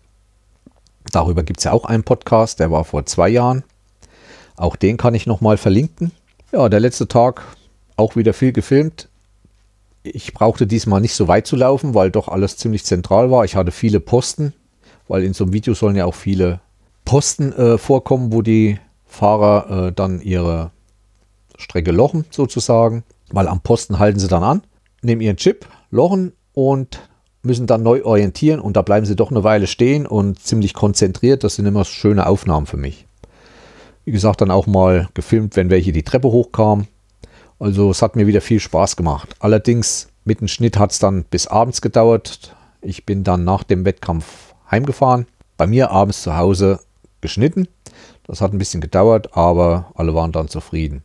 Darüber 1.11 1.43
gibt 1.43 1.59
es 1.59 1.65
ja 1.65 1.71
auch 1.71 1.85
einen 1.85 2.01
Podcast, 2.01 2.59
der 2.59 2.71
war 2.71 2.83
vor 2.83 3.05
zwei 3.05 3.29
Jahren. 3.29 3.63
Auch 4.55 4.75
den 4.75 4.97
kann 4.97 5.13
ich 5.13 5.27
nochmal 5.27 5.57
verlinken. 5.57 6.13
Ja, 6.51 6.67
der 6.67 6.79
letzte 6.79 7.07
Tag 7.07 7.43
auch 7.95 8.15
wieder 8.15 8.33
viel 8.33 8.53
gefilmt. 8.53 9.07
Ich 10.01 10.33
brauchte 10.33 10.65
diesmal 10.65 10.99
nicht 10.99 11.13
so 11.13 11.27
weit 11.27 11.45
zu 11.45 11.55
laufen, 11.55 11.93
weil 11.93 12.09
doch 12.09 12.27
alles 12.27 12.57
ziemlich 12.57 12.83
zentral 12.83 13.29
war. 13.29 13.45
Ich 13.45 13.55
hatte 13.55 13.71
viele 13.71 13.99
Posten, 13.99 14.55
weil 15.07 15.23
in 15.23 15.35
so 15.35 15.43
einem 15.43 15.53
Video 15.53 15.75
sollen 15.75 15.95
ja 15.95 16.05
auch 16.05 16.15
viele 16.15 16.59
Posten 17.05 17.53
äh, 17.53 17.77
vorkommen, 17.77 18.33
wo 18.33 18.41
die 18.41 18.79
Fahrer 19.05 19.89
äh, 19.89 19.91
dann 19.91 20.21
ihre 20.21 20.71
Strecke 21.59 21.91
lochen 21.91 22.25
sozusagen, 22.31 23.03
weil 23.29 23.47
am 23.47 23.61
Posten 23.61 23.99
halten 23.99 24.17
sie 24.17 24.27
dann 24.27 24.41
an, 24.41 24.63
nehmen 25.01 25.21
ihren 25.21 25.37
Chip, 25.37 25.67
lochen 25.89 26.33
und 26.53 26.99
müssen 27.43 27.67
dann 27.67 27.83
neu 27.83 28.03
orientieren 28.03 28.59
und 28.59 28.77
da 28.77 28.81
bleiben 28.81 29.05
sie 29.05 29.15
doch 29.15 29.31
eine 29.31 29.43
Weile 29.43 29.67
stehen 29.67 30.05
und 30.05 30.39
ziemlich 30.39 30.73
konzentriert. 30.73 31.43
Das 31.43 31.55
sind 31.55 31.65
immer 31.65 31.85
schöne 31.85 32.27
Aufnahmen 32.27 32.67
für 32.67 32.77
mich. 32.77 33.05
Wie 34.05 34.11
gesagt, 34.11 34.41
dann 34.41 34.51
auch 34.51 34.67
mal 34.67 35.09
gefilmt, 35.13 35.55
wenn 35.55 35.69
welche 35.69 35.91
die 35.91 36.03
Treppe 36.03 36.29
hochkamen. 36.29 36.87
Also 37.59 37.91
es 37.91 38.01
hat 38.01 38.15
mir 38.15 38.27
wieder 38.27 38.41
viel 38.41 38.59
Spaß 38.59 38.95
gemacht. 38.95 39.35
Allerdings 39.39 40.09
mit 40.25 40.41
dem 40.41 40.47
Schnitt 40.47 40.77
hat 40.77 40.91
es 40.91 40.99
dann 40.99 41.23
bis 41.23 41.47
abends 41.47 41.81
gedauert. 41.81 42.55
Ich 42.81 43.05
bin 43.05 43.23
dann 43.23 43.43
nach 43.43 43.63
dem 43.63 43.85
Wettkampf 43.85 44.53
heimgefahren. 44.69 45.27
Bei 45.57 45.67
mir 45.67 45.91
abends 45.91 46.23
zu 46.23 46.35
Hause 46.35 46.79
geschnitten. 47.21 47.67
Das 48.25 48.41
hat 48.41 48.53
ein 48.53 48.57
bisschen 48.57 48.81
gedauert, 48.81 49.35
aber 49.35 49.91
alle 49.95 50.15
waren 50.15 50.31
dann 50.31 50.47
zufrieden. 50.47 51.03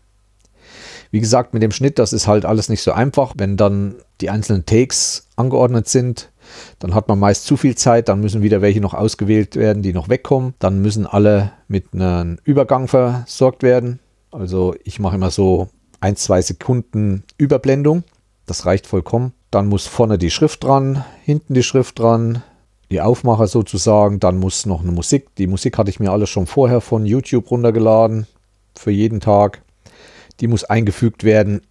Wie 1.10 1.20
gesagt, 1.20 1.54
mit 1.54 1.62
dem 1.62 1.70
Schnitt, 1.70 1.98
das 1.98 2.12
ist 2.12 2.26
halt 2.26 2.44
alles 2.44 2.68
nicht 2.68 2.82
so 2.82 2.92
einfach. 2.92 3.34
Wenn 3.36 3.56
dann 3.56 3.96
die 4.20 4.30
einzelnen 4.30 4.66
Takes 4.66 5.28
angeordnet 5.36 5.88
sind, 5.88 6.30
dann 6.78 6.94
hat 6.94 7.08
man 7.08 7.18
meist 7.18 7.44
zu 7.44 7.56
viel 7.56 7.74
Zeit, 7.74 8.08
dann 8.08 8.20
müssen 8.20 8.42
wieder 8.42 8.62
welche 8.62 8.80
noch 8.80 8.94
ausgewählt 8.94 9.56
werden, 9.56 9.82
die 9.82 9.92
noch 9.92 10.08
wegkommen. 10.08 10.54
Dann 10.58 10.80
müssen 10.80 11.06
alle 11.06 11.52
mit 11.68 11.92
einem 11.92 12.38
Übergang 12.44 12.88
versorgt 12.88 13.62
werden. 13.62 13.98
Also 14.30 14.74
ich 14.84 14.98
mache 14.98 15.16
immer 15.16 15.30
so 15.30 15.68
ein, 16.00 16.16
zwei 16.16 16.42
Sekunden 16.42 17.24
Überblendung. 17.38 18.04
Das 18.46 18.66
reicht 18.66 18.86
vollkommen. 18.86 19.32
Dann 19.50 19.66
muss 19.66 19.86
vorne 19.86 20.18
die 20.18 20.30
Schrift 20.30 20.64
dran, 20.64 21.04
hinten 21.22 21.54
die 21.54 21.62
Schrift 21.62 21.98
dran, 21.98 22.42
die 22.90 23.00
Aufmacher 23.00 23.46
sozusagen. 23.46 24.20
Dann 24.20 24.38
muss 24.38 24.66
noch 24.66 24.82
eine 24.82 24.92
Musik. 24.92 25.34
Die 25.36 25.46
Musik 25.46 25.78
hatte 25.78 25.90
ich 25.90 26.00
mir 26.00 26.12
alles 26.12 26.30
schon 26.30 26.46
vorher 26.46 26.80
von 26.80 27.06
YouTube 27.06 27.50
runtergeladen. 27.50 28.26
Für 28.76 28.90
jeden 28.90 29.20
Tag 29.20 29.62
die 30.40 30.48
muss 30.48 30.64
eingefügt 30.64 31.24
werden. 31.24 31.62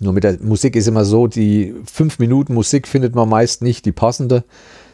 Nur 0.00 0.12
mit 0.12 0.24
der 0.24 0.38
Musik 0.40 0.76
ist 0.76 0.86
immer 0.86 1.04
so, 1.04 1.26
die 1.26 1.74
fünf 1.84 2.18
Minuten 2.18 2.54
Musik 2.54 2.86
findet 2.86 3.14
man 3.14 3.28
meist 3.28 3.62
nicht 3.62 3.84
die 3.84 3.92
passende, 3.92 4.44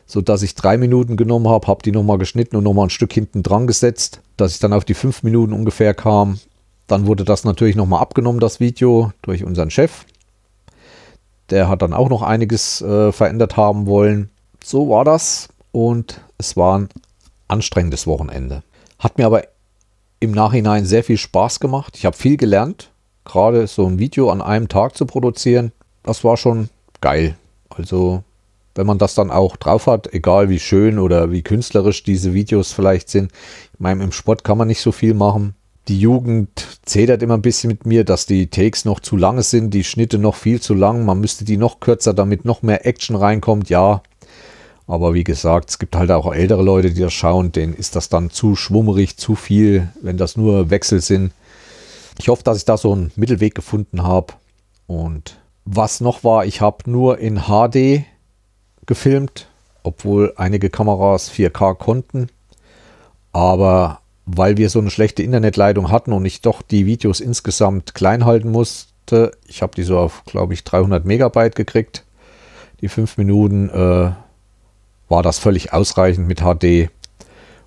sodass 0.07 0.43
ich 0.43 0.55
drei 0.55 0.79
Minuten 0.79 1.17
genommen 1.17 1.49
habe, 1.49 1.67
habe 1.67 1.83
die 1.83 1.93
nochmal 1.93 2.19
geschnitten 2.19 2.57
und 2.57 2.65
nochmal 2.65 2.87
ein 2.87 2.91
Stück 2.91 3.13
hinten 3.13 3.43
dran 3.43 3.67
gesetzt, 3.67 4.21
dass 4.37 4.53
ich 4.53 4.59
dann 4.61 4.73
auf 4.73 4.85
die 4.85 4.95
fünf 4.95 5.23
Minuten 5.23 5.53
ungefähr 5.53 5.95
kam. 5.95 6.39
Dann 6.87 7.07
wurde 7.07 7.25
das 7.25 7.45
natürlich 7.45 7.77
nochmal 7.77 8.01
abgenommen, 8.01 8.41
das 8.41 8.61
Video, 8.61 9.13
durch 9.23 9.45
unseren 9.45 9.71
Chef. 9.71 10.05
Der 11.51 11.69
hat 11.69 11.83
dann 11.83 11.95
auch 11.95 12.09
noch 12.09 12.23
einiges 12.23 12.81
äh, 12.81 13.13
verändert 13.13 13.57
haben 13.57 13.87
wollen. 13.87 14.31
So 14.63 14.89
war 14.89 15.05
das 15.05 15.49
und 15.73 16.21
es 16.39 16.57
war 16.57 16.79
ein 16.79 16.89
anstrengendes 17.49 18.07
Wochenende. 18.07 18.63
Hat 18.99 19.19
mir 19.19 19.27
aber 19.27 19.43
im 20.25 20.33
Nachhinein 20.33 20.85
sehr 20.85 21.05
viel 21.05 21.19
Spaß 21.19 21.61
gemacht. 21.61 21.97
Ich 21.97 22.07
habe 22.07 22.17
viel 22.17 22.37
gelernt. 22.37 22.91
Gerade 23.25 23.67
so 23.67 23.87
ein 23.87 23.99
Video 23.99 24.31
an 24.31 24.43
einem 24.43 24.69
Tag 24.69 24.97
zu 24.97 25.07
produzieren, 25.07 25.73
das 26.03 26.25
war 26.25 26.37
schon 26.37 26.69
geil. 27.01 27.37
Also 27.71 28.23
wenn 28.75 28.87
man 28.87 28.99
das 28.99 29.15
dann 29.15 29.31
auch 29.31 29.57
drauf 29.57 29.87
hat, 29.87 30.13
egal 30.13 30.49
wie 30.49 30.59
schön 30.59 30.99
oder 30.99 31.31
wie 31.31 31.43
künstlerisch 31.43 32.03
diese 32.03 32.35
Videos 32.35 32.73
vielleicht 32.73 33.09
sind. 33.09 33.31
Ich 33.73 33.81
meine, 33.81 34.03
im 34.03 34.13
Sport 34.13 34.45
kann 34.45 34.59
man 34.59 34.69
nicht 34.69 34.81
so 34.81 34.93
viel 34.93 35.15
machen. 35.15 35.55
Die 35.89 36.01
Jugend 36.01 36.49
zedert 36.85 37.23
immer 37.23 37.35
ein 37.35 37.43
bisschen 37.43 37.69
mit 37.69 37.87
mir, 37.87 38.05
dass 38.05 38.27
die 38.27 38.47
Takes 38.49 38.85
noch 38.85 39.01
zu 39.01 39.17
lange 39.17 39.43
sind, 39.43 39.73
die 39.73 39.85
Schnitte 39.85 40.19
noch 40.19 40.35
viel 40.35 40.61
zu 40.61 40.75
lang. 40.75 41.05
Man 41.05 41.21
müsste 41.21 41.45
die 41.45 41.59
noch 41.59 41.81
kürzer, 41.81 42.15
damit 42.15 42.45
noch 42.45 42.63
mehr 42.63 42.87
Action 42.87 43.17
reinkommt. 43.17 43.69
Ja, 43.69 44.03
aber 44.87 45.15
wie 45.15 45.25
gesagt, 45.25 45.71
es 45.71 45.79
gibt 45.79 45.97
halt 45.97 46.11
auch 46.11 46.33
ältere 46.33 46.63
Leute, 46.63 46.93
die 46.93 47.01
das 47.01 47.13
schauen, 47.13 47.53
denen 47.53 47.75
ist 47.75 47.97
das 47.97 48.09
dann 48.09 48.31
zu 48.31 48.55
schwummerig, 48.55 49.17
zu 49.17 49.35
viel, 49.35 49.89
wenn 50.03 50.17
das 50.17 50.37
nur 50.37 50.71
Wechsel 50.71 51.01
sind. 51.01 51.33
Ich 52.19 52.29
hoffe, 52.29 52.45
dass 52.45 52.59
ich 52.59 52.65
da 52.65 52.77
so 52.77 52.93
einen 52.93 53.11
Mittelweg 53.17 53.55
gefunden 53.55 54.03
habe. 54.03 54.35
Und 54.87 55.39
was 55.65 56.01
noch 56.01 56.23
war, 56.23 56.45
ich 56.45 56.61
habe 56.61 56.91
nur 56.91 57.19
in 57.19 57.45
HD 57.49 58.05
gefilmt, 58.87 59.49
obwohl 59.83 60.35
einige 60.37 60.69
Kameras 60.69 61.31
4K 61.31 61.75
konnten. 61.75 62.29
Aber 63.33 64.01
weil 64.27 64.57
wir 64.59 64.69
so 64.71 64.79
eine 64.79 64.91
schlechte 64.91 65.23
Internetleitung 65.23 65.91
hatten 65.91 66.13
und 66.13 66.25
ich 66.25 66.43
doch 66.43 66.63
die 66.63 66.87
Videos 66.87 67.21
insgesamt 67.21 67.95
klein 67.95 68.25
halten 68.25 68.51
musste, 68.51 69.33
ich 69.47 69.63
habe 69.63 69.75
die 69.75 69.83
so 69.83 69.99
auf, 69.99 70.25
glaube 70.25 70.55
ich, 70.55 70.65
300 70.65 71.05
Megabyte 71.05 71.57
gekriegt, 71.57 72.05
die 72.81 72.89
5 72.89 73.17
Minuten, 73.17 73.71
äh, 73.71 74.13
war 75.15 75.23
das 75.23 75.39
völlig 75.39 75.73
ausreichend 75.73 76.27
mit 76.27 76.41
HD. 76.41 76.91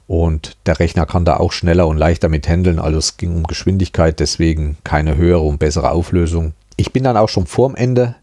Und 0.06 0.58
der 0.66 0.80
Rechner 0.80 1.06
kann 1.06 1.24
da 1.24 1.38
auch 1.38 1.54
schneller 1.54 1.88
und 1.88 1.96
leichter 1.96 2.28
mit 2.28 2.46
handeln. 2.46 2.78
Also 2.78 2.98
es 2.98 3.16
ging 3.16 3.34
um 3.38 3.44
Geschwindigkeit, 3.44 4.20
deswegen 4.20 4.78
keine 4.84 5.16
höhere 5.16 5.40
und 5.40 5.58
bessere 5.58 5.92
Auflösung. 5.92 6.52
Ich 6.76 6.92
bin 6.92 7.06
dann 7.06 7.16
auch 7.16 7.30
schon 7.30 7.48
vorm 7.48 7.76
Ende 7.76 8.16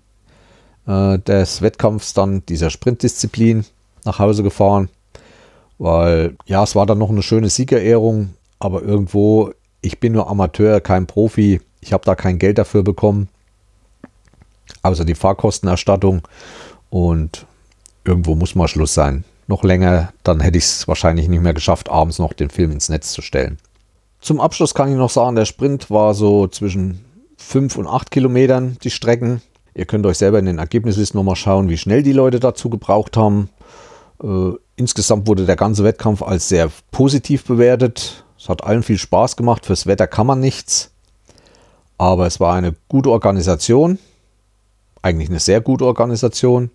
äh, 0.87 1.19
des 1.19 1.63
Wettkampfs 1.63 2.13
dann 2.13 2.45
dieser 2.47 2.69
Sprintdisziplin 2.69 3.65
nach 4.05 4.19
Hause 4.19 4.43
gefahren. 4.43 4.91
Weil 5.79 6.37
ja, 6.45 6.63
es 6.63 6.75
war 6.77 6.85
dann 6.85 6.99
noch 6.99 7.11
eine 7.11 7.23
schöne 7.23 7.49
Siegerehrung, 7.49 8.35
aber 8.59 8.83
irgendwo, 8.83 9.53
ich 9.81 10.01
bin 10.01 10.13
nur 10.13 10.29
Amateur, 10.29 10.83
kein 10.83 11.07
Profi. 11.07 11.63
Ich 11.81 11.95
habe 11.95 12.05
da 12.05 12.15
kein 12.15 12.39
Geld 12.39 12.59
dafür 12.59 12.83
bekommen. 12.83 13.31
Außer 14.83 15.07
die 15.07 15.15
Fahrkostenerstattung. 15.15 16.21
Und 16.91 17.47
irgendwo 18.05 18.35
muss 18.35 18.55
mal 18.55 18.69
Schluss 18.69 18.95
sein. 18.95 19.25
Noch 19.47 19.63
länger, 19.63 20.13
dann 20.23 20.41
hätte 20.41 20.59
ich 20.59 20.65
es 20.65 20.89
wahrscheinlich 20.89 21.29
nicht 21.29 21.43
mehr 21.43 21.55
geschafft, 21.55 21.91
abends 21.91 22.19
noch 22.19 22.33
den 22.33 22.51
Film 22.51 22.71
ins 22.71 22.89
Netz 22.89 23.13
zu 23.13 23.23
stellen. 23.23 23.59
Zum 24.21 24.41
Abschluss 24.41 24.75
kann 24.75 24.91
ich 24.91 24.97
noch 24.97 25.11
sagen, 25.11 25.37
der 25.37 25.45
Sprint 25.45 25.91
war 25.91 26.15
so 26.15 26.47
zwischen 26.47 27.05
5 27.37 27.77
und 27.77 27.87
8 27.87 28.11
Kilometern 28.11 28.79
die 28.83 28.91
Strecken. 28.91 29.43
Ihr 29.75 29.85
könnt 29.85 30.07
euch 30.07 30.19
selber 30.19 30.39
in 30.39 30.47
den 30.47 30.59
Ergebnislisten 30.59 31.19
nochmal 31.19 31.37
schauen, 31.37 31.69
wie 31.69 31.77
schnell 31.77 32.03
die 32.03 32.13
Leute 32.13 32.41
dazu 32.41 32.71
gebraucht 32.71 33.17
haben. 33.17 33.51
Äh, 34.23 34.53
insgesamt 34.77 35.27
wurde 35.27 35.45
der 35.45 35.57
ganze 35.57 35.85
Wettkampf 35.85 36.23
als 36.23 36.49
sehr 36.49 36.71
positiv 36.91 37.45
bewertet. 37.45 38.25
Es 38.39 38.49
hat 38.49 38.65
allen 38.65 38.83
viel 38.83 38.99
Spaß 38.99 39.37
gemacht. 39.37 39.67
Fürs 39.67 39.87
Wetter 39.87 40.07
kann 40.07 40.27
man 40.27 40.41
nichts. 40.41 40.91
Aber 41.99 42.27
es 42.27 42.41
war 42.41 42.55
eine 42.55 42.75
gute 42.89 43.11
Organisation. 43.11 43.99
Eigentlich 45.03 45.29
eine 45.29 45.41
sehr 45.41 45.61
gute 45.61 45.85
Organisation. 45.85 46.71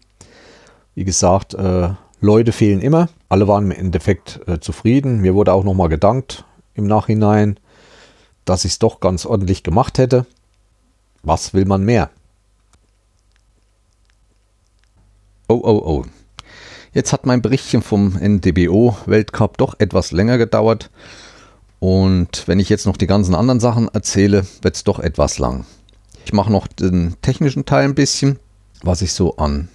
Wie 0.95 1.05
gesagt, 1.05 1.53
äh, 1.53 1.89
Leute 2.21 2.51
fehlen 2.51 2.81
immer. 2.81 3.09
Alle 3.29 3.47
waren 3.47 3.65
im 3.65 3.71
Endeffekt 3.71 4.41
äh, 4.47 4.59
zufrieden. 4.59 5.21
Mir 5.21 5.35
wurde 5.35 5.53
auch 5.53 5.63
nochmal 5.63 5.89
gedankt 5.89 6.45
im 6.73 6.87
Nachhinein, 6.87 7.59
dass 8.45 8.65
ich 8.65 8.73
es 8.73 8.79
doch 8.79 8.99
ganz 8.99 9.25
ordentlich 9.25 9.63
gemacht 9.63 9.97
hätte. 9.97 10.25
Was 11.23 11.53
will 11.53 11.65
man 11.65 11.83
mehr? 11.83 12.09
Oh, 15.47 15.61
oh, 15.63 15.81
oh. 15.85 16.05
Jetzt 16.93 17.13
hat 17.13 17.25
mein 17.25 17.41
Berichtchen 17.41 17.81
vom 17.81 18.17
NDBO 18.17 18.97
Weltcup 19.05 19.57
doch 19.57 19.75
etwas 19.79 20.11
länger 20.11 20.37
gedauert. 20.37 20.89
Und 21.79 22.47
wenn 22.47 22.59
ich 22.59 22.69
jetzt 22.69 22.85
noch 22.85 22.97
die 22.97 23.07
ganzen 23.07 23.35
anderen 23.35 23.59
Sachen 23.59 23.87
erzähle, 23.87 24.45
wird 24.61 24.75
es 24.75 24.83
doch 24.83 24.99
etwas 24.99 25.39
lang. 25.39 25.65
Ich 26.25 26.33
mache 26.33 26.51
noch 26.51 26.67
den 26.67 27.15
technischen 27.21 27.65
Teil 27.65 27.85
ein 27.85 27.95
bisschen, 27.95 28.37
was 28.83 29.01
ich 29.01 29.13
so 29.13 29.37
an 29.37 29.69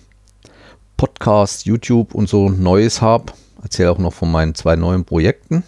Podcast, 0.96 1.66
YouTube 1.66 2.14
und 2.14 2.28
so 2.28 2.48
Neues 2.48 3.02
habe. 3.02 3.32
Erzähle 3.62 3.90
auch 3.90 3.98
noch 3.98 4.12
von 4.12 4.30
meinen 4.30 4.54
zwei 4.54 4.76
neuen 4.76 5.04
Projekten. 5.04 5.62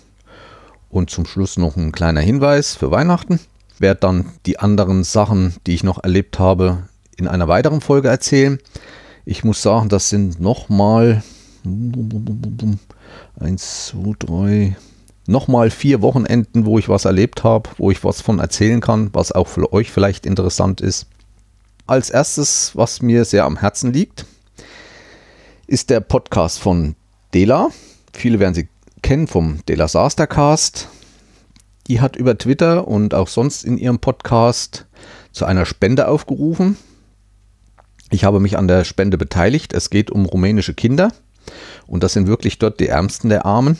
Und 0.90 1.10
zum 1.10 1.26
Schluss 1.26 1.56
noch 1.56 1.76
ein 1.76 1.92
kleiner 1.92 2.20
Hinweis 2.20 2.74
für 2.74 2.90
Weihnachten. 2.90 3.40
Ich 3.74 3.80
werde 3.80 4.00
dann 4.00 4.32
die 4.46 4.58
anderen 4.58 5.04
Sachen, 5.04 5.54
die 5.66 5.74
ich 5.74 5.84
noch 5.84 6.02
erlebt 6.02 6.38
habe, 6.38 6.84
in 7.16 7.28
einer 7.28 7.48
weiteren 7.48 7.80
Folge 7.80 8.08
erzählen. 8.08 8.58
Ich 9.24 9.44
muss 9.44 9.60
sagen, 9.60 9.88
das 9.88 10.08
sind 10.08 10.40
nochmal 10.40 11.22
1, 13.40 13.86
2, 13.86 14.12
3, 14.18 14.76
nochmal 15.26 15.70
vier 15.70 16.00
Wochenenden, 16.02 16.64
wo 16.64 16.78
ich 16.78 16.88
was 16.88 17.04
erlebt 17.04 17.44
habe, 17.44 17.68
wo 17.78 17.90
ich 17.90 18.04
was 18.04 18.20
von 18.20 18.38
erzählen 18.38 18.80
kann, 18.80 19.10
was 19.12 19.32
auch 19.32 19.48
für 19.48 19.72
euch 19.72 19.90
vielleicht 19.90 20.26
interessant 20.26 20.80
ist. 20.80 21.06
Als 21.86 22.10
erstes, 22.10 22.72
was 22.74 23.02
mir 23.02 23.24
sehr 23.24 23.44
am 23.44 23.58
Herzen 23.58 23.92
liegt, 23.92 24.26
ist 25.66 25.90
der 25.90 26.00
Podcast 26.00 26.60
von 26.60 26.94
Dela. 27.34 27.68
Viele 28.12 28.38
werden 28.38 28.54
sie 28.54 28.68
kennen 29.02 29.26
vom 29.26 29.64
Dela 29.66 29.88
Sastercast. 29.88 30.88
Die 31.88 32.00
hat 32.00 32.16
über 32.16 32.38
Twitter 32.38 32.86
und 32.86 33.14
auch 33.14 33.28
sonst 33.28 33.64
in 33.64 33.78
ihrem 33.78 33.98
Podcast 33.98 34.86
zu 35.32 35.44
einer 35.44 35.66
Spende 35.66 36.08
aufgerufen. 36.08 36.76
Ich 38.10 38.24
habe 38.24 38.38
mich 38.38 38.56
an 38.56 38.68
der 38.68 38.84
Spende 38.84 39.18
beteiligt. 39.18 39.72
Es 39.72 39.90
geht 39.90 40.10
um 40.10 40.26
rumänische 40.26 40.74
Kinder 40.74 41.12
und 41.86 42.02
das 42.02 42.12
sind 42.12 42.28
wirklich 42.28 42.58
dort 42.58 42.78
die 42.78 42.88
Ärmsten 42.88 43.28
der 43.28 43.44
Armen. 43.44 43.76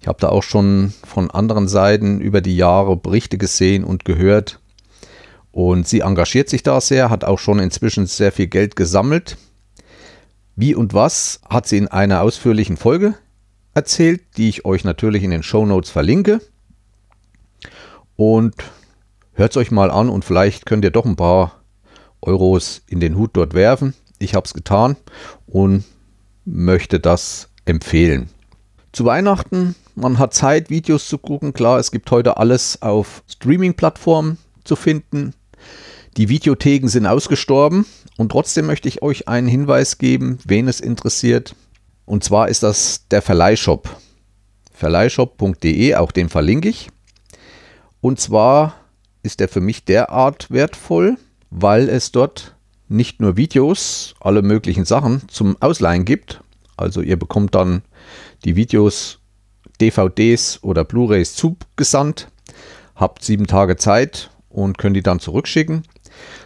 Ich 0.00 0.08
habe 0.08 0.20
da 0.20 0.28
auch 0.28 0.42
schon 0.42 0.92
von 1.04 1.30
anderen 1.30 1.68
Seiten 1.68 2.20
über 2.20 2.40
die 2.40 2.56
Jahre 2.56 2.96
Berichte 2.96 3.38
gesehen 3.38 3.84
und 3.84 4.04
gehört, 4.04 4.60
und 5.50 5.88
sie 5.88 6.00
engagiert 6.00 6.48
sich 6.48 6.62
da 6.62 6.80
sehr, 6.80 7.10
hat 7.10 7.24
auch 7.24 7.40
schon 7.40 7.58
inzwischen 7.58 8.06
sehr 8.06 8.30
viel 8.30 8.46
Geld 8.46 8.76
gesammelt. 8.76 9.36
Wie 10.60 10.74
und 10.74 10.92
was 10.92 11.38
hat 11.48 11.68
sie 11.68 11.78
in 11.78 11.86
einer 11.86 12.20
ausführlichen 12.20 12.76
Folge 12.76 13.14
erzählt, 13.74 14.22
die 14.36 14.48
ich 14.48 14.64
euch 14.64 14.82
natürlich 14.82 15.22
in 15.22 15.30
den 15.30 15.44
Show 15.44 15.64
Notes 15.64 15.88
verlinke. 15.88 16.40
Und 18.16 18.56
hört 19.34 19.52
es 19.52 19.56
euch 19.56 19.70
mal 19.70 19.88
an 19.92 20.08
und 20.08 20.24
vielleicht 20.24 20.66
könnt 20.66 20.84
ihr 20.84 20.90
doch 20.90 21.04
ein 21.04 21.14
paar 21.14 21.60
Euros 22.20 22.82
in 22.88 22.98
den 22.98 23.16
Hut 23.16 23.30
dort 23.34 23.54
werfen. 23.54 23.94
Ich 24.18 24.34
habe 24.34 24.46
es 24.46 24.52
getan 24.52 24.96
und 25.46 25.84
möchte 26.44 26.98
das 26.98 27.50
empfehlen. 27.64 28.28
Zu 28.90 29.04
Weihnachten, 29.04 29.76
man 29.94 30.18
hat 30.18 30.34
Zeit, 30.34 30.70
Videos 30.70 31.06
zu 31.06 31.18
gucken. 31.18 31.52
Klar, 31.52 31.78
es 31.78 31.92
gibt 31.92 32.10
heute 32.10 32.36
alles 32.36 32.82
auf 32.82 33.22
Streaming-Plattformen 33.28 34.38
zu 34.64 34.74
finden. 34.74 35.34
Die 36.16 36.28
Videotheken 36.28 36.88
sind 36.88 37.06
ausgestorben 37.06 37.86
und 38.16 38.32
trotzdem 38.32 38.66
möchte 38.66 38.88
ich 38.88 39.02
euch 39.02 39.28
einen 39.28 39.48
Hinweis 39.48 39.98
geben, 39.98 40.38
wen 40.44 40.68
es 40.68 40.80
interessiert. 40.80 41.54
Und 42.04 42.24
zwar 42.24 42.48
ist 42.48 42.62
das 42.62 43.06
der 43.10 43.22
Verleihshop. 43.22 43.94
Verleihshop.de, 44.72 45.94
auch 45.94 46.12
den 46.12 46.28
verlinke 46.28 46.68
ich. 46.68 46.90
Und 48.00 48.20
zwar 48.20 48.74
ist 49.22 49.40
der 49.40 49.48
für 49.48 49.60
mich 49.60 49.84
derart 49.84 50.50
wertvoll, 50.50 51.16
weil 51.50 51.88
es 51.88 52.12
dort 52.12 52.54
nicht 52.88 53.20
nur 53.20 53.36
Videos, 53.36 54.14
alle 54.20 54.42
möglichen 54.42 54.84
Sachen 54.84 55.28
zum 55.28 55.56
Ausleihen 55.60 56.04
gibt. 56.04 56.40
Also 56.76 57.02
ihr 57.02 57.18
bekommt 57.18 57.54
dann 57.54 57.82
die 58.44 58.56
Videos, 58.56 59.18
DVDs 59.80 60.62
oder 60.62 60.84
Blu-rays 60.84 61.34
zugesandt, 61.34 62.28
habt 62.94 63.24
sieben 63.24 63.46
Tage 63.46 63.76
Zeit 63.76 64.30
und 64.48 64.78
könnt 64.78 64.96
die 64.96 65.02
dann 65.02 65.20
zurückschicken. 65.20 65.82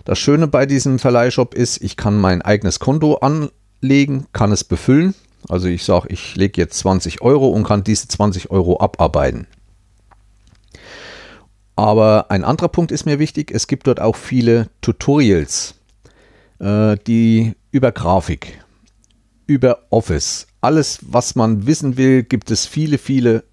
Das 0.05 0.19
Schöne 0.19 0.49
bei 0.49 0.67
diesem 0.67 0.99
Verleihshop 0.99 1.55
ist, 1.55 1.83
ich 1.83 1.97
kann 1.97 2.19
mein 2.19 2.43
eigenes 2.43 2.81
Konto 2.81 3.17
anlegen, 3.17 4.27
kann 4.33 4.51
es 4.51 4.65
befüllen. 4.65 5.15
Also 5.49 5.69
ich 5.69 5.85
sage, 5.85 6.09
ich 6.11 6.35
lege 6.37 6.61
jetzt 6.61 6.79
20 6.79 7.23
Euro 7.23 7.49
und 7.49 7.65
kann 7.65 7.85
diese 7.85 8.09
20 8.09 8.51
Euro 8.51 8.81
abarbeiten. 8.81 9.47
Aber 11.77 12.31
ein 12.31 12.45
anderer 12.45 12.69
Punkt 12.69 12.93
ist 12.93 13.07
mir 13.07 13.19
wichtig, 13.19 13.51
es 13.51 13.67
gibt 13.67 13.87
dort 13.87 14.01
auch 14.01 14.17
viele 14.17 14.69
Tutorials, 14.83 15.75
äh, 16.59 16.97
die 17.07 17.55
über 17.71 17.93
Grafik, 17.93 18.63
über 19.47 19.87
Office, 19.91 20.47
alles, 20.61 21.01
was 21.03 21.35
man 21.35 21.67
wissen 21.67 21.97
will, 21.97 22.23
gibt 22.23 22.51
es 22.51 22.67
viele, 22.67 22.99
viele, 22.99 23.45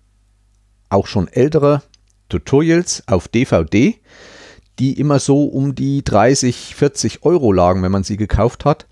auch 0.89 1.08
schon 1.08 1.28
ältere 1.28 1.82
Tutorials 2.28 3.04
auf 3.08 3.28
DVD 3.28 4.00
die 4.80 5.00
immer 5.00 5.20
so 5.20 5.44
um 5.44 5.76
die 5.76 6.04
30, 6.04 6.74
40 6.76 7.24
Euro 7.24 7.52
lagen, 7.52 7.84
wenn 7.84 7.92
man 7.92 8.04
sie 8.04 8.18
gekauft 8.18 8.66
hat. 8.66 8.88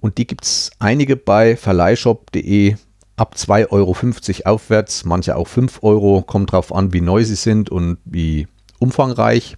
Und 0.00 0.18
die 0.18 0.26
gibt 0.26 0.44
es 0.44 0.70
einige 0.78 1.16
bei 1.16 1.56
verleihshop.de 1.56 2.76
ab 3.16 3.34
2,50 3.36 3.66
Euro 3.70 4.54
aufwärts, 4.54 5.04
manche 5.04 5.36
auch 5.36 5.46
5 5.46 5.82
Euro, 5.82 6.22
kommt 6.22 6.52
drauf 6.52 6.74
an, 6.74 6.92
wie 6.92 7.02
neu 7.02 7.22
sie 7.22 7.34
sind 7.34 7.70
und 7.70 7.98
wie 8.04 8.48
umfangreich. 8.78 9.56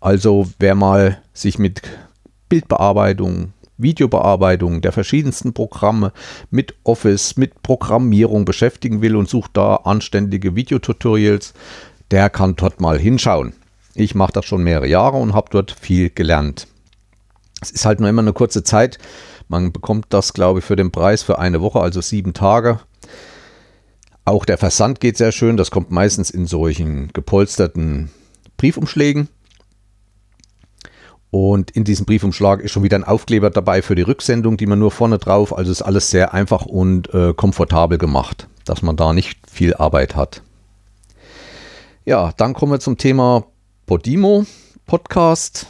Also 0.00 0.48
wer 0.60 0.74
mal 0.76 1.20
sich 1.32 1.58
mit 1.58 1.82
Bildbearbeitung, 2.48 3.52
Videobearbeitung 3.76 4.80
der 4.80 4.92
verschiedensten 4.92 5.52
Programme 5.52 6.12
mit 6.50 6.74
Office, 6.84 7.36
mit 7.36 7.62
Programmierung 7.62 8.44
beschäftigen 8.44 9.02
will 9.02 9.16
und 9.16 9.28
sucht 9.28 9.50
da 9.54 9.76
anständige 9.76 10.54
Videotutorials, 10.54 11.54
der 12.12 12.30
kann 12.30 12.54
dort 12.54 12.80
mal 12.80 12.98
hinschauen. 12.98 13.52
Ich 13.96 14.14
mache 14.14 14.32
das 14.32 14.44
schon 14.44 14.62
mehrere 14.62 14.86
Jahre 14.86 15.16
und 15.16 15.32
habe 15.34 15.48
dort 15.50 15.70
viel 15.72 16.10
gelernt. 16.10 16.66
Es 17.62 17.70
ist 17.70 17.86
halt 17.86 17.98
nur 17.98 18.08
immer 18.08 18.22
eine 18.22 18.34
kurze 18.34 18.62
Zeit. 18.62 18.98
Man 19.48 19.72
bekommt 19.72 20.06
das, 20.10 20.34
glaube 20.34 20.58
ich, 20.58 20.64
für 20.64 20.76
den 20.76 20.90
Preis 20.90 21.22
für 21.22 21.38
eine 21.38 21.62
Woche, 21.62 21.80
also 21.80 22.02
sieben 22.02 22.34
Tage. 22.34 22.80
Auch 24.26 24.44
der 24.44 24.58
Versand 24.58 25.00
geht 25.00 25.16
sehr 25.16 25.32
schön. 25.32 25.56
Das 25.56 25.70
kommt 25.70 25.90
meistens 25.90 26.30
in 26.30 26.46
solchen 26.46 27.12
gepolsterten 27.12 28.10
Briefumschlägen. 28.58 29.28
Und 31.30 31.70
in 31.70 31.84
diesem 31.84 32.06
Briefumschlag 32.06 32.60
ist 32.60 32.72
schon 32.72 32.82
wieder 32.82 32.96
ein 32.96 33.04
Aufkleber 33.04 33.50
dabei 33.50 33.82
für 33.82 33.94
die 33.94 34.02
Rücksendung, 34.02 34.56
die 34.56 34.66
man 34.66 34.78
nur 34.78 34.90
vorne 34.90 35.18
drauf. 35.18 35.56
Also 35.56 35.72
ist 35.72 35.82
alles 35.82 36.10
sehr 36.10 36.34
einfach 36.34 36.66
und 36.66 37.12
äh, 37.14 37.32
komfortabel 37.34 37.98
gemacht, 37.98 38.48
dass 38.64 38.82
man 38.82 38.96
da 38.96 39.12
nicht 39.12 39.38
viel 39.50 39.74
Arbeit 39.74 40.16
hat. 40.16 40.42
Ja, 42.04 42.32
dann 42.36 42.52
kommen 42.52 42.72
wir 42.72 42.80
zum 42.80 42.98
Thema 42.98 43.46
Podimo 43.86 44.44
Podcast, 44.86 45.68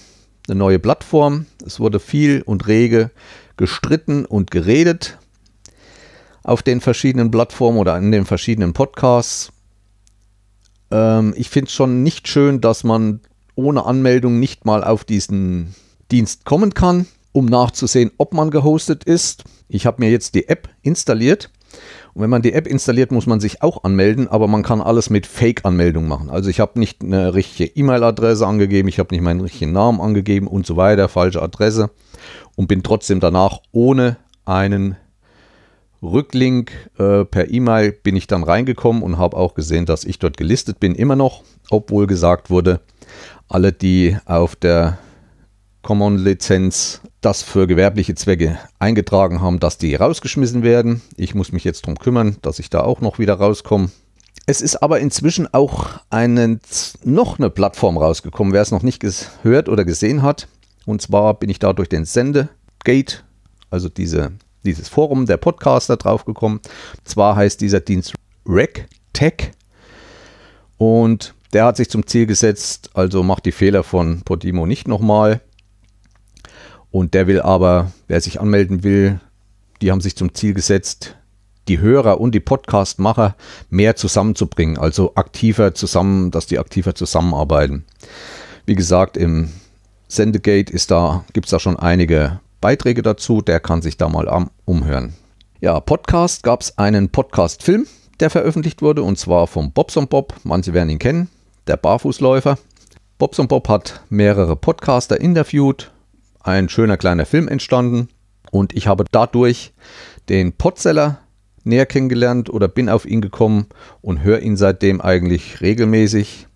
eine 0.48 0.56
neue 0.56 0.78
Plattform. 0.78 1.44
Es 1.66 1.80
wurde 1.80 2.00
viel 2.00 2.40
und 2.40 2.66
rege 2.66 3.10
gestritten 3.58 4.24
und 4.24 4.50
geredet 4.50 5.18
auf 6.42 6.62
den 6.62 6.80
verschiedenen 6.80 7.30
Plattformen 7.30 7.76
oder 7.76 7.98
in 7.98 8.10
den 8.12 8.24
verschiedenen 8.24 8.72
Podcasts. 8.72 9.52
Ähm, 10.90 11.34
ich 11.36 11.50
finde 11.50 11.68
es 11.68 11.74
schon 11.74 12.02
nicht 12.02 12.26
schön, 12.26 12.62
dass 12.62 12.84
man 12.84 13.20
ohne 13.54 13.84
Anmeldung 13.84 14.40
nicht 14.40 14.64
mal 14.64 14.82
auf 14.82 15.04
diesen 15.04 15.74
Dienst 16.10 16.46
kommen 16.46 16.72
kann, 16.72 17.06
um 17.32 17.44
nachzusehen, 17.44 18.12
ob 18.16 18.32
man 18.32 18.50
gehostet 18.50 19.04
ist. 19.04 19.44
Ich 19.68 19.84
habe 19.84 20.02
mir 20.02 20.10
jetzt 20.10 20.34
die 20.34 20.48
App 20.48 20.70
installiert 20.80 21.50
und 22.16 22.22
wenn 22.22 22.30
man 22.30 22.40
die 22.40 22.54
App 22.54 22.66
installiert, 22.66 23.12
muss 23.12 23.26
man 23.26 23.40
sich 23.40 23.60
auch 23.60 23.84
anmelden, 23.84 24.26
aber 24.26 24.48
man 24.48 24.62
kann 24.62 24.80
alles 24.80 25.10
mit 25.10 25.26
Fake-Anmeldung 25.26 26.08
machen. 26.08 26.30
Also 26.30 26.48
ich 26.48 26.60
habe 26.60 26.78
nicht 26.78 27.02
eine 27.04 27.34
richtige 27.34 27.70
E-Mail-Adresse 27.76 28.46
angegeben, 28.46 28.88
ich 28.88 28.98
habe 28.98 29.14
nicht 29.14 29.20
meinen 29.22 29.42
richtigen 29.42 29.72
Namen 29.72 30.00
angegeben 30.00 30.46
und 30.46 30.64
so 30.64 30.78
weiter, 30.78 31.10
falsche 31.10 31.42
Adresse 31.42 31.90
und 32.54 32.68
bin 32.68 32.82
trotzdem 32.82 33.20
danach 33.20 33.58
ohne 33.70 34.16
einen 34.46 34.96
Rücklink 36.02 36.72
äh, 36.98 37.26
per 37.26 37.50
E-Mail 37.50 37.92
bin 37.92 38.16
ich 38.16 38.26
dann 38.26 38.44
reingekommen 38.44 39.02
und 39.02 39.18
habe 39.18 39.36
auch 39.36 39.52
gesehen, 39.52 39.84
dass 39.84 40.04
ich 40.04 40.18
dort 40.18 40.38
gelistet 40.38 40.80
bin, 40.80 40.94
immer 40.94 41.16
noch, 41.16 41.42
obwohl 41.68 42.06
gesagt 42.06 42.48
wurde, 42.48 42.80
alle, 43.46 43.74
die 43.74 44.16
auf 44.24 44.56
der 44.56 44.96
Common-Lizenz 45.86 47.00
das 47.20 47.42
für 47.42 47.68
gewerbliche 47.68 48.16
Zwecke 48.16 48.58
eingetragen 48.80 49.40
haben, 49.40 49.60
dass 49.60 49.78
die 49.78 49.94
rausgeschmissen 49.94 50.64
werden. 50.64 51.00
Ich 51.16 51.36
muss 51.36 51.52
mich 51.52 51.62
jetzt 51.62 51.84
darum 51.84 51.96
kümmern, 51.96 52.38
dass 52.42 52.58
ich 52.58 52.70
da 52.70 52.80
auch 52.80 53.00
noch 53.00 53.20
wieder 53.20 53.34
rauskomme. 53.34 53.90
Es 54.46 54.62
ist 54.62 54.82
aber 54.82 54.98
inzwischen 54.98 55.52
auch 55.54 56.00
eine, 56.10 56.58
noch 57.04 57.38
eine 57.38 57.50
Plattform 57.50 57.98
rausgekommen, 57.98 58.52
wer 58.52 58.62
es 58.62 58.72
noch 58.72 58.82
nicht 58.82 58.98
gehört 58.98 59.68
oder 59.68 59.84
gesehen 59.84 60.22
hat. 60.22 60.48
Und 60.86 61.02
zwar 61.02 61.34
bin 61.34 61.50
ich 61.50 61.60
da 61.60 61.72
durch 61.72 61.88
den 61.88 62.04
Sendegate, 62.04 63.22
also 63.70 63.88
diese, 63.88 64.32
dieses 64.64 64.88
Forum 64.88 65.26
der 65.26 65.36
Podcaster 65.36 65.96
draufgekommen. 65.96 66.58
Zwar 67.04 67.36
heißt 67.36 67.60
dieser 67.60 67.78
Dienst 67.78 68.12
RecTech 68.44 69.52
und 70.78 71.32
der 71.52 71.64
hat 71.64 71.76
sich 71.76 71.88
zum 71.88 72.08
Ziel 72.08 72.26
gesetzt, 72.26 72.90
also 72.94 73.22
macht 73.22 73.46
die 73.46 73.52
Fehler 73.52 73.84
von 73.84 74.22
Podimo 74.22 74.66
nicht 74.66 74.88
nochmal. 74.88 75.42
Und 76.96 77.12
der 77.12 77.26
will 77.26 77.42
aber, 77.42 77.92
wer 78.08 78.22
sich 78.22 78.40
anmelden 78.40 78.82
will, 78.82 79.20
die 79.82 79.90
haben 79.90 80.00
sich 80.00 80.16
zum 80.16 80.32
Ziel 80.32 80.54
gesetzt, 80.54 81.14
die 81.68 81.78
Hörer 81.78 82.22
und 82.22 82.34
die 82.34 82.40
Podcastmacher 82.40 83.36
mehr 83.68 83.96
zusammenzubringen, 83.96 84.78
also 84.78 85.14
aktiver 85.14 85.74
zusammen, 85.74 86.30
dass 86.30 86.46
die 86.46 86.58
aktiver 86.58 86.94
zusammenarbeiten. 86.94 87.84
Wie 88.64 88.76
gesagt, 88.76 89.18
im 89.18 89.52
Sendegate 90.08 90.74
da, 90.86 91.26
gibt 91.34 91.44
es 91.44 91.50
da 91.50 91.60
schon 91.60 91.78
einige 91.78 92.40
Beiträge 92.62 93.02
dazu, 93.02 93.42
der 93.42 93.60
kann 93.60 93.82
sich 93.82 93.98
da 93.98 94.08
mal 94.08 94.48
umhören. 94.64 95.12
Ja, 95.60 95.78
Podcast 95.80 96.44
gab 96.44 96.62
es 96.62 96.78
einen 96.78 97.10
Podcast-Film, 97.10 97.86
der 98.20 98.30
veröffentlicht 98.30 98.80
wurde, 98.80 99.02
und 99.02 99.18
zwar 99.18 99.48
vom 99.48 99.70
Bobson 99.70 100.08
Bob. 100.08 100.32
Manche 100.44 100.72
werden 100.72 100.88
ihn 100.88 100.98
kennen, 100.98 101.28
der 101.66 101.76
Barfußläufer. 101.76 102.56
Bobson 103.18 103.48
Bob 103.48 103.68
hat 103.68 104.00
mehrere 104.08 104.56
Podcaster 104.56 105.20
interviewt, 105.20 105.92
ein 106.46 106.68
schöner 106.68 106.96
kleiner 106.96 107.26
Film 107.26 107.48
entstanden 107.48 108.08
und 108.50 108.74
ich 108.74 108.86
habe 108.86 109.04
dadurch 109.10 109.72
den 110.28 110.52
Podseller 110.52 111.18
näher 111.64 111.86
kennengelernt 111.86 112.48
oder 112.48 112.68
bin 112.68 112.88
auf 112.88 113.04
ihn 113.04 113.20
gekommen 113.20 113.66
und 114.00 114.22
höre 114.22 114.40
ihn 114.40 114.56
seitdem 114.56 115.00
eigentlich 115.00 115.60
regelmäßig. 115.60 116.46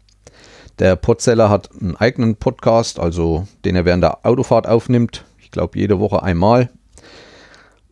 Der 0.78 0.96
Podseller 0.96 1.50
hat 1.50 1.70
einen 1.78 1.96
eigenen 1.96 2.36
Podcast, 2.36 3.00
also 3.00 3.48
den 3.64 3.74
er 3.76 3.84
während 3.84 4.04
der 4.04 4.24
Autofahrt 4.24 4.66
aufnimmt. 4.66 5.24
Ich 5.38 5.50
glaube 5.50 5.78
jede 5.78 5.98
Woche 5.98 6.22
einmal. 6.22 6.70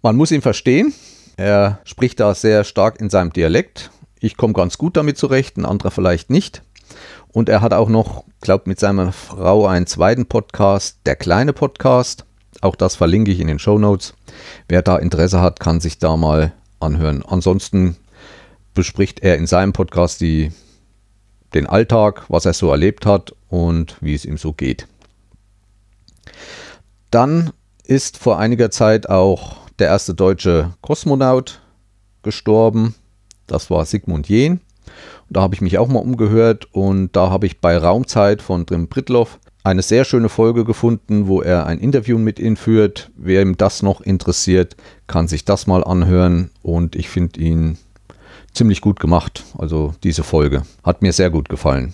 Man 0.00 0.16
muss 0.16 0.30
ihn 0.30 0.42
verstehen. 0.42 0.94
Er 1.36 1.80
spricht 1.84 2.20
da 2.20 2.34
sehr 2.34 2.64
stark 2.64 3.00
in 3.00 3.10
seinem 3.10 3.32
Dialekt. 3.32 3.90
Ich 4.20 4.36
komme 4.36 4.52
ganz 4.52 4.78
gut 4.78 4.96
damit 4.96 5.18
zurecht, 5.18 5.56
ein 5.56 5.66
anderer 5.66 5.90
vielleicht 5.90 6.30
nicht. 6.30 6.62
Und 7.32 7.48
er 7.48 7.60
hat 7.60 7.72
auch 7.72 7.88
noch, 7.88 8.24
glaube 8.40 8.64
mit 8.66 8.80
seiner 8.80 9.12
Frau 9.12 9.66
einen 9.66 9.86
zweiten 9.86 10.26
Podcast, 10.26 10.98
der 11.06 11.16
kleine 11.16 11.52
Podcast. 11.52 12.24
Auch 12.60 12.74
das 12.74 12.96
verlinke 12.96 13.30
ich 13.30 13.40
in 13.40 13.46
den 13.46 13.58
Show 13.58 13.78
Notes. 13.78 14.14
Wer 14.68 14.82
da 14.82 14.96
Interesse 14.96 15.40
hat, 15.40 15.60
kann 15.60 15.80
sich 15.80 15.98
da 15.98 16.16
mal 16.16 16.52
anhören. 16.80 17.22
Ansonsten 17.26 17.96
bespricht 18.74 19.20
er 19.20 19.36
in 19.36 19.46
seinem 19.46 19.72
Podcast 19.72 20.20
die, 20.20 20.52
den 21.54 21.66
Alltag, 21.66 22.24
was 22.28 22.46
er 22.46 22.54
so 22.54 22.70
erlebt 22.70 23.06
hat 23.06 23.34
und 23.48 23.96
wie 24.00 24.14
es 24.14 24.24
ihm 24.24 24.38
so 24.38 24.52
geht. 24.52 24.86
Dann 27.10 27.52
ist 27.84 28.18
vor 28.18 28.38
einiger 28.38 28.70
Zeit 28.70 29.08
auch 29.08 29.56
der 29.78 29.88
erste 29.88 30.14
deutsche 30.14 30.74
Kosmonaut 30.80 31.60
gestorben. 32.22 32.94
Das 33.46 33.70
war 33.70 33.86
Sigmund 33.86 34.28
Jähn. 34.28 34.60
Da 35.30 35.42
habe 35.42 35.54
ich 35.54 35.60
mich 35.60 35.78
auch 35.78 35.88
mal 35.88 35.98
umgehört 35.98 36.68
und 36.72 37.14
da 37.14 37.30
habe 37.30 37.46
ich 37.46 37.60
bei 37.60 37.76
Raumzeit 37.76 38.40
von 38.40 38.64
Drim 38.64 38.88
Britloff 38.88 39.38
eine 39.62 39.82
sehr 39.82 40.04
schöne 40.04 40.30
Folge 40.30 40.64
gefunden, 40.64 41.26
wo 41.26 41.42
er 41.42 41.66
ein 41.66 41.78
Interview 41.78 42.16
mit 42.16 42.38
ihm 42.38 42.56
führt. 42.56 43.10
Wer 43.16 43.42
ihm 43.42 43.56
das 43.56 43.82
noch 43.82 44.00
interessiert, 44.00 44.76
kann 45.06 45.28
sich 45.28 45.44
das 45.44 45.66
mal 45.66 45.84
anhören 45.84 46.50
und 46.62 46.96
ich 46.96 47.10
finde 47.10 47.40
ihn 47.40 47.76
ziemlich 48.54 48.80
gut 48.80 49.00
gemacht. 49.00 49.44
Also 49.58 49.94
diese 50.02 50.22
Folge 50.22 50.62
hat 50.82 51.02
mir 51.02 51.12
sehr 51.12 51.28
gut 51.28 51.50
gefallen. 51.50 51.92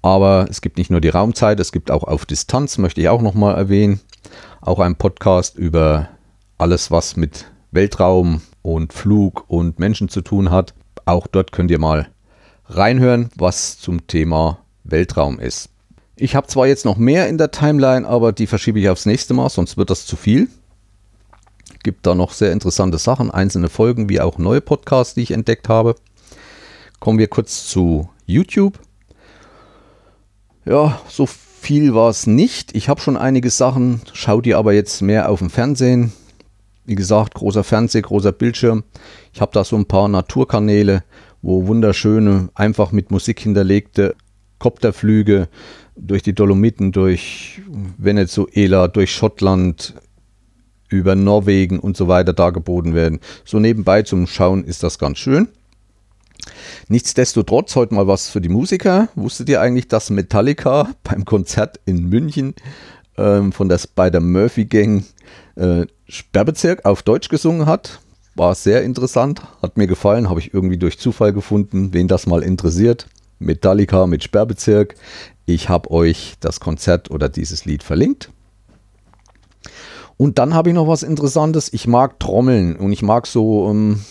Aber 0.00 0.46
es 0.48 0.62
gibt 0.62 0.78
nicht 0.78 0.90
nur 0.90 1.02
die 1.02 1.08
Raumzeit, 1.10 1.60
es 1.60 1.72
gibt 1.72 1.90
auch 1.90 2.04
auf 2.04 2.24
Distanz, 2.24 2.78
möchte 2.78 3.00
ich 3.00 3.08
auch 3.10 3.20
nochmal 3.20 3.56
erwähnen, 3.56 4.00
auch 4.62 4.78
ein 4.78 4.96
Podcast 4.96 5.58
über 5.58 6.08
alles, 6.56 6.90
was 6.90 7.16
mit 7.16 7.50
Weltraum 7.72 8.40
und 8.62 8.94
Flug 8.94 9.44
und 9.48 9.78
Menschen 9.78 10.08
zu 10.08 10.22
tun 10.22 10.50
hat. 10.50 10.72
Auch 11.04 11.26
dort 11.26 11.52
könnt 11.52 11.70
ihr 11.70 11.78
mal 11.78 12.08
reinhören, 12.68 13.30
was 13.36 13.78
zum 13.78 14.06
Thema 14.06 14.58
Weltraum 14.84 15.40
ist. 15.40 15.70
Ich 16.16 16.34
habe 16.34 16.46
zwar 16.46 16.66
jetzt 16.66 16.84
noch 16.84 16.96
mehr 16.96 17.28
in 17.28 17.38
der 17.38 17.50
Timeline, 17.50 18.06
aber 18.06 18.32
die 18.32 18.46
verschiebe 18.46 18.80
ich 18.80 18.88
aufs 18.88 19.06
nächste 19.06 19.34
Mal, 19.34 19.48
sonst 19.48 19.76
wird 19.76 19.90
das 19.90 20.06
zu 20.06 20.16
viel. 20.16 20.48
Gibt 21.82 22.06
da 22.06 22.14
noch 22.14 22.32
sehr 22.32 22.52
interessante 22.52 22.98
Sachen, 22.98 23.30
einzelne 23.30 23.68
Folgen 23.68 24.08
wie 24.08 24.20
auch 24.20 24.38
neue 24.38 24.60
Podcasts, 24.60 25.14
die 25.14 25.22
ich 25.22 25.30
entdeckt 25.30 25.68
habe. 25.68 25.94
Kommen 26.98 27.18
wir 27.18 27.28
kurz 27.28 27.68
zu 27.68 28.10
YouTube. 28.26 28.80
Ja, 30.64 31.00
so 31.08 31.26
viel 31.26 31.94
war 31.94 32.10
es 32.10 32.26
nicht. 32.26 32.74
Ich 32.74 32.88
habe 32.88 33.00
schon 33.00 33.16
einige 33.16 33.50
Sachen, 33.50 34.02
schau 34.12 34.40
die 34.40 34.54
aber 34.54 34.72
jetzt 34.72 35.00
mehr 35.02 35.30
auf 35.30 35.38
dem 35.38 35.50
Fernsehen. 35.50 36.12
Wie 36.84 36.96
gesagt, 36.96 37.34
großer 37.34 37.64
Fernseher, 37.64 38.02
großer 38.02 38.32
Bildschirm. 38.32 38.82
Ich 39.32 39.40
habe 39.40 39.52
da 39.52 39.62
so 39.62 39.76
ein 39.76 39.86
paar 39.86 40.08
Naturkanäle, 40.08 41.04
wo 41.42 41.66
wunderschöne, 41.66 42.48
einfach 42.54 42.92
mit 42.92 43.10
Musik 43.10 43.40
hinterlegte 43.40 44.14
Kopterflüge 44.58 45.48
durch 45.96 46.22
die 46.22 46.34
Dolomiten, 46.34 46.92
durch 46.92 47.60
Venezuela, 47.96 48.88
durch 48.88 49.12
Schottland, 49.12 49.94
über 50.88 51.14
Norwegen 51.14 51.78
und 51.78 51.96
so 51.96 52.08
weiter 52.08 52.32
dargeboten 52.32 52.94
werden. 52.94 53.20
So 53.44 53.58
nebenbei 53.58 54.02
zum 54.02 54.26
Schauen 54.26 54.64
ist 54.64 54.82
das 54.82 54.98
ganz 54.98 55.18
schön. 55.18 55.48
Nichtsdestotrotz 56.88 57.76
heute 57.76 57.94
mal 57.94 58.06
was 58.06 58.28
für 58.28 58.40
die 58.40 58.48
Musiker. 58.48 59.08
Wusstet 59.14 59.48
ihr 59.48 59.60
eigentlich, 59.60 59.88
dass 59.88 60.10
Metallica 60.10 60.88
beim 61.04 61.24
Konzert 61.24 61.78
in 61.84 62.08
München 62.08 62.54
ähm, 63.16 63.52
von 63.52 63.68
der 63.68 63.78
Spider 63.78 64.20
Murphy 64.20 64.64
Gang 64.64 65.04
äh, 65.56 65.86
Sperrbezirk 66.08 66.84
auf 66.84 67.02
Deutsch 67.02 67.28
gesungen 67.28 67.66
hat? 67.66 68.00
War 68.38 68.54
sehr 68.54 68.84
interessant, 68.84 69.42
hat 69.60 69.76
mir 69.76 69.88
gefallen, 69.88 70.30
habe 70.30 70.38
ich 70.38 70.54
irgendwie 70.54 70.76
durch 70.76 70.96
Zufall 71.00 71.32
gefunden, 71.32 71.92
wen 71.92 72.06
das 72.06 72.28
mal 72.28 72.44
interessiert. 72.44 73.08
Metallica 73.40 74.06
mit 74.06 74.22
Sperrbezirk. 74.22 74.94
Ich 75.44 75.68
habe 75.68 75.90
euch 75.90 76.36
das 76.38 76.60
Konzert 76.60 77.10
oder 77.10 77.28
dieses 77.28 77.64
Lied 77.64 77.82
verlinkt. 77.82 78.30
Und 80.16 80.38
dann 80.38 80.54
habe 80.54 80.68
ich 80.68 80.76
noch 80.76 80.86
was 80.86 81.02
Interessantes. 81.02 81.72
Ich 81.72 81.88
mag 81.88 82.20
Trommeln 82.20 82.76
und 82.76 82.92
ich 82.92 83.02
mag 83.02 83.26
so 83.26 83.68
ähm, 83.70 84.04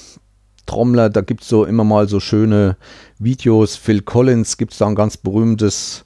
Trommler. 0.65 1.09
Da 1.09 1.21
gibt 1.21 1.43
es 1.43 1.47
so 1.47 1.63
immer 1.63 1.85
mal 1.85 2.09
so 2.09 2.19
schöne 2.19 2.75
Videos. 3.19 3.77
Phil 3.77 4.01
Collins 4.01 4.57
gibt 4.57 4.73
es 4.73 4.79
da 4.79 4.87
ein 4.87 4.95
ganz 4.95 5.15
berühmtes, 5.15 6.03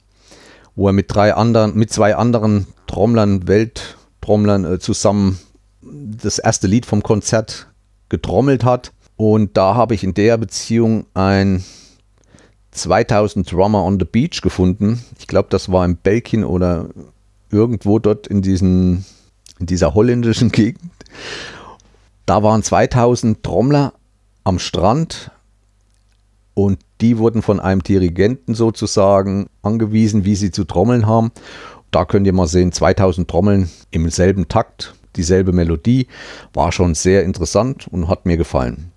wo 0.76 0.86
er 0.86 0.92
mit 0.92 1.12
drei 1.12 1.34
anderen, 1.34 1.74
mit 1.74 1.92
zwei 1.92 2.14
anderen 2.14 2.68
Trommlern, 2.86 3.48
Welttrommlern 3.48 4.64
äh, 4.64 4.78
zusammen 4.78 5.40
das 5.82 6.38
erste 6.38 6.68
Lied 6.68 6.86
vom 6.86 7.02
Konzert 7.02 7.66
getrommelt 8.12 8.62
hat. 8.62 8.92
Und 9.16 9.56
da 9.56 9.74
habe 9.74 9.94
ich 9.94 10.04
in 10.04 10.14
der 10.14 10.36
Beziehung 10.36 11.06
ein 11.14 11.64
2000 12.70 13.50
Drummer 13.50 13.82
on 13.84 13.98
the 13.98 14.04
Beach 14.04 14.42
gefunden. 14.42 15.02
Ich 15.18 15.26
glaube, 15.26 15.48
das 15.50 15.72
war 15.72 15.84
in 15.84 15.96
Belgien 15.96 16.44
oder 16.44 16.88
irgendwo 17.50 17.98
dort 17.98 18.26
in, 18.26 18.42
diesen, 18.42 19.04
in 19.58 19.66
dieser 19.66 19.94
holländischen 19.94 20.52
Gegend. 20.52 20.92
Da 22.26 22.42
waren 22.42 22.62
2000 22.62 23.42
Trommler 23.42 23.94
am 24.44 24.58
Strand 24.58 25.30
und 26.54 26.78
die 27.00 27.18
wurden 27.18 27.40
von 27.40 27.60
einem 27.60 27.82
Dirigenten 27.82 28.54
sozusagen 28.54 29.48
angewiesen, 29.62 30.24
wie 30.24 30.36
sie 30.36 30.50
zu 30.50 30.64
trommeln 30.64 31.06
haben. 31.06 31.32
Da 31.90 32.04
könnt 32.04 32.26
ihr 32.26 32.32
mal 32.34 32.46
sehen, 32.46 32.72
2000 32.72 33.28
Trommeln 33.28 33.70
im 33.90 34.08
selben 34.10 34.48
Takt, 34.48 34.94
dieselbe 35.16 35.52
Melodie, 35.52 36.06
war 36.52 36.72
schon 36.72 36.94
sehr 36.94 37.24
interessant 37.24 37.88
und 37.88 38.08
hat 38.08 38.26
mir 38.26 38.36
gefallen. 38.36 38.92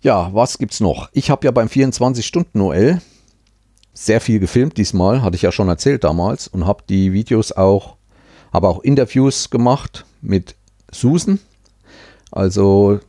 Ja, 0.00 0.30
was 0.32 0.58
gibt's 0.58 0.80
noch? 0.80 1.08
Ich 1.12 1.30
habe 1.30 1.44
ja 1.44 1.50
beim 1.50 1.68
24-Stunden-OL 1.68 3.00
sehr 3.92 4.20
viel 4.20 4.38
gefilmt 4.38 4.76
diesmal, 4.76 5.22
hatte 5.22 5.34
ich 5.34 5.42
ja 5.42 5.50
schon 5.50 5.68
erzählt 5.68 6.04
damals 6.04 6.46
und 6.46 6.66
habe 6.66 6.84
die 6.88 7.12
Videos 7.12 7.50
auch, 7.50 7.96
habe 8.52 8.68
auch 8.68 8.78
Interviews 8.80 9.50
gemacht 9.50 10.04
mit 10.22 10.54
Susan. 10.92 11.40
Also 12.30 13.00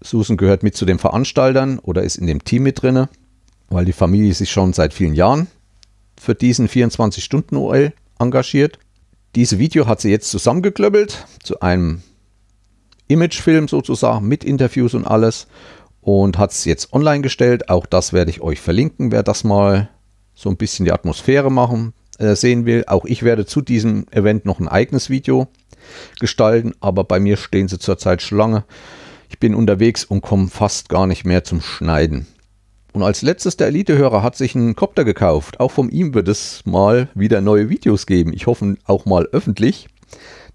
Susan 0.00 0.36
gehört 0.36 0.64
mit 0.64 0.74
zu 0.74 0.84
den 0.84 0.98
Veranstaltern 0.98 1.78
oder 1.78 2.02
ist 2.02 2.16
in 2.16 2.26
dem 2.26 2.42
Team 2.42 2.64
mit 2.64 2.82
drinne, 2.82 3.08
weil 3.68 3.84
die 3.84 3.92
Familie 3.92 4.34
sich 4.34 4.50
schon 4.50 4.72
seit 4.72 4.92
vielen 4.92 5.14
Jahren 5.14 5.46
für 6.18 6.34
diesen 6.34 6.68
24-Stunden-OL 6.68 7.92
engagiert. 8.18 8.78
Diese 9.34 9.58
Video 9.58 9.86
hat 9.86 10.00
sie 10.00 10.10
jetzt 10.10 10.30
zusammengeklöppelt 10.30 11.26
zu 11.42 11.60
einem 11.60 12.02
Imagefilm 13.08 13.66
sozusagen 13.66 14.28
mit 14.28 14.44
Interviews 14.44 14.92
und 14.92 15.06
alles 15.06 15.46
und 16.02 16.36
hat 16.36 16.50
es 16.50 16.66
jetzt 16.66 16.92
online 16.92 17.22
gestellt. 17.22 17.70
Auch 17.70 17.86
das 17.86 18.12
werde 18.12 18.30
ich 18.30 18.42
euch 18.42 18.60
verlinken, 18.60 19.10
wer 19.10 19.22
das 19.22 19.42
mal 19.42 19.88
so 20.34 20.50
ein 20.50 20.58
bisschen 20.58 20.84
die 20.84 20.92
Atmosphäre 20.92 21.50
machen 21.50 21.94
äh, 22.18 22.34
sehen 22.34 22.66
will. 22.66 22.84
Auch 22.88 23.06
ich 23.06 23.22
werde 23.22 23.46
zu 23.46 23.62
diesem 23.62 24.06
Event 24.10 24.44
noch 24.44 24.60
ein 24.60 24.68
eigenes 24.68 25.08
Video 25.08 25.48
gestalten, 26.20 26.74
aber 26.80 27.04
bei 27.04 27.18
mir 27.18 27.38
stehen 27.38 27.68
sie 27.68 27.78
zurzeit 27.78 28.20
Schlange. 28.20 28.64
Ich 29.30 29.38
bin 29.38 29.54
unterwegs 29.54 30.04
und 30.04 30.20
komme 30.20 30.48
fast 30.48 30.90
gar 30.90 31.06
nicht 31.06 31.24
mehr 31.24 31.42
zum 31.42 31.62
Schneiden. 31.62 32.26
Und 32.92 33.02
als 33.02 33.22
letztes 33.22 33.56
der 33.56 33.68
Elite-Hörer 33.68 34.22
hat 34.22 34.36
sich 34.36 34.54
einen 34.54 34.76
Copter 34.76 35.04
gekauft. 35.04 35.60
Auch 35.60 35.70
von 35.70 35.88
ihm 35.88 36.12
wird 36.12 36.28
es 36.28 36.62
mal 36.66 37.08
wieder 37.14 37.40
neue 37.40 37.70
Videos 37.70 38.06
geben. 38.06 38.32
Ich 38.34 38.46
hoffe 38.46 38.76
auch 38.84 39.06
mal 39.06 39.26
öffentlich. 39.32 39.88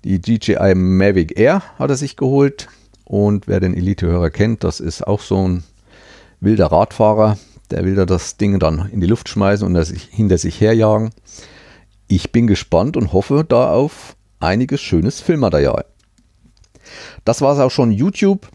Die 0.03 0.21
DJI 0.21 0.75
Mavic 0.75 1.39
Air 1.39 1.63
hat 1.79 1.89
er 1.89 1.95
sich 1.95 2.15
geholt. 2.15 2.67
Und 3.03 3.47
wer 3.47 3.59
den 3.59 3.73
Elite-Hörer 3.73 4.29
kennt, 4.29 4.63
das 4.63 4.79
ist 4.79 5.07
auch 5.07 5.21
so 5.21 5.47
ein 5.47 5.63
wilder 6.39 6.67
Radfahrer. 6.67 7.37
Der 7.71 7.83
will 7.83 7.95
da 7.95 8.05
das 8.05 8.37
Ding 8.37 8.59
dann 8.59 8.89
in 8.91 9.01
die 9.01 9.07
Luft 9.07 9.29
schmeißen 9.29 9.65
und 9.65 9.73
das 9.73 9.89
hinter 9.89 10.37
sich 10.37 10.61
herjagen. 10.61 11.09
Ich 12.07 12.31
bin 12.31 12.47
gespannt 12.47 12.95
und 12.95 13.13
hoffe 13.13 13.45
da 13.47 13.73
auf 13.73 14.15
einiges 14.39 14.81
schönes 14.81 15.19
Filmmaterial. 15.21 15.85
Das 17.25 17.41
war 17.41 17.53
es 17.53 17.59
auch 17.59 17.71
schon 17.71 17.91
YouTube. 17.91 18.47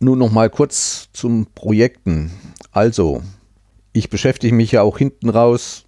Nun 0.00 0.18
noch 0.18 0.32
mal 0.32 0.50
kurz 0.50 1.08
zum 1.12 1.46
Projekten. 1.54 2.30
Also, 2.76 3.22
ich 3.94 4.10
beschäftige 4.10 4.54
mich 4.54 4.72
ja 4.72 4.82
auch 4.82 4.98
hinten 4.98 5.30
raus 5.30 5.86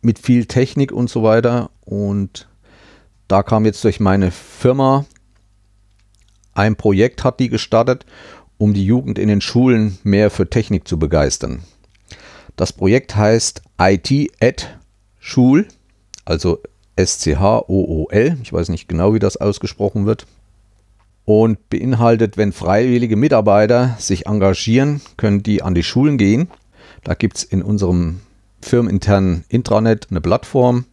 mit 0.00 0.18
viel 0.18 0.46
Technik 0.46 0.90
und 0.90 1.10
so 1.10 1.22
weiter 1.22 1.68
und 1.84 2.48
da 3.28 3.42
kam 3.42 3.66
jetzt 3.66 3.84
durch 3.84 4.00
meine 4.00 4.30
Firma 4.30 5.04
ein 6.54 6.76
Projekt 6.76 7.24
hat 7.24 7.40
die 7.40 7.50
gestartet 7.50 8.06
um 8.56 8.72
die 8.72 8.86
Jugend 8.86 9.18
in 9.18 9.28
den 9.28 9.42
Schulen 9.42 9.98
mehr 10.02 10.30
für 10.30 10.48
Technik 10.48 10.88
zu 10.88 10.98
begeistern. 10.98 11.62
Das 12.56 12.72
Projekt 12.72 13.14
heißt 13.14 13.60
IT 13.78 14.32
at 14.40 14.78
Schul, 15.18 15.68
also 16.24 16.62
S-C-H-O-O-L. 16.96 18.38
Ich 18.42 18.50
weiß 18.50 18.70
nicht 18.70 18.88
genau, 18.88 19.12
wie 19.12 19.18
das 19.18 19.36
ausgesprochen 19.36 20.06
wird. 20.06 20.26
Und 21.28 21.68
beinhaltet, 21.68 22.38
wenn 22.38 22.52
freiwillige 22.52 23.14
Mitarbeiter 23.14 23.96
sich 23.98 24.24
engagieren, 24.24 25.02
können 25.18 25.42
die 25.42 25.60
an 25.60 25.74
die 25.74 25.82
Schulen 25.82 26.16
gehen. 26.16 26.48
Da 27.04 27.12
gibt 27.12 27.36
es 27.36 27.44
in 27.44 27.60
unserem 27.60 28.20
firmeninternen 28.62 29.44
Intranet 29.50 30.06
eine 30.08 30.22
Plattform, 30.22 30.86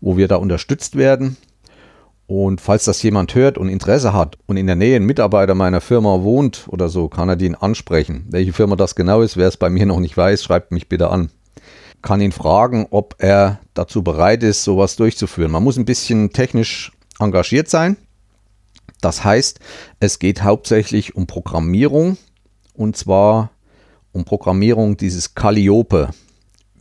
wo 0.00 0.16
wir 0.16 0.28
da 0.28 0.36
unterstützt 0.36 0.94
werden. 0.94 1.38
Und 2.28 2.60
falls 2.60 2.84
das 2.84 3.02
jemand 3.02 3.34
hört 3.34 3.58
und 3.58 3.68
Interesse 3.68 4.12
hat 4.12 4.38
und 4.46 4.58
in 4.58 4.68
der 4.68 4.76
Nähe 4.76 4.94
ein 4.94 5.06
Mitarbeiter 5.06 5.56
meiner 5.56 5.80
Firma 5.80 6.22
wohnt 6.22 6.68
oder 6.68 6.88
so, 6.88 7.08
kann 7.08 7.28
er 7.28 7.34
den 7.34 7.56
ansprechen. 7.56 8.26
Welche 8.30 8.52
Firma 8.52 8.76
das 8.76 8.94
genau 8.94 9.22
ist, 9.22 9.36
wer 9.36 9.48
es 9.48 9.56
bei 9.56 9.70
mir 9.70 9.86
noch 9.86 9.98
nicht 9.98 10.16
weiß, 10.16 10.44
schreibt 10.44 10.70
mich 10.70 10.88
bitte 10.88 11.10
an. 11.10 11.30
Kann 12.00 12.20
ihn 12.20 12.30
fragen, 12.30 12.86
ob 12.90 13.16
er 13.18 13.58
dazu 13.74 14.04
bereit 14.04 14.44
ist, 14.44 14.62
sowas 14.62 14.94
durchzuführen. 14.94 15.50
Man 15.50 15.64
muss 15.64 15.78
ein 15.78 15.84
bisschen 15.84 16.30
technisch 16.30 16.92
engagiert 17.18 17.68
sein. 17.68 17.96
Das 19.02 19.24
heißt, 19.24 19.58
es 20.00 20.18
geht 20.18 20.42
hauptsächlich 20.42 21.16
um 21.16 21.26
Programmierung 21.26 22.16
und 22.72 22.96
zwar 22.96 23.50
um 24.12 24.24
Programmierung 24.24 24.96
dieses 24.96 25.34
Calliope. 25.34 26.10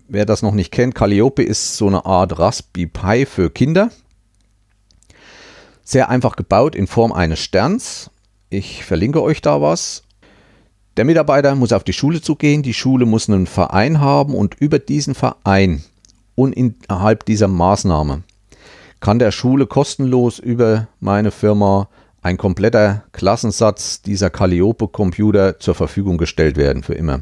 Wer 0.07 0.25
das 0.25 0.43
noch 0.43 0.53
nicht 0.53 0.71
kennt, 0.71 0.95
Calliope 0.95 1.41
ist 1.41 1.75
so 1.77 1.87
eine 1.87 2.05
Art 2.05 2.37
Raspberry 2.37 2.85
Pi 2.85 3.25
für 3.25 3.49
Kinder. 3.49 3.89
Sehr 5.83 6.09
einfach 6.09 6.35
gebaut 6.35 6.75
in 6.75 6.85
Form 6.87 7.11
eines 7.11 7.39
Sterns. 7.39 8.11
Ich 8.49 8.85
verlinke 8.85 9.23
euch 9.23 9.41
da 9.41 9.61
was. 9.61 10.03
Der 10.97 11.05
Mitarbeiter 11.05 11.55
muss 11.55 11.73
auf 11.73 11.83
die 11.83 11.93
Schule 11.93 12.21
zugehen. 12.21 12.61
Die 12.61 12.75
Schule 12.75 13.07
muss 13.07 13.29
einen 13.29 13.47
Verein 13.47 13.99
haben 13.99 14.35
und 14.35 14.55
über 14.55 14.77
diesen 14.77 15.15
Verein 15.15 15.83
und 16.35 16.53
innerhalb 16.53 17.25
dieser 17.25 17.47
Maßnahme 17.47 18.21
kann 18.99 19.17
der 19.17 19.31
Schule 19.31 19.65
kostenlos 19.65 20.37
über 20.37 20.87
meine 20.99 21.31
Firma 21.31 21.89
ein 22.21 22.37
kompletter 22.37 23.03
Klassensatz 23.11 24.01
dieser 24.01 24.29
Calliope-Computer 24.29 25.59
zur 25.59 25.75
Verfügung 25.75 26.17
gestellt 26.17 26.57
werden 26.57 26.83
für 26.83 26.93
immer. 26.93 27.21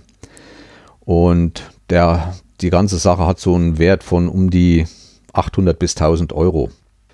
Und 0.99 1.63
der, 1.89 2.35
die 2.61 2.69
ganze 2.69 2.97
Sache 2.97 3.25
hat 3.25 3.39
so 3.39 3.55
einen 3.55 3.77
Wert 3.77 4.03
von 4.03 4.27
um 4.27 4.49
die 4.49 4.85
800 5.33 5.77
bis 5.79 5.95
1000 5.95 6.33
Euro. 6.33 6.69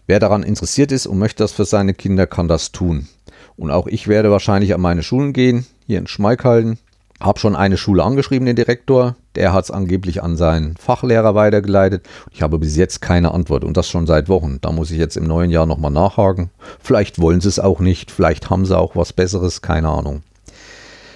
Wer 0.08 0.20
daran 0.20 0.44
interessiert 0.44 0.92
ist 0.92 1.08
und 1.08 1.18
möchte 1.18 1.44
das 1.44 1.52
für 1.52 1.66
seine 1.66 1.94
Kinder, 1.94 2.28
kann 2.28 2.48
das 2.48 2.72
tun. 2.72 3.08
Und 3.56 3.72
auch 3.72 3.88
ich 3.88 4.08
werde 4.08 4.32
wahrscheinlich 4.32 4.74
an 4.74 4.82
meine 4.82 5.04
Schulen 5.04 5.34
gehen, 5.34 5.66
hier 5.86 6.00
in 6.00 6.08
Schmeikhalden. 6.08 6.78
Habe 7.22 7.40
schon 7.40 7.56
eine 7.56 7.78
Schule 7.78 8.04
angeschrieben, 8.04 8.46
den 8.46 8.58
Direktor. 8.58 9.16
Der 9.36 9.54
hat 9.54 9.66
es 9.66 9.72
angeblich 9.72 10.22
an 10.22 10.36
seinen 10.36 10.76
Fachlehrer 10.76 11.34
weitergeleitet. 11.34 12.06
Ich 12.32 12.42
habe 12.42 12.60
bis 12.60 12.76
jetzt 12.76 13.02
keine 13.02 13.34
Antwort 13.34 13.64
und 13.64 13.78
das 13.78 13.90
schon 13.90 14.06
seit 14.06 14.28
Wochen. 14.28 14.60
Da 14.62 14.72
muss 14.72 14.92
ich 14.92 14.98
jetzt 14.98 15.16
im 15.16 15.26
neuen 15.26 15.50
Jahr 15.50 15.66
nochmal 15.66 15.92
nachhaken. 15.92 16.50
Vielleicht 16.80 17.20
wollen 17.20 17.40
sie 17.40 17.48
es 17.48 17.60
auch 17.60 17.80
nicht, 17.80 18.12
vielleicht 18.12 18.50
haben 18.50 18.66
sie 18.66 18.78
auch 18.78 18.96
was 18.96 19.14
Besseres, 19.14 19.62
keine 19.62 19.90
Ahnung. 19.90 20.24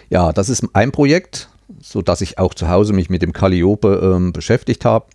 Ja, 0.09 0.31
das 0.31 0.49
ist 0.49 0.65
ein 0.73 0.91
Projekt, 0.91 1.49
sodass 1.81 2.21
ich 2.21 2.39
auch 2.39 2.53
zu 2.53 2.69
Hause 2.69 2.93
mich 2.93 3.09
mit 3.09 3.21
dem 3.21 3.33
Calliope 3.33 3.99
ähm, 4.01 4.31
beschäftigt 4.33 4.85
habe. 4.85 5.05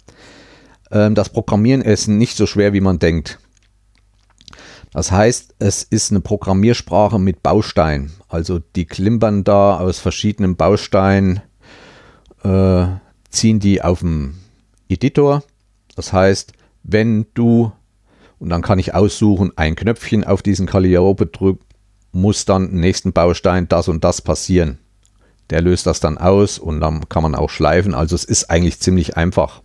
Ähm, 0.90 1.14
das 1.14 1.30
Programmieren 1.30 1.80
ist 1.80 2.08
nicht 2.08 2.36
so 2.36 2.46
schwer, 2.46 2.72
wie 2.74 2.80
man 2.80 2.98
denkt. 2.98 3.38
Das 4.94 5.10
heißt, 5.10 5.56
es 5.58 5.82
ist 5.82 6.12
eine 6.12 6.20
Programmiersprache 6.20 7.18
mit 7.18 7.42
Bausteinen. 7.42 8.12
Also 8.28 8.60
die 8.60 8.86
klimpern 8.86 9.42
da 9.42 9.78
aus 9.80 9.98
verschiedenen 9.98 10.54
Bausteinen, 10.54 11.42
äh, 12.44 12.86
ziehen 13.28 13.58
die 13.58 13.82
auf 13.82 13.98
dem 13.98 14.38
Editor. 14.88 15.42
Das 15.96 16.12
heißt, 16.12 16.52
wenn 16.84 17.26
du, 17.34 17.72
und 18.38 18.50
dann 18.50 18.62
kann 18.62 18.78
ich 18.78 18.94
aussuchen, 18.94 19.50
ein 19.56 19.74
Knöpfchen 19.74 20.22
auf 20.22 20.42
diesen 20.42 20.66
Calliope 20.66 21.26
drücken, 21.26 21.64
muss 22.12 22.44
dann 22.44 22.68
im 22.68 22.78
nächsten 22.78 23.12
Baustein 23.12 23.66
das 23.66 23.88
und 23.88 24.04
das 24.04 24.22
passieren. 24.22 24.78
Der 25.50 25.60
löst 25.60 25.88
das 25.88 25.98
dann 25.98 26.18
aus 26.18 26.60
und 26.60 26.80
dann 26.80 27.08
kann 27.08 27.24
man 27.24 27.34
auch 27.34 27.50
schleifen. 27.50 27.94
Also 27.94 28.14
es 28.14 28.24
ist 28.24 28.48
eigentlich 28.48 28.78
ziemlich 28.78 29.16
einfach. 29.16 29.62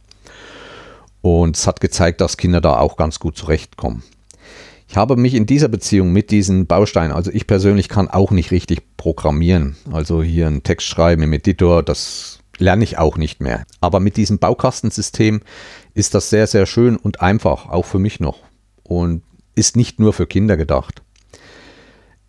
Und 1.22 1.56
es 1.56 1.68
hat 1.68 1.82
gezeigt, 1.82 2.20
dass 2.20 2.38
Kinder 2.38 2.62
da 2.62 2.80
auch 2.80 2.98
ganz 2.98 3.20
gut 3.20 3.38
zurechtkommen. 3.38 4.02
Ich 4.92 4.98
habe 4.98 5.16
mich 5.18 5.36
in 5.36 5.46
dieser 5.46 5.68
Beziehung 5.68 6.12
mit 6.12 6.32
diesen 6.32 6.66
Bausteinen, 6.66 7.12
also 7.12 7.30
ich 7.30 7.46
persönlich 7.46 7.90
kann 7.90 8.08
auch 8.08 8.32
nicht 8.32 8.50
richtig 8.50 8.98
programmieren. 8.98 9.76
Also 9.92 10.24
hier 10.24 10.48
einen 10.48 10.64
Text 10.64 10.88
schreiben 10.88 11.22
im 11.22 11.32
Editor, 11.32 11.84
das 11.84 12.40
lerne 12.58 12.84
ich 12.84 12.98
auch 12.98 13.16
nicht 13.16 13.40
mehr. 13.40 13.66
Aber 13.82 14.00
mit 14.00 14.18
diesem 14.18 14.40
Baukastensystem 14.40 15.42
ist 15.94 16.16
das 16.16 16.32
sehr, 16.32 16.48
sehr 16.48 16.66
schön 16.66 16.98
und 16.98 17.22
einfach, 17.22 17.70
auch 17.70 17.86
für 17.86 18.00
mich 18.00 18.20
noch. 18.20 18.40
Und 18.82 19.22
ist 19.54 19.78
nicht 19.78 20.00
nur 20.00 20.12
für 20.12 20.26
Kinder 20.26 20.58
gedacht. 20.58 21.04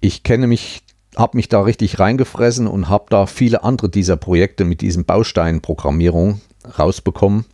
Ich 0.02 0.22
kenne 0.22 0.46
mich, 0.46 0.82
habe 1.16 1.38
mich 1.38 1.48
da 1.48 1.62
richtig 1.62 1.98
reingefressen 1.98 2.66
und 2.66 2.90
habe 2.90 3.06
da 3.08 3.24
viele 3.24 3.64
andere 3.64 3.88
dieser 3.88 4.18
Projekte 4.18 4.66
mit 4.66 4.82
diesen 4.82 5.06
Bausteinprogrammierung 5.06 6.42
rausbekommen. 6.78 7.46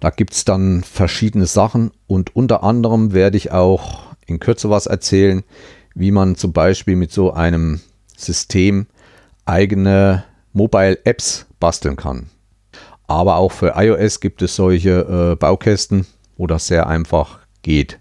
Da 0.00 0.08
gibt 0.08 0.32
es 0.32 0.46
dann 0.46 0.82
verschiedene 0.82 1.44
Sachen 1.44 1.90
und 2.06 2.34
unter 2.34 2.62
anderem 2.62 3.12
werde 3.12 3.36
ich 3.36 3.52
auch 3.52 4.13
in 4.26 4.40
Kürze 4.40 4.70
was 4.70 4.86
erzählen, 4.86 5.42
wie 5.94 6.10
man 6.10 6.36
zum 6.36 6.52
Beispiel 6.52 6.96
mit 6.96 7.12
so 7.12 7.32
einem 7.32 7.80
System 8.16 8.86
eigene 9.44 10.24
Mobile 10.52 10.98
Apps 11.04 11.46
basteln 11.60 11.96
kann. 11.96 12.30
Aber 13.06 13.36
auch 13.36 13.52
für 13.52 13.74
iOS 13.76 14.20
gibt 14.20 14.42
es 14.42 14.56
solche 14.56 15.32
äh, 15.32 15.36
Baukästen, 15.36 16.06
wo 16.36 16.46
das 16.46 16.66
sehr 16.66 16.86
einfach 16.86 17.40
geht. 17.62 17.98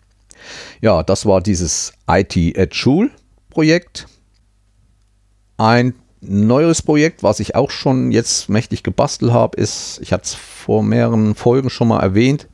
Ja, 0.82 1.04
das 1.04 1.26
war 1.26 1.42
dieses 1.42 1.94
IT 2.08 2.58
at 2.58 2.76
Schul 2.76 3.12
Projekt. 3.50 4.08
Ein 5.58 5.94
neues 6.22 6.82
Projekt, 6.82 7.24
was 7.24 7.40
ich 7.40 7.56
auch 7.56 7.70
schon 7.70 8.12
jetzt 8.12 8.50
mächtig 8.50 8.84
gebastelt 8.84 9.32
habe, 9.32 9.58
ist, 9.58 10.00
ich 10.02 10.14
hatte 10.14 10.24
es 10.24 10.34
vor 10.34 10.84
mehreren 10.84 11.36
Folgen 11.36 11.70
schon 11.70 11.90
mal 11.90 12.00
erwähnt, 12.00 12.48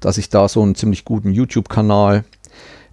dass 0.00 0.18
ich 0.18 0.28
da 0.28 0.48
so 0.48 0.62
einen 0.62 0.74
ziemlich 0.74 1.04
guten 1.04 1.30
YouTube-Kanal 1.30 2.24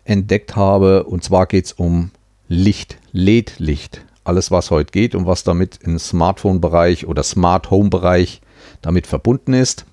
entdeckt 0.06 0.56
habe. 0.56 1.04
Und 1.04 1.24
zwar 1.24 1.46
geht 1.46 1.66
es 1.66 1.74
um 1.74 2.12
Licht, 2.48 2.98
LED-Licht. 3.12 4.02
Alles, 4.24 4.52
was 4.52 4.72
heute 4.72 4.92
geht 4.92 5.16
und 5.16 5.26
was 5.26 5.44
damit 5.44 5.80
im 5.84 6.00
Smartphone-Bereich 6.00 7.08
oder 7.08 7.24
Smart 7.24 7.72
Home-Bereich 7.72 8.42
damit 8.82 9.08
verbunden 9.08 9.54
ist. 9.54 9.86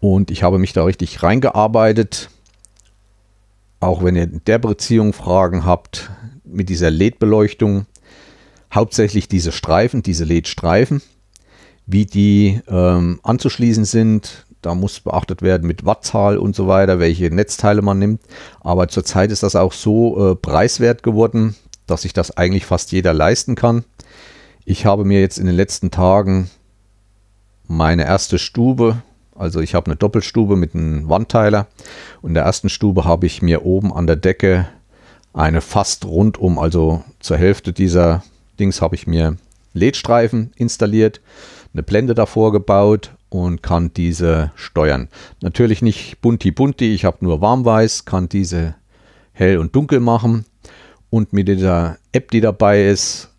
Und 0.00 0.30
ich 0.30 0.42
habe 0.42 0.58
mich 0.58 0.72
da 0.72 0.84
richtig 0.84 1.22
reingearbeitet. 1.22 2.30
Auch 3.80 4.04
wenn 4.04 4.16
ihr 4.16 4.24
in 4.24 4.42
der 4.46 4.58
Beziehung 4.58 5.12
Fragen 5.12 5.64
habt 5.64 6.10
mit 6.44 6.68
dieser 6.68 6.90
LED-Beleuchtung, 6.90 7.86
hauptsächlich 8.74 9.28
diese 9.28 9.52
Streifen, 9.52 10.02
diese 10.02 10.24
LED-Streifen, 10.24 11.02
wie 11.86 12.06
die 12.06 12.60
ähm, 12.68 13.20
anzuschließen 13.22 13.84
sind, 13.84 14.45
da 14.66 14.74
muss 14.74 14.98
beachtet 14.98 15.42
werden 15.42 15.64
mit 15.68 15.86
Wattzahl 15.86 16.38
und 16.38 16.56
so 16.56 16.66
weiter, 16.66 16.98
welche 16.98 17.32
Netzteile 17.32 17.82
man 17.82 18.00
nimmt. 18.00 18.20
Aber 18.60 18.88
zurzeit 18.88 19.30
ist 19.30 19.44
das 19.44 19.54
auch 19.54 19.72
so 19.72 20.32
äh, 20.32 20.34
preiswert 20.34 21.04
geworden, 21.04 21.54
dass 21.86 22.02
sich 22.02 22.12
das 22.12 22.36
eigentlich 22.36 22.66
fast 22.66 22.90
jeder 22.90 23.14
leisten 23.14 23.54
kann. 23.54 23.84
Ich 24.64 24.84
habe 24.84 25.04
mir 25.04 25.20
jetzt 25.20 25.38
in 25.38 25.46
den 25.46 25.54
letzten 25.54 25.92
Tagen 25.92 26.50
meine 27.68 28.04
erste 28.06 28.40
Stube, 28.40 29.02
also 29.36 29.60
ich 29.60 29.76
habe 29.76 29.86
eine 29.86 29.94
Doppelstube 29.96 30.56
mit 30.56 30.74
einem 30.74 31.08
Wandteiler. 31.08 31.68
Und 32.20 32.30
in 32.30 32.34
der 32.34 32.42
ersten 32.42 32.68
Stube 32.68 33.04
habe 33.04 33.26
ich 33.26 33.42
mir 33.42 33.64
oben 33.64 33.92
an 33.92 34.08
der 34.08 34.16
Decke 34.16 34.66
eine 35.32 35.60
fast 35.60 36.06
rundum, 36.06 36.58
also 36.58 37.04
zur 37.20 37.36
Hälfte 37.36 37.72
dieser 37.72 38.24
Dings 38.58 38.82
habe 38.82 38.96
ich 38.96 39.06
mir 39.06 39.36
LED-Streifen 39.74 40.52
installiert, 40.56 41.20
eine 41.72 41.84
Blende 41.84 42.14
davor 42.14 42.50
gebaut 42.50 43.12
und 43.28 43.62
kann 43.62 43.92
diese 43.94 44.52
steuern. 44.54 45.08
Natürlich 45.40 45.82
nicht 45.82 46.20
bunti 46.20 46.50
bunti, 46.50 46.94
ich 46.94 47.04
habe 47.04 47.18
nur 47.20 47.40
warmweiß, 47.40 48.04
kann 48.04 48.28
diese 48.28 48.74
hell 49.32 49.58
und 49.58 49.74
dunkel 49.74 50.00
machen 50.00 50.44
und 51.10 51.32
mit 51.32 51.48
dieser 51.48 51.98
App, 52.12 52.30
die 52.30 52.40
dabei 52.40 52.86
ist, 52.86 53.30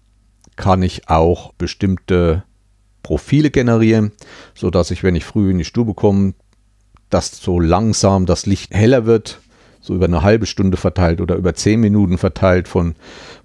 kann 0.55 0.81
ich 0.81 1.09
auch 1.09 1.53
bestimmte 1.53 2.43
Profile 3.03 3.51
generieren, 3.51 4.11
so 4.53 4.69
dass 4.69 4.91
ich, 4.91 5.03
wenn 5.03 5.15
ich 5.15 5.25
früh 5.25 5.51
in 5.51 5.59
die 5.59 5.65
Stube 5.65 5.93
komme, 5.93 6.33
dass 7.09 7.38
so 7.38 7.59
langsam 7.59 8.25
das 8.25 8.45
Licht 8.45 8.73
heller 8.73 9.05
wird, 9.05 9.39
so 9.79 9.95
über 9.95 10.05
eine 10.05 10.23
halbe 10.23 10.45
Stunde 10.45 10.75
verteilt 10.75 11.21
oder 11.21 11.35
über 11.35 11.53
10 11.53 11.79
Minuten 11.79 12.17
verteilt 12.17 12.67
von, 12.67 12.95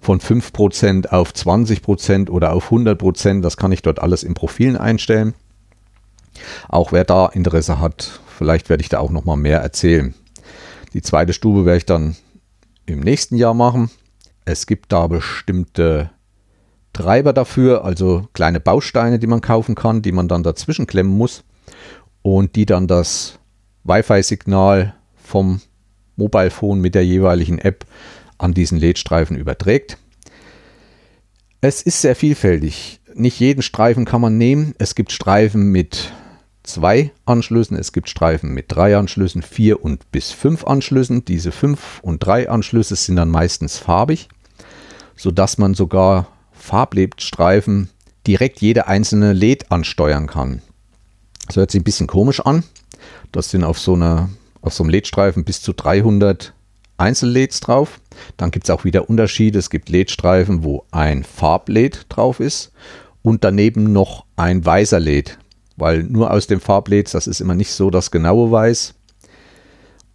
von 0.01 0.19
5% 0.19 1.07
auf 1.07 1.31
20% 1.31 2.29
oder 2.29 2.51
auf 2.51 2.71
100%. 2.71 3.41
Das 3.41 3.55
kann 3.55 3.71
ich 3.71 3.81
dort 3.81 3.99
alles 3.99 4.23
in 4.23 4.33
Profilen 4.33 4.75
einstellen. 4.75 5.33
Auch 6.69 6.91
wer 6.91 7.03
da 7.03 7.27
Interesse 7.27 7.79
hat, 7.79 8.19
vielleicht 8.37 8.69
werde 8.69 8.81
ich 8.81 8.89
da 8.89 8.99
auch 8.99 9.11
noch 9.11 9.25
mal 9.25 9.35
mehr 9.35 9.59
erzählen. 9.59 10.13
Die 10.93 11.01
zweite 11.01 11.33
Stube 11.33 11.65
werde 11.65 11.77
ich 11.77 11.85
dann 11.85 12.15
im 12.85 12.99
nächsten 12.99 13.35
Jahr 13.35 13.53
machen. 13.53 13.89
Es 14.45 14.67
gibt 14.67 14.91
da 14.91 15.07
bestimmte 15.07 16.11
Treiber 16.91 17.33
dafür, 17.33 17.83
also 17.83 18.27
kleine 18.33 18.59
Bausteine, 18.59 19.17
die 19.17 19.27
man 19.27 19.41
kaufen 19.41 19.73
kann, 19.73 20.01
die 20.01 20.11
man 20.11 20.27
dann 20.27 20.43
dazwischen 20.43 20.85
klemmen 20.85 21.17
muss 21.17 21.43
und 22.21 22.55
die 22.55 22.65
dann 22.65 22.87
das 22.87 23.39
Wi-Fi-Signal 23.83 24.93
vom 25.15 25.61
Mobile 26.15 26.51
Phone 26.51 26.79
mit 26.79 26.93
der 26.93 27.05
jeweiligen 27.05 27.57
App 27.57 27.85
an 28.37 28.53
diesen 28.53 28.77
LED-Streifen 28.77 29.37
überträgt. 29.37 29.97
Es 31.61 31.81
ist 31.81 32.01
sehr 32.01 32.15
vielfältig. 32.15 32.99
Nicht 33.15 33.39
jeden 33.39 33.61
Streifen 33.61 34.05
kann 34.05 34.21
man 34.21 34.37
nehmen. 34.37 34.75
Es 34.77 34.95
gibt 34.95 35.11
Streifen 35.11 35.71
mit 35.71 36.11
zwei 36.63 37.11
Anschlüssen, 37.25 37.77
es 37.77 37.91
gibt 37.91 38.09
Streifen 38.09 38.53
mit 38.53 38.65
drei 38.69 38.97
Anschlüssen, 38.97 39.41
vier 39.41 39.83
und 39.83 40.11
bis 40.11 40.31
fünf 40.31 40.65
Anschlüssen. 40.65 41.25
Diese 41.25 41.51
fünf 41.51 41.99
und 42.01 42.25
drei 42.25 42.49
Anschlüsse 42.49 42.95
sind 42.95 43.17
dann 43.17 43.29
meistens 43.29 43.77
farbig, 43.77 44.29
sodass 45.15 45.57
man 45.57 45.73
sogar 45.73 46.27
Farblebstreifen 46.53 47.89
direkt 48.25 48.61
jede 48.61 48.87
einzelne 48.87 49.33
LED 49.33 49.71
ansteuern 49.71 50.27
kann. 50.27 50.61
Das 51.47 51.57
hört 51.57 51.71
sich 51.71 51.81
ein 51.81 51.85
bisschen 51.85 52.07
komisch 52.07 52.39
an. 52.39 52.63
Das 53.31 53.49
sind 53.49 53.63
auf 53.63 53.77
so, 53.79 53.95
einer, 53.95 54.29
auf 54.61 54.73
so 54.73 54.83
einem 54.83 54.91
LED-Streifen 54.91 55.43
bis 55.43 55.61
zu 55.61 55.73
300 55.73 56.53
Einzel-LEDs 56.97 57.59
drauf. 57.59 57.99
Dann 58.37 58.51
gibt 58.51 58.65
es 58.65 58.69
auch 58.69 58.85
wieder 58.85 59.09
Unterschiede. 59.09 59.59
Es 59.59 59.69
gibt 59.69 59.89
LED-Streifen, 59.89 60.63
wo 60.63 60.85
ein 60.91 61.23
Farb-LED 61.23 62.05
drauf 62.07 62.39
ist 62.39 62.71
und 63.21 63.43
daneben 63.43 63.91
noch 63.91 64.25
ein 64.37 64.65
weißer 64.65 64.99
LED. 64.99 65.37
Weil 65.75 66.03
nur 66.03 66.31
aus 66.31 66.47
dem 66.47 66.59
Farb-LED, 66.59 67.13
das 67.13 67.27
ist 67.27 67.41
immer 67.41 67.55
nicht 67.55 67.71
so 67.71 67.89
das 67.89 68.11
genaue 68.11 68.51
Weiß. 68.51 68.93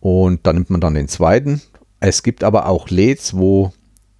Und 0.00 0.46
dann 0.46 0.56
nimmt 0.56 0.70
man 0.70 0.80
dann 0.80 0.94
den 0.94 1.08
zweiten. 1.08 1.60
Es 2.00 2.22
gibt 2.22 2.44
aber 2.44 2.66
auch 2.66 2.88
LEDs, 2.90 3.36
wo 3.36 3.72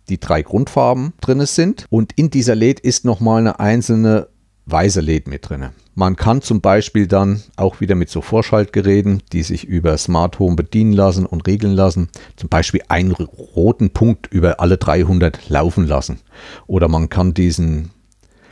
die 0.08 0.18
drei 0.18 0.42
Grundfarben 0.42 1.12
drin 1.20 1.44
sind. 1.46 1.86
Und 1.90 2.12
in 2.16 2.30
dieser 2.30 2.54
LED 2.54 2.80
ist 2.80 3.04
nochmal 3.04 3.40
eine 3.40 3.60
einzelne 3.60 4.28
weiße 4.66 5.00
LED 5.00 5.28
mit 5.28 5.48
drin. 5.48 5.68
Man 5.94 6.14
kann 6.14 6.42
zum 6.42 6.60
Beispiel 6.60 7.08
dann 7.08 7.42
auch 7.56 7.80
wieder 7.80 7.96
mit 7.96 8.08
so 8.08 8.20
Vorschaltgeräten, 8.20 9.22
die 9.32 9.42
sich 9.42 9.64
über 9.64 9.98
Smart 9.98 10.38
Home 10.38 10.54
bedienen 10.54 10.92
lassen 10.92 11.26
und 11.26 11.46
regeln 11.48 11.72
lassen, 11.72 12.08
zum 12.36 12.48
Beispiel 12.48 12.82
einen 12.88 13.10
roten 13.10 13.90
Punkt 13.90 14.28
über 14.28 14.60
alle 14.60 14.76
300 14.76 15.48
laufen 15.48 15.86
lassen. 15.86 16.20
Oder 16.68 16.86
man 16.86 17.08
kann 17.08 17.34
diesen 17.34 17.90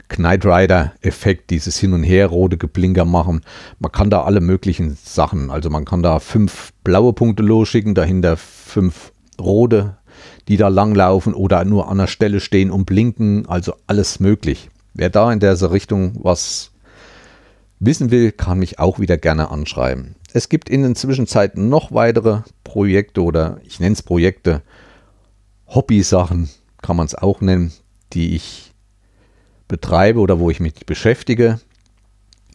Knight 0.09 0.45
Rider 0.45 0.93
Effekt, 1.01 1.51
dieses 1.51 1.79
Hin 1.79 1.93
und 1.93 2.03
Her 2.03 2.27
rote 2.29 2.57
Geblinker 2.57 3.05
machen. 3.05 3.41
Man 3.79 3.93
kann 3.93 4.11
da 4.11 4.23
alle 4.23 4.41
möglichen 4.41 4.97
Sachen, 5.03 5.51
also 5.51 5.71
man 5.71 5.85
kann 5.85 6.03
da 6.03 6.21
fünf 6.21 6.73
blaue 6.85 7.13
Punkte 7.13 7.43
losschicken, 7.43 7.95
dahinter 7.95 8.37
fünf 8.37 9.13
rote, 9.41 9.97
die 10.49 10.57
da 10.57 10.69
langlaufen 10.69 11.35
oder 11.35 11.65
nur 11.65 11.89
an 11.89 11.99
der 11.99 12.07
Stelle 12.07 12.41
stehen 12.41 12.71
und 12.71 12.85
blinken, 12.87 13.47
also 13.47 13.75
alles 13.87 14.21
möglich. 14.21 14.71
Wer 14.95 15.11
da 15.11 15.33
in 15.33 15.41
dieser 15.41 15.73
Richtung 15.73 16.19
was 16.23 16.71
wissen 17.81 18.11
will, 18.11 18.33
kann 18.33 18.59
mich 18.59 18.79
auch 18.79 18.99
wieder 18.99 19.19
gerne 19.19 19.51
anschreiben. 19.51 20.15
Es 20.33 20.49
gibt 20.49 20.69
in 20.69 20.83
der 20.83 20.95
Zwischenzeit 20.95 21.57
noch 21.57 21.93
weitere 21.93 22.41
Projekte 22.65 23.23
oder 23.23 23.59
ich 23.65 23.81
nenne 23.81 23.95
es 23.95 24.03
Projekte, 24.03 24.63
Hobby-Sachen 25.67 26.49
kann 26.81 26.97
man 26.97 27.07
es 27.07 27.15
auch 27.15 27.41
nennen, 27.41 27.73
die 28.13 28.37
ich 28.37 28.66
betreibe 29.69 30.21
oder 30.21 30.39
wo 30.39 30.51
ich 30.51 30.61
mich 30.61 30.75
beschäftige. 30.87 31.61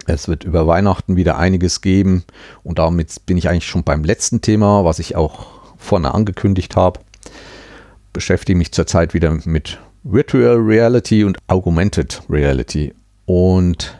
Es 0.07 0.27
wird 0.27 0.43
über 0.43 0.65
Weihnachten 0.65 1.15
wieder 1.15 1.37
einiges 1.37 1.81
geben 1.81 2.23
und 2.63 2.79
damit 2.79 3.25
bin 3.25 3.37
ich 3.37 3.49
eigentlich 3.49 3.67
schon 3.67 3.83
beim 3.83 4.03
letzten 4.03 4.41
Thema, 4.41 4.83
was 4.83 4.99
ich 4.99 5.15
auch 5.15 5.47
vorne 5.77 6.13
angekündigt 6.13 6.75
habe. 6.75 6.99
Beschäftige 8.13 8.57
mich 8.57 8.71
zurzeit 8.71 9.13
wieder 9.13 9.37
mit 9.45 9.79
Virtual 10.03 10.55
Reality 10.57 11.23
und 11.23 11.37
Augmented 11.47 12.23
Reality 12.29 12.93
und 13.25 13.97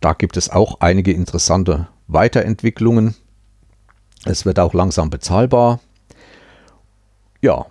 da 0.00 0.12
gibt 0.12 0.36
es 0.36 0.50
auch 0.50 0.80
einige 0.80 1.12
interessante 1.12 1.88
Weiterentwicklungen. 2.08 3.14
Es 4.26 4.44
wird 4.44 4.58
auch 4.58 4.74
langsam 4.74 5.08
bezahlbar. 5.08 5.80
Ja, 7.40 7.66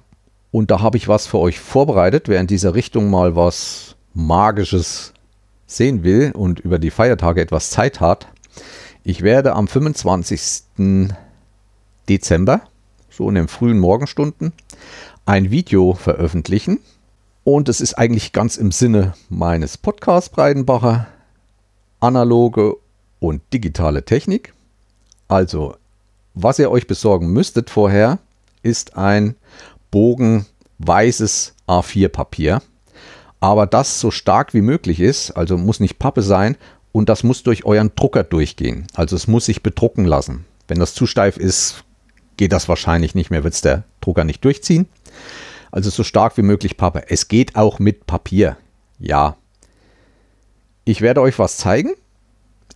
und 0.49 0.71
da 0.71 0.81
habe 0.81 0.97
ich 0.97 1.07
was 1.07 1.27
für 1.27 1.39
euch 1.39 1.59
vorbereitet. 1.59 2.27
Wer 2.27 2.39
in 2.39 2.47
dieser 2.47 2.73
Richtung 2.73 3.09
mal 3.09 3.35
was 3.35 3.92
Magisches 4.13 5.13
sehen 5.65 6.03
will 6.03 6.31
und 6.33 6.59
über 6.59 6.79
die 6.79 6.91
Feiertage 6.91 7.41
etwas 7.41 7.69
Zeit 7.69 7.99
hat, 7.99 8.27
ich 9.03 9.21
werde 9.21 9.53
am 9.53 9.67
25. 9.67 10.63
Dezember, 12.07 12.61
so 13.09 13.27
in 13.27 13.35
den 13.35 13.47
frühen 13.47 13.79
Morgenstunden, 13.79 14.53
ein 15.25 15.51
Video 15.51 15.93
veröffentlichen. 15.93 16.79
Und 17.43 17.67
es 17.67 17.81
ist 17.81 17.95
eigentlich 17.95 18.31
ganz 18.31 18.55
im 18.55 18.71
Sinne 18.71 19.13
meines 19.29 19.77
Podcasts 19.77 20.29
Breidenbacher 20.29 21.07
analoge 21.99 22.77
und 23.19 23.41
digitale 23.51 24.05
Technik. 24.05 24.53
Also, 25.27 25.75
was 26.33 26.59
ihr 26.59 26.71
euch 26.71 26.87
besorgen 26.87 27.27
müsstet 27.33 27.69
vorher, 27.69 28.19
ist 28.61 28.95
ein 28.95 29.35
Bogen 29.91 30.45
weißes 30.79 31.53
A4-Papier. 31.67 32.61
Aber 33.43 33.67
das 33.67 33.99
so 33.99 34.09
stark 34.09 34.53
wie 34.53 34.61
möglich 34.61 35.01
ist, 35.01 35.31
also 35.31 35.57
muss 35.57 35.81
nicht 35.81 35.99
Pappe 35.99 36.21
sein 36.21 36.55
und 36.93 37.09
das 37.09 37.23
muss 37.23 37.43
durch 37.43 37.65
euren 37.65 37.91
Drucker 37.93 38.23
durchgehen. 38.23 38.87
Also 38.93 39.17
es 39.17 39.27
muss 39.27 39.47
sich 39.47 39.61
bedrucken 39.61 40.05
lassen. 40.05 40.45
Wenn 40.69 40.79
das 40.79 40.93
zu 40.93 41.05
steif 41.05 41.35
ist, 41.35 41.83
geht 42.37 42.53
das 42.53 42.69
wahrscheinlich 42.69 43.15
nicht 43.15 43.31
mehr, 43.31 43.43
wird 43.43 43.53
es 43.53 43.59
der 43.59 43.83
Drucker 43.99 44.23
nicht 44.23 44.45
durchziehen. 44.45 44.87
Also 45.73 45.89
so 45.89 46.05
stark 46.05 46.37
wie 46.37 46.41
möglich 46.41 46.77
Pappe. 46.77 47.09
Es 47.09 47.27
geht 47.27 47.57
auch 47.57 47.79
mit 47.79 48.07
Papier. 48.07 48.55
Ja, 48.97 49.35
ich 50.85 51.01
werde 51.01 51.19
euch 51.19 51.37
was 51.37 51.57
zeigen. 51.57 51.95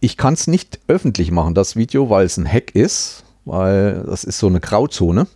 Ich 0.02 0.18
kann 0.18 0.34
es 0.34 0.48
nicht 0.48 0.82
öffentlich 0.90 1.32
machen, 1.32 1.54
das 1.54 1.78
Video, 1.78 2.10
weil 2.10 2.26
es 2.26 2.36
ein 2.36 2.46
Hack 2.46 2.76
ist, 2.76 3.24
weil 3.46 4.04
das 4.06 4.26
ist 4.26 4.38
so 4.38 4.48
eine 4.48 4.60
Grauzone. 4.60 5.28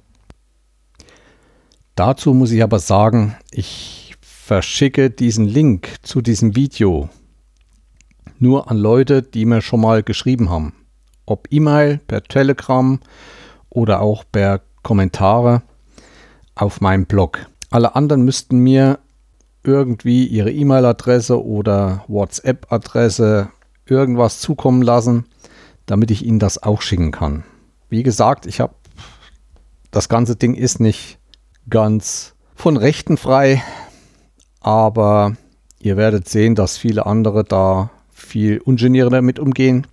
Dazu 1.95 2.33
muss 2.33 2.51
ich 2.51 2.61
aber 2.61 2.79
sagen, 2.79 3.37
ich 3.49 4.00
verschicke 4.51 5.09
diesen 5.09 5.45
Link 5.45 5.95
zu 6.01 6.19
diesem 6.21 6.57
Video 6.57 7.07
nur 8.37 8.69
an 8.69 8.75
Leute, 8.75 9.21
die 9.21 9.45
mir 9.45 9.61
schon 9.61 9.79
mal 9.79 10.03
geschrieben 10.03 10.49
haben. 10.49 10.73
Ob 11.25 11.47
E-Mail, 11.51 12.01
per 12.05 12.21
Telegram 12.21 12.99
oder 13.69 14.01
auch 14.01 14.25
per 14.29 14.59
Kommentare 14.83 15.61
auf 16.53 16.81
meinem 16.81 17.05
Blog. 17.05 17.45
Alle 17.69 17.95
anderen 17.95 18.23
müssten 18.23 18.57
mir 18.57 18.99
irgendwie 19.63 20.25
ihre 20.25 20.51
E-Mail-Adresse 20.51 21.41
oder 21.41 22.03
WhatsApp-Adresse 22.09 23.51
irgendwas 23.85 24.41
zukommen 24.41 24.81
lassen, 24.81 25.27
damit 25.85 26.11
ich 26.11 26.25
ihnen 26.25 26.39
das 26.39 26.61
auch 26.61 26.81
schicken 26.81 27.11
kann. 27.11 27.45
Wie 27.87 28.03
gesagt, 28.03 28.45
ich 28.45 28.59
habe 28.59 28.75
das 29.91 30.09
ganze 30.09 30.35
Ding 30.35 30.55
ist 30.55 30.81
nicht 30.81 31.19
ganz 31.69 32.35
von 32.53 32.75
Rechten 32.75 33.15
frei, 33.15 33.63
aber 34.61 35.35
ihr 35.79 35.97
werdet 35.97 36.29
sehen, 36.29 36.55
dass 36.55 36.77
viele 36.77 37.05
andere 37.05 37.43
da 37.43 37.89
viel 38.11 38.59
ungenierter 38.59 39.09
damit 39.09 39.39
umgehen. 39.39 39.87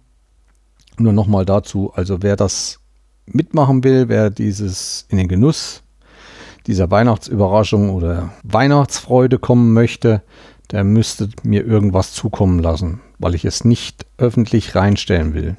Nur 0.99 1.13
nochmal 1.13 1.45
dazu, 1.45 1.93
also 1.95 2.23
wer 2.23 2.37
das 2.37 2.79
mitmachen 3.27 3.83
will, 3.83 4.09
wer 4.09 4.31
dieses 4.31 5.07
in 5.09 5.19
den 5.19 5.29
Genuss 5.29 5.83
dieser 6.67 6.91
Weihnachtsüberraschung 6.91 7.91
oder 7.91 8.31
Weihnachtsfreude 8.43 9.39
kommen 9.39 9.73
möchte, 9.73 10.23
der 10.71 10.85
müsste 10.85 11.31
mir 11.43 11.65
irgendwas 11.65 12.13
zukommen 12.13 12.59
lassen, 12.59 13.01
weil 13.19 13.35
ich 13.35 13.47
es 13.47 13.65
nicht 13.65 14.05
öffentlich 14.19 14.75
reinstellen 14.75 15.33
will. 15.33 15.57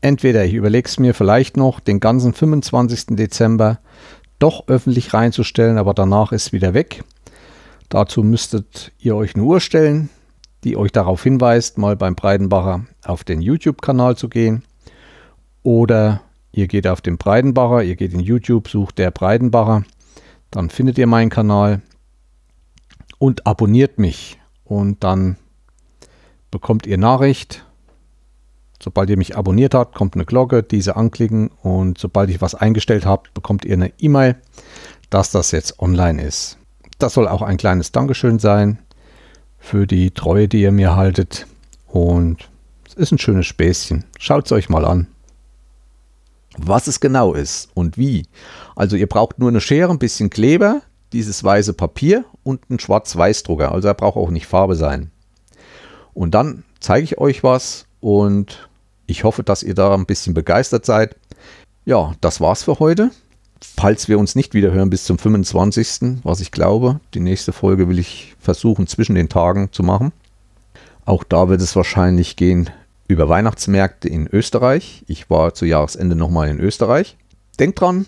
Entweder 0.00 0.44
ich 0.44 0.54
überlege 0.54 0.88
es 0.88 0.98
mir 0.98 1.12
vielleicht 1.14 1.56
noch, 1.56 1.80
den 1.80 1.98
ganzen 1.98 2.34
25. 2.34 3.16
Dezember 3.16 3.80
doch 4.38 4.68
öffentlich 4.68 5.12
reinzustellen, 5.14 5.78
aber 5.78 5.94
danach 5.94 6.30
ist 6.30 6.52
wieder 6.52 6.74
weg. 6.74 7.02
Dazu 7.94 8.24
müsstet 8.24 8.90
ihr 8.98 9.14
euch 9.14 9.36
eine 9.36 9.44
Uhr 9.44 9.60
stellen, 9.60 10.10
die 10.64 10.76
euch 10.76 10.90
darauf 10.90 11.22
hinweist, 11.22 11.78
mal 11.78 11.94
beim 11.94 12.16
Breidenbacher 12.16 12.86
auf 13.04 13.22
den 13.22 13.40
YouTube-Kanal 13.40 14.16
zu 14.16 14.28
gehen. 14.28 14.64
Oder 15.62 16.22
ihr 16.50 16.66
geht 16.66 16.88
auf 16.88 17.00
den 17.00 17.18
Breidenbacher, 17.18 17.84
ihr 17.84 17.94
geht 17.94 18.12
in 18.12 18.18
YouTube, 18.18 18.68
sucht 18.68 18.98
der 18.98 19.12
Breidenbacher 19.12 19.84
dann 20.54 20.70
findet 20.70 20.98
ihr 20.98 21.08
meinen 21.08 21.30
Kanal 21.30 21.82
und 23.18 23.44
abonniert 23.44 23.98
mich. 23.98 24.38
Und 24.62 25.02
dann 25.02 25.36
bekommt 26.52 26.86
ihr 26.86 26.96
Nachricht. 26.96 27.66
Sobald 28.80 29.10
ihr 29.10 29.18
mich 29.18 29.36
abonniert 29.36 29.74
habt, 29.74 29.96
kommt 29.96 30.14
eine 30.14 30.24
Glocke, 30.24 30.62
diese 30.62 30.94
anklicken 30.94 31.48
und 31.48 31.98
sobald 31.98 32.30
ich 32.30 32.40
was 32.40 32.54
eingestellt 32.54 33.04
habe, 33.04 33.30
bekommt 33.34 33.64
ihr 33.64 33.74
eine 33.74 33.92
E-Mail, 33.98 34.36
dass 35.10 35.32
das 35.32 35.50
jetzt 35.50 35.80
online 35.80 36.22
ist. 36.22 36.56
Das 36.98 37.14
soll 37.14 37.28
auch 37.28 37.42
ein 37.42 37.56
kleines 37.56 37.92
Dankeschön 37.92 38.38
sein 38.38 38.78
für 39.58 39.86
die 39.86 40.10
Treue, 40.10 40.48
die 40.48 40.62
ihr 40.62 40.72
mir 40.72 40.96
haltet. 40.96 41.46
Und 41.86 42.48
es 42.86 42.94
ist 42.94 43.12
ein 43.12 43.18
schönes 43.18 43.46
Späßchen. 43.46 44.04
Schaut 44.18 44.46
es 44.46 44.52
euch 44.52 44.68
mal 44.68 44.84
an 44.84 45.08
was 46.56 46.86
es 46.86 47.00
genau 47.00 47.34
ist 47.34 47.68
und 47.74 47.98
wie. 47.98 48.26
Also 48.76 48.96
ihr 48.96 49.06
braucht 49.06 49.38
nur 49.38 49.48
eine 49.48 49.60
Schere, 49.60 49.90
ein 49.90 49.98
bisschen 49.98 50.30
Kleber, 50.30 50.82
dieses 51.12 51.42
weiße 51.42 51.74
Papier 51.74 52.24
und 52.42 52.62
einen 52.68 52.78
Schwarz-Weiß-Drucker. 52.78 53.72
Also 53.72 53.88
er 53.88 53.94
braucht 53.94 54.16
auch 54.16 54.30
nicht 54.30 54.46
Farbe 54.46 54.76
sein. 54.76 55.10
Und 56.12 56.32
dann 56.32 56.64
zeige 56.80 57.04
ich 57.04 57.18
euch 57.18 57.42
was 57.42 57.86
und 58.00 58.68
ich 59.06 59.24
hoffe, 59.24 59.42
dass 59.42 59.62
ihr 59.62 59.74
da 59.74 59.94
ein 59.94 60.06
bisschen 60.06 60.34
begeistert 60.34 60.86
seid. 60.86 61.16
Ja, 61.84 62.12
das 62.20 62.40
war's 62.40 62.62
für 62.62 62.78
heute. 62.78 63.10
Falls 63.76 64.08
wir 64.08 64.18
uns 64.18 64.34
nicht 64.34 64.54
wieder 64.54 64.72
hören 64.72 64.90
bis 64.90 65.04
zum 65.04 65.18
25., 65.18 66.20
was 66.22 66.40
ich 66.40 66.50
glaube, 66.50 67.00
die 67.14 67.20
nächste 67.20 67.52
Folge 67.52 67.88
will 67.88 67.98
ich 67.98 68.34
versuchen 68.38 68.86
zwischen 68.86 69.14
den 69.14 69.28
Tagen 69.28 69.72
zu 69.72 69.82
machen. 69.82 70.12
Auch 71.04 71.24
da 71.24 71.48
wird 71.48 71.60
es 71.60 71.76
wahrscheinlich 71.76 72.36
gehen 72.36 72.70
über 73.08 73.28
Weihnachtsmärkte 73.28 74.08
in 74.08 74.26
Österreich. 74.26 75.04
Ich 75.06 75.28
war 75.28 75.54
zu 75.54 75.66
Jahresende 75.66 76.16
nochmal 76.16 76.48
in 76.48 76.60
Österreich. 76.60 77.16
Denkt 77.58 77.80
dran, 77.80 78.06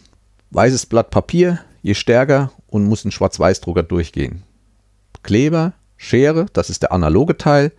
weißes 0.51 0.87
Blatt 0.87 1.11
Papier, 1.11 1.61
je 1.83 1.95
stärker 1.95 2.53
und 2.69 2.85
muss 2.85 3.05
ein 3.05 3.11
Schwarz-Weiß-Drucker 3.11 3.83
durchgehen. 3.83 4.43
Kleber, 5.23 5.73
Schere, 5.97 6.47
das 6.53 6.71
ist 6.71 6.83
der 6.83 6.93
analoge 6.93 7.37
Teil. 7.37 7.73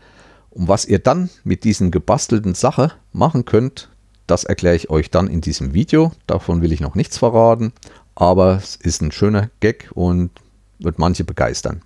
Und 0.50 0.68
was 0.68 0.86
ihr 0.86 1.00
dann 1.00 1.30
mit 1.44 1.64
diesen 1.64 1.92
gebastelten 1.92 2.56
Sache 2.56 2.92
machen 3.12 3.46
könnt, 3.46 3.90
das 4.28 4.44
erkläre 4.44 4.76
ich 4.76 4.90
euch 4.90 5.10
dann 5.10 5.28
in 5.28 5.42
diesem 5.42 5.74
Video. 5.74 6.12
Davon 6.28 6.62
will 6.62 6.72
ich 6.72 6.82
noch 6.82 6.96
nichts 6.96 7.18
verraten, 7.18 7.74
aber 8.16 8.56
es 8.56 8.76
ist 8.76 9.02
ein 9.02 9.12
schöner 9.12 9.50
Gag 9.60 9.90
und 9.94 10.32
wird 10.80 11.00
manche 11.00 11.24
begeistern. 11.24 11.82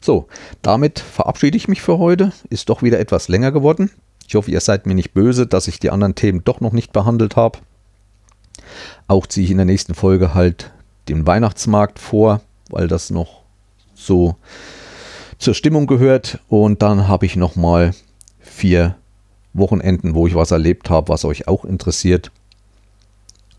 So, 0.00 0.28
damit 0.60 0.98
verabschiede 0.98 1.56
ich 1.56 1.68
mich 1.68 1.82
für 1.82 1.98
heute. 1.98 2.32
Ist 2.50 2.68
doch 2.68 2.82
wieder 2.82 3.00
etwas 3.00 3.28
länger 3.28 3.52
geworden. 3.52 3.90
Ich 4.26 4.34
hoffe, 4.34 4.50
ihr 4.50 4.60
seid 4.60 4.86
mir 4.86 4.94
nicht 4.94 5.14
böse, 5.14 5.46
dass 5.46 5.68
ich 5.68 5.78
die 5.78 5.90
anderen 5.90 6.14
Themen 6.14 6.44
doch 6.44 6.60
noch 6.60 6.72
nicht 6.72 6.92
behandelt 6.92 7.36
habe. 7.36 7.58
Auch 9.06 9.26
ziehe 9.26 9.44
ich 9.44 9.50
in 9.50 9.58
der 9.58 9.66
nächsten 9.66 9.94
Folge 9.94 10.34
halt 10.34 10.70
den 11.08 11.26
Weihnachtsmarkt 11.26 11.98
vor, 11.98 12.40
weil 12.70 12.88
das 12.88 13.10
noch 13.10 13.42
so 13.94 14.36
zur 15.38 15.54
Stimmung 15.54 15.86
gehört. 15.86 16.40
Und 16.48 16.82
dann 16.82 17.08
habe 17.08 17.26
ich 17.26 17.36
noch 17.36 17.56
mal 17.56 17.94
vier 18.40 18.96
Wochenenden, 19.54 20.14
wo 20.14 20.26
ich 20.26 20.34
was 20.34 20.50
erlebt 20.50 20.90
habe, 20.90 21.08
was 21.08 21.24
euch 21.24 21.48
auch 21.48 21.64
interessiert 21.64 22.30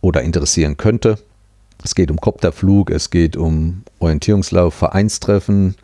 oder 0.02 0.22
interessieren 0.22 0.78
könnte. 0.78 1.18
Es 1.84 1.96
geht 1.96 2.12
um 2.12 2.20
Kopterflug, 2.20 2.90
es 2.90 3.10
geht 3.10 3.36
um 3.36 3.84
Orientierungslauf, 4.00 4.74
Vereinstreffen, 4.74 5.76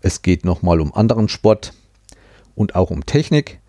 es 0.00 0.22
geht 0.22 0.44
nochmal 0.44 0.80
um 0.80 0.94
anderen 0.94 1.28
Sport 1.28 1.74
und 2.54 2.74
auch 2.74 2.90
um 2.90 3.04
Technik. 3.06 3.60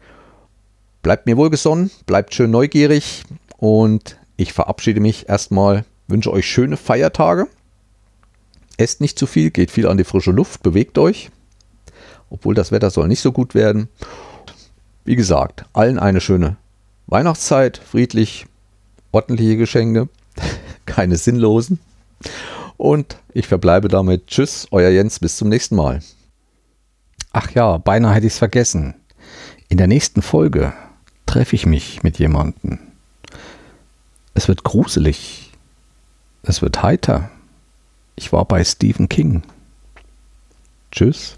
Bleibt 1.01 1.25
mir 1.25 1.37
wohlgesonnen, 1.37 1.91
bleibt 2.05 2.33
schön 2.33 2.51
neugierig 2.51 3.23
und 3.57 4.17
ich 4.37 4.53
verabschiede 4.53 4.99
mich 4.99 5.29
erstmal, 5.29 5.85
wünsche 6.07 6.31
euch 6.31 6.45
schöne 6.45 6.77
Feiertage. 6.77 7.47
Esst 8.77 9.01
nicht 9.01 9.19
zu 9.19 9.27
viel, 9.27 9.51
geht 9.51 9.71
viel 9.71 9.87
an 9.87 9.97
die 9.97 10.05
frische 10.05 10.31
Luft, 10.31 10.63
bewegt 10.63 10.97
euch, 10.97 11.29
obwohl 12.29 12.55
das 12.55 12.71
Wetter 12.71 12.89
soll 12.89 13.07
nicht 13.09 13.21
so 13.21 13.33
gut 13.33 13.53
werden. 13.53 13.89
Wie 15.09 15.15
gesagt, 15.15 15.65
allen 15.73 15.97
eine 15.97 16.21
schöne 16.21 16.57
Weihnachtszeit, 17.07 17.79
friedlich, 17.79 18.45
ordentliche 19.11 19.57
Geschenke, 19.57 20.07
keine 20.85 21.17
sinnlosen. 21.17 21.79
Und 22.77 23.17
ich 23.33 23.47
verbleibe 23.47 23.87
damit. 23.87 24.27
Tschüss, 24.27 24.67
euer 24.69 24.91
Jens, 24.91 25.17
bis 25.17 25.35
zum 25.35 25.49
nächsten 25.49 25.75
Mal. 25.75 26.03
Ach 27.31 27.49
ja, 27.49 27.79
beinahe 27.79 28.13
hätte 28.13 28.27
ich 28.27 28.33
es 28.33 28.37
vergessen. 28.37 28.93
In 29.67 29.79
der 29.79 29.87
nächsten 29.87 30.21
Folge 30.21 30.73
treffe 31.25 31.55
ich 31.55 31.65
mich 31.65 32.03
mit 32.03 32.19
jemandem. 32.19 32.77
Es 34.35 34.47
wird 34.47 34.63
gruselig. 34.63 35.53
Es 36.43 36.61
wird 36.61 36.83
heiter. 36.83 37.31
Ich 38.15 38.31
war 38.31 38.45
bei 38.45 38.63
Stephen 38.63 39.09
King. 39.09 39.41
Tschüss. 40.91 41.35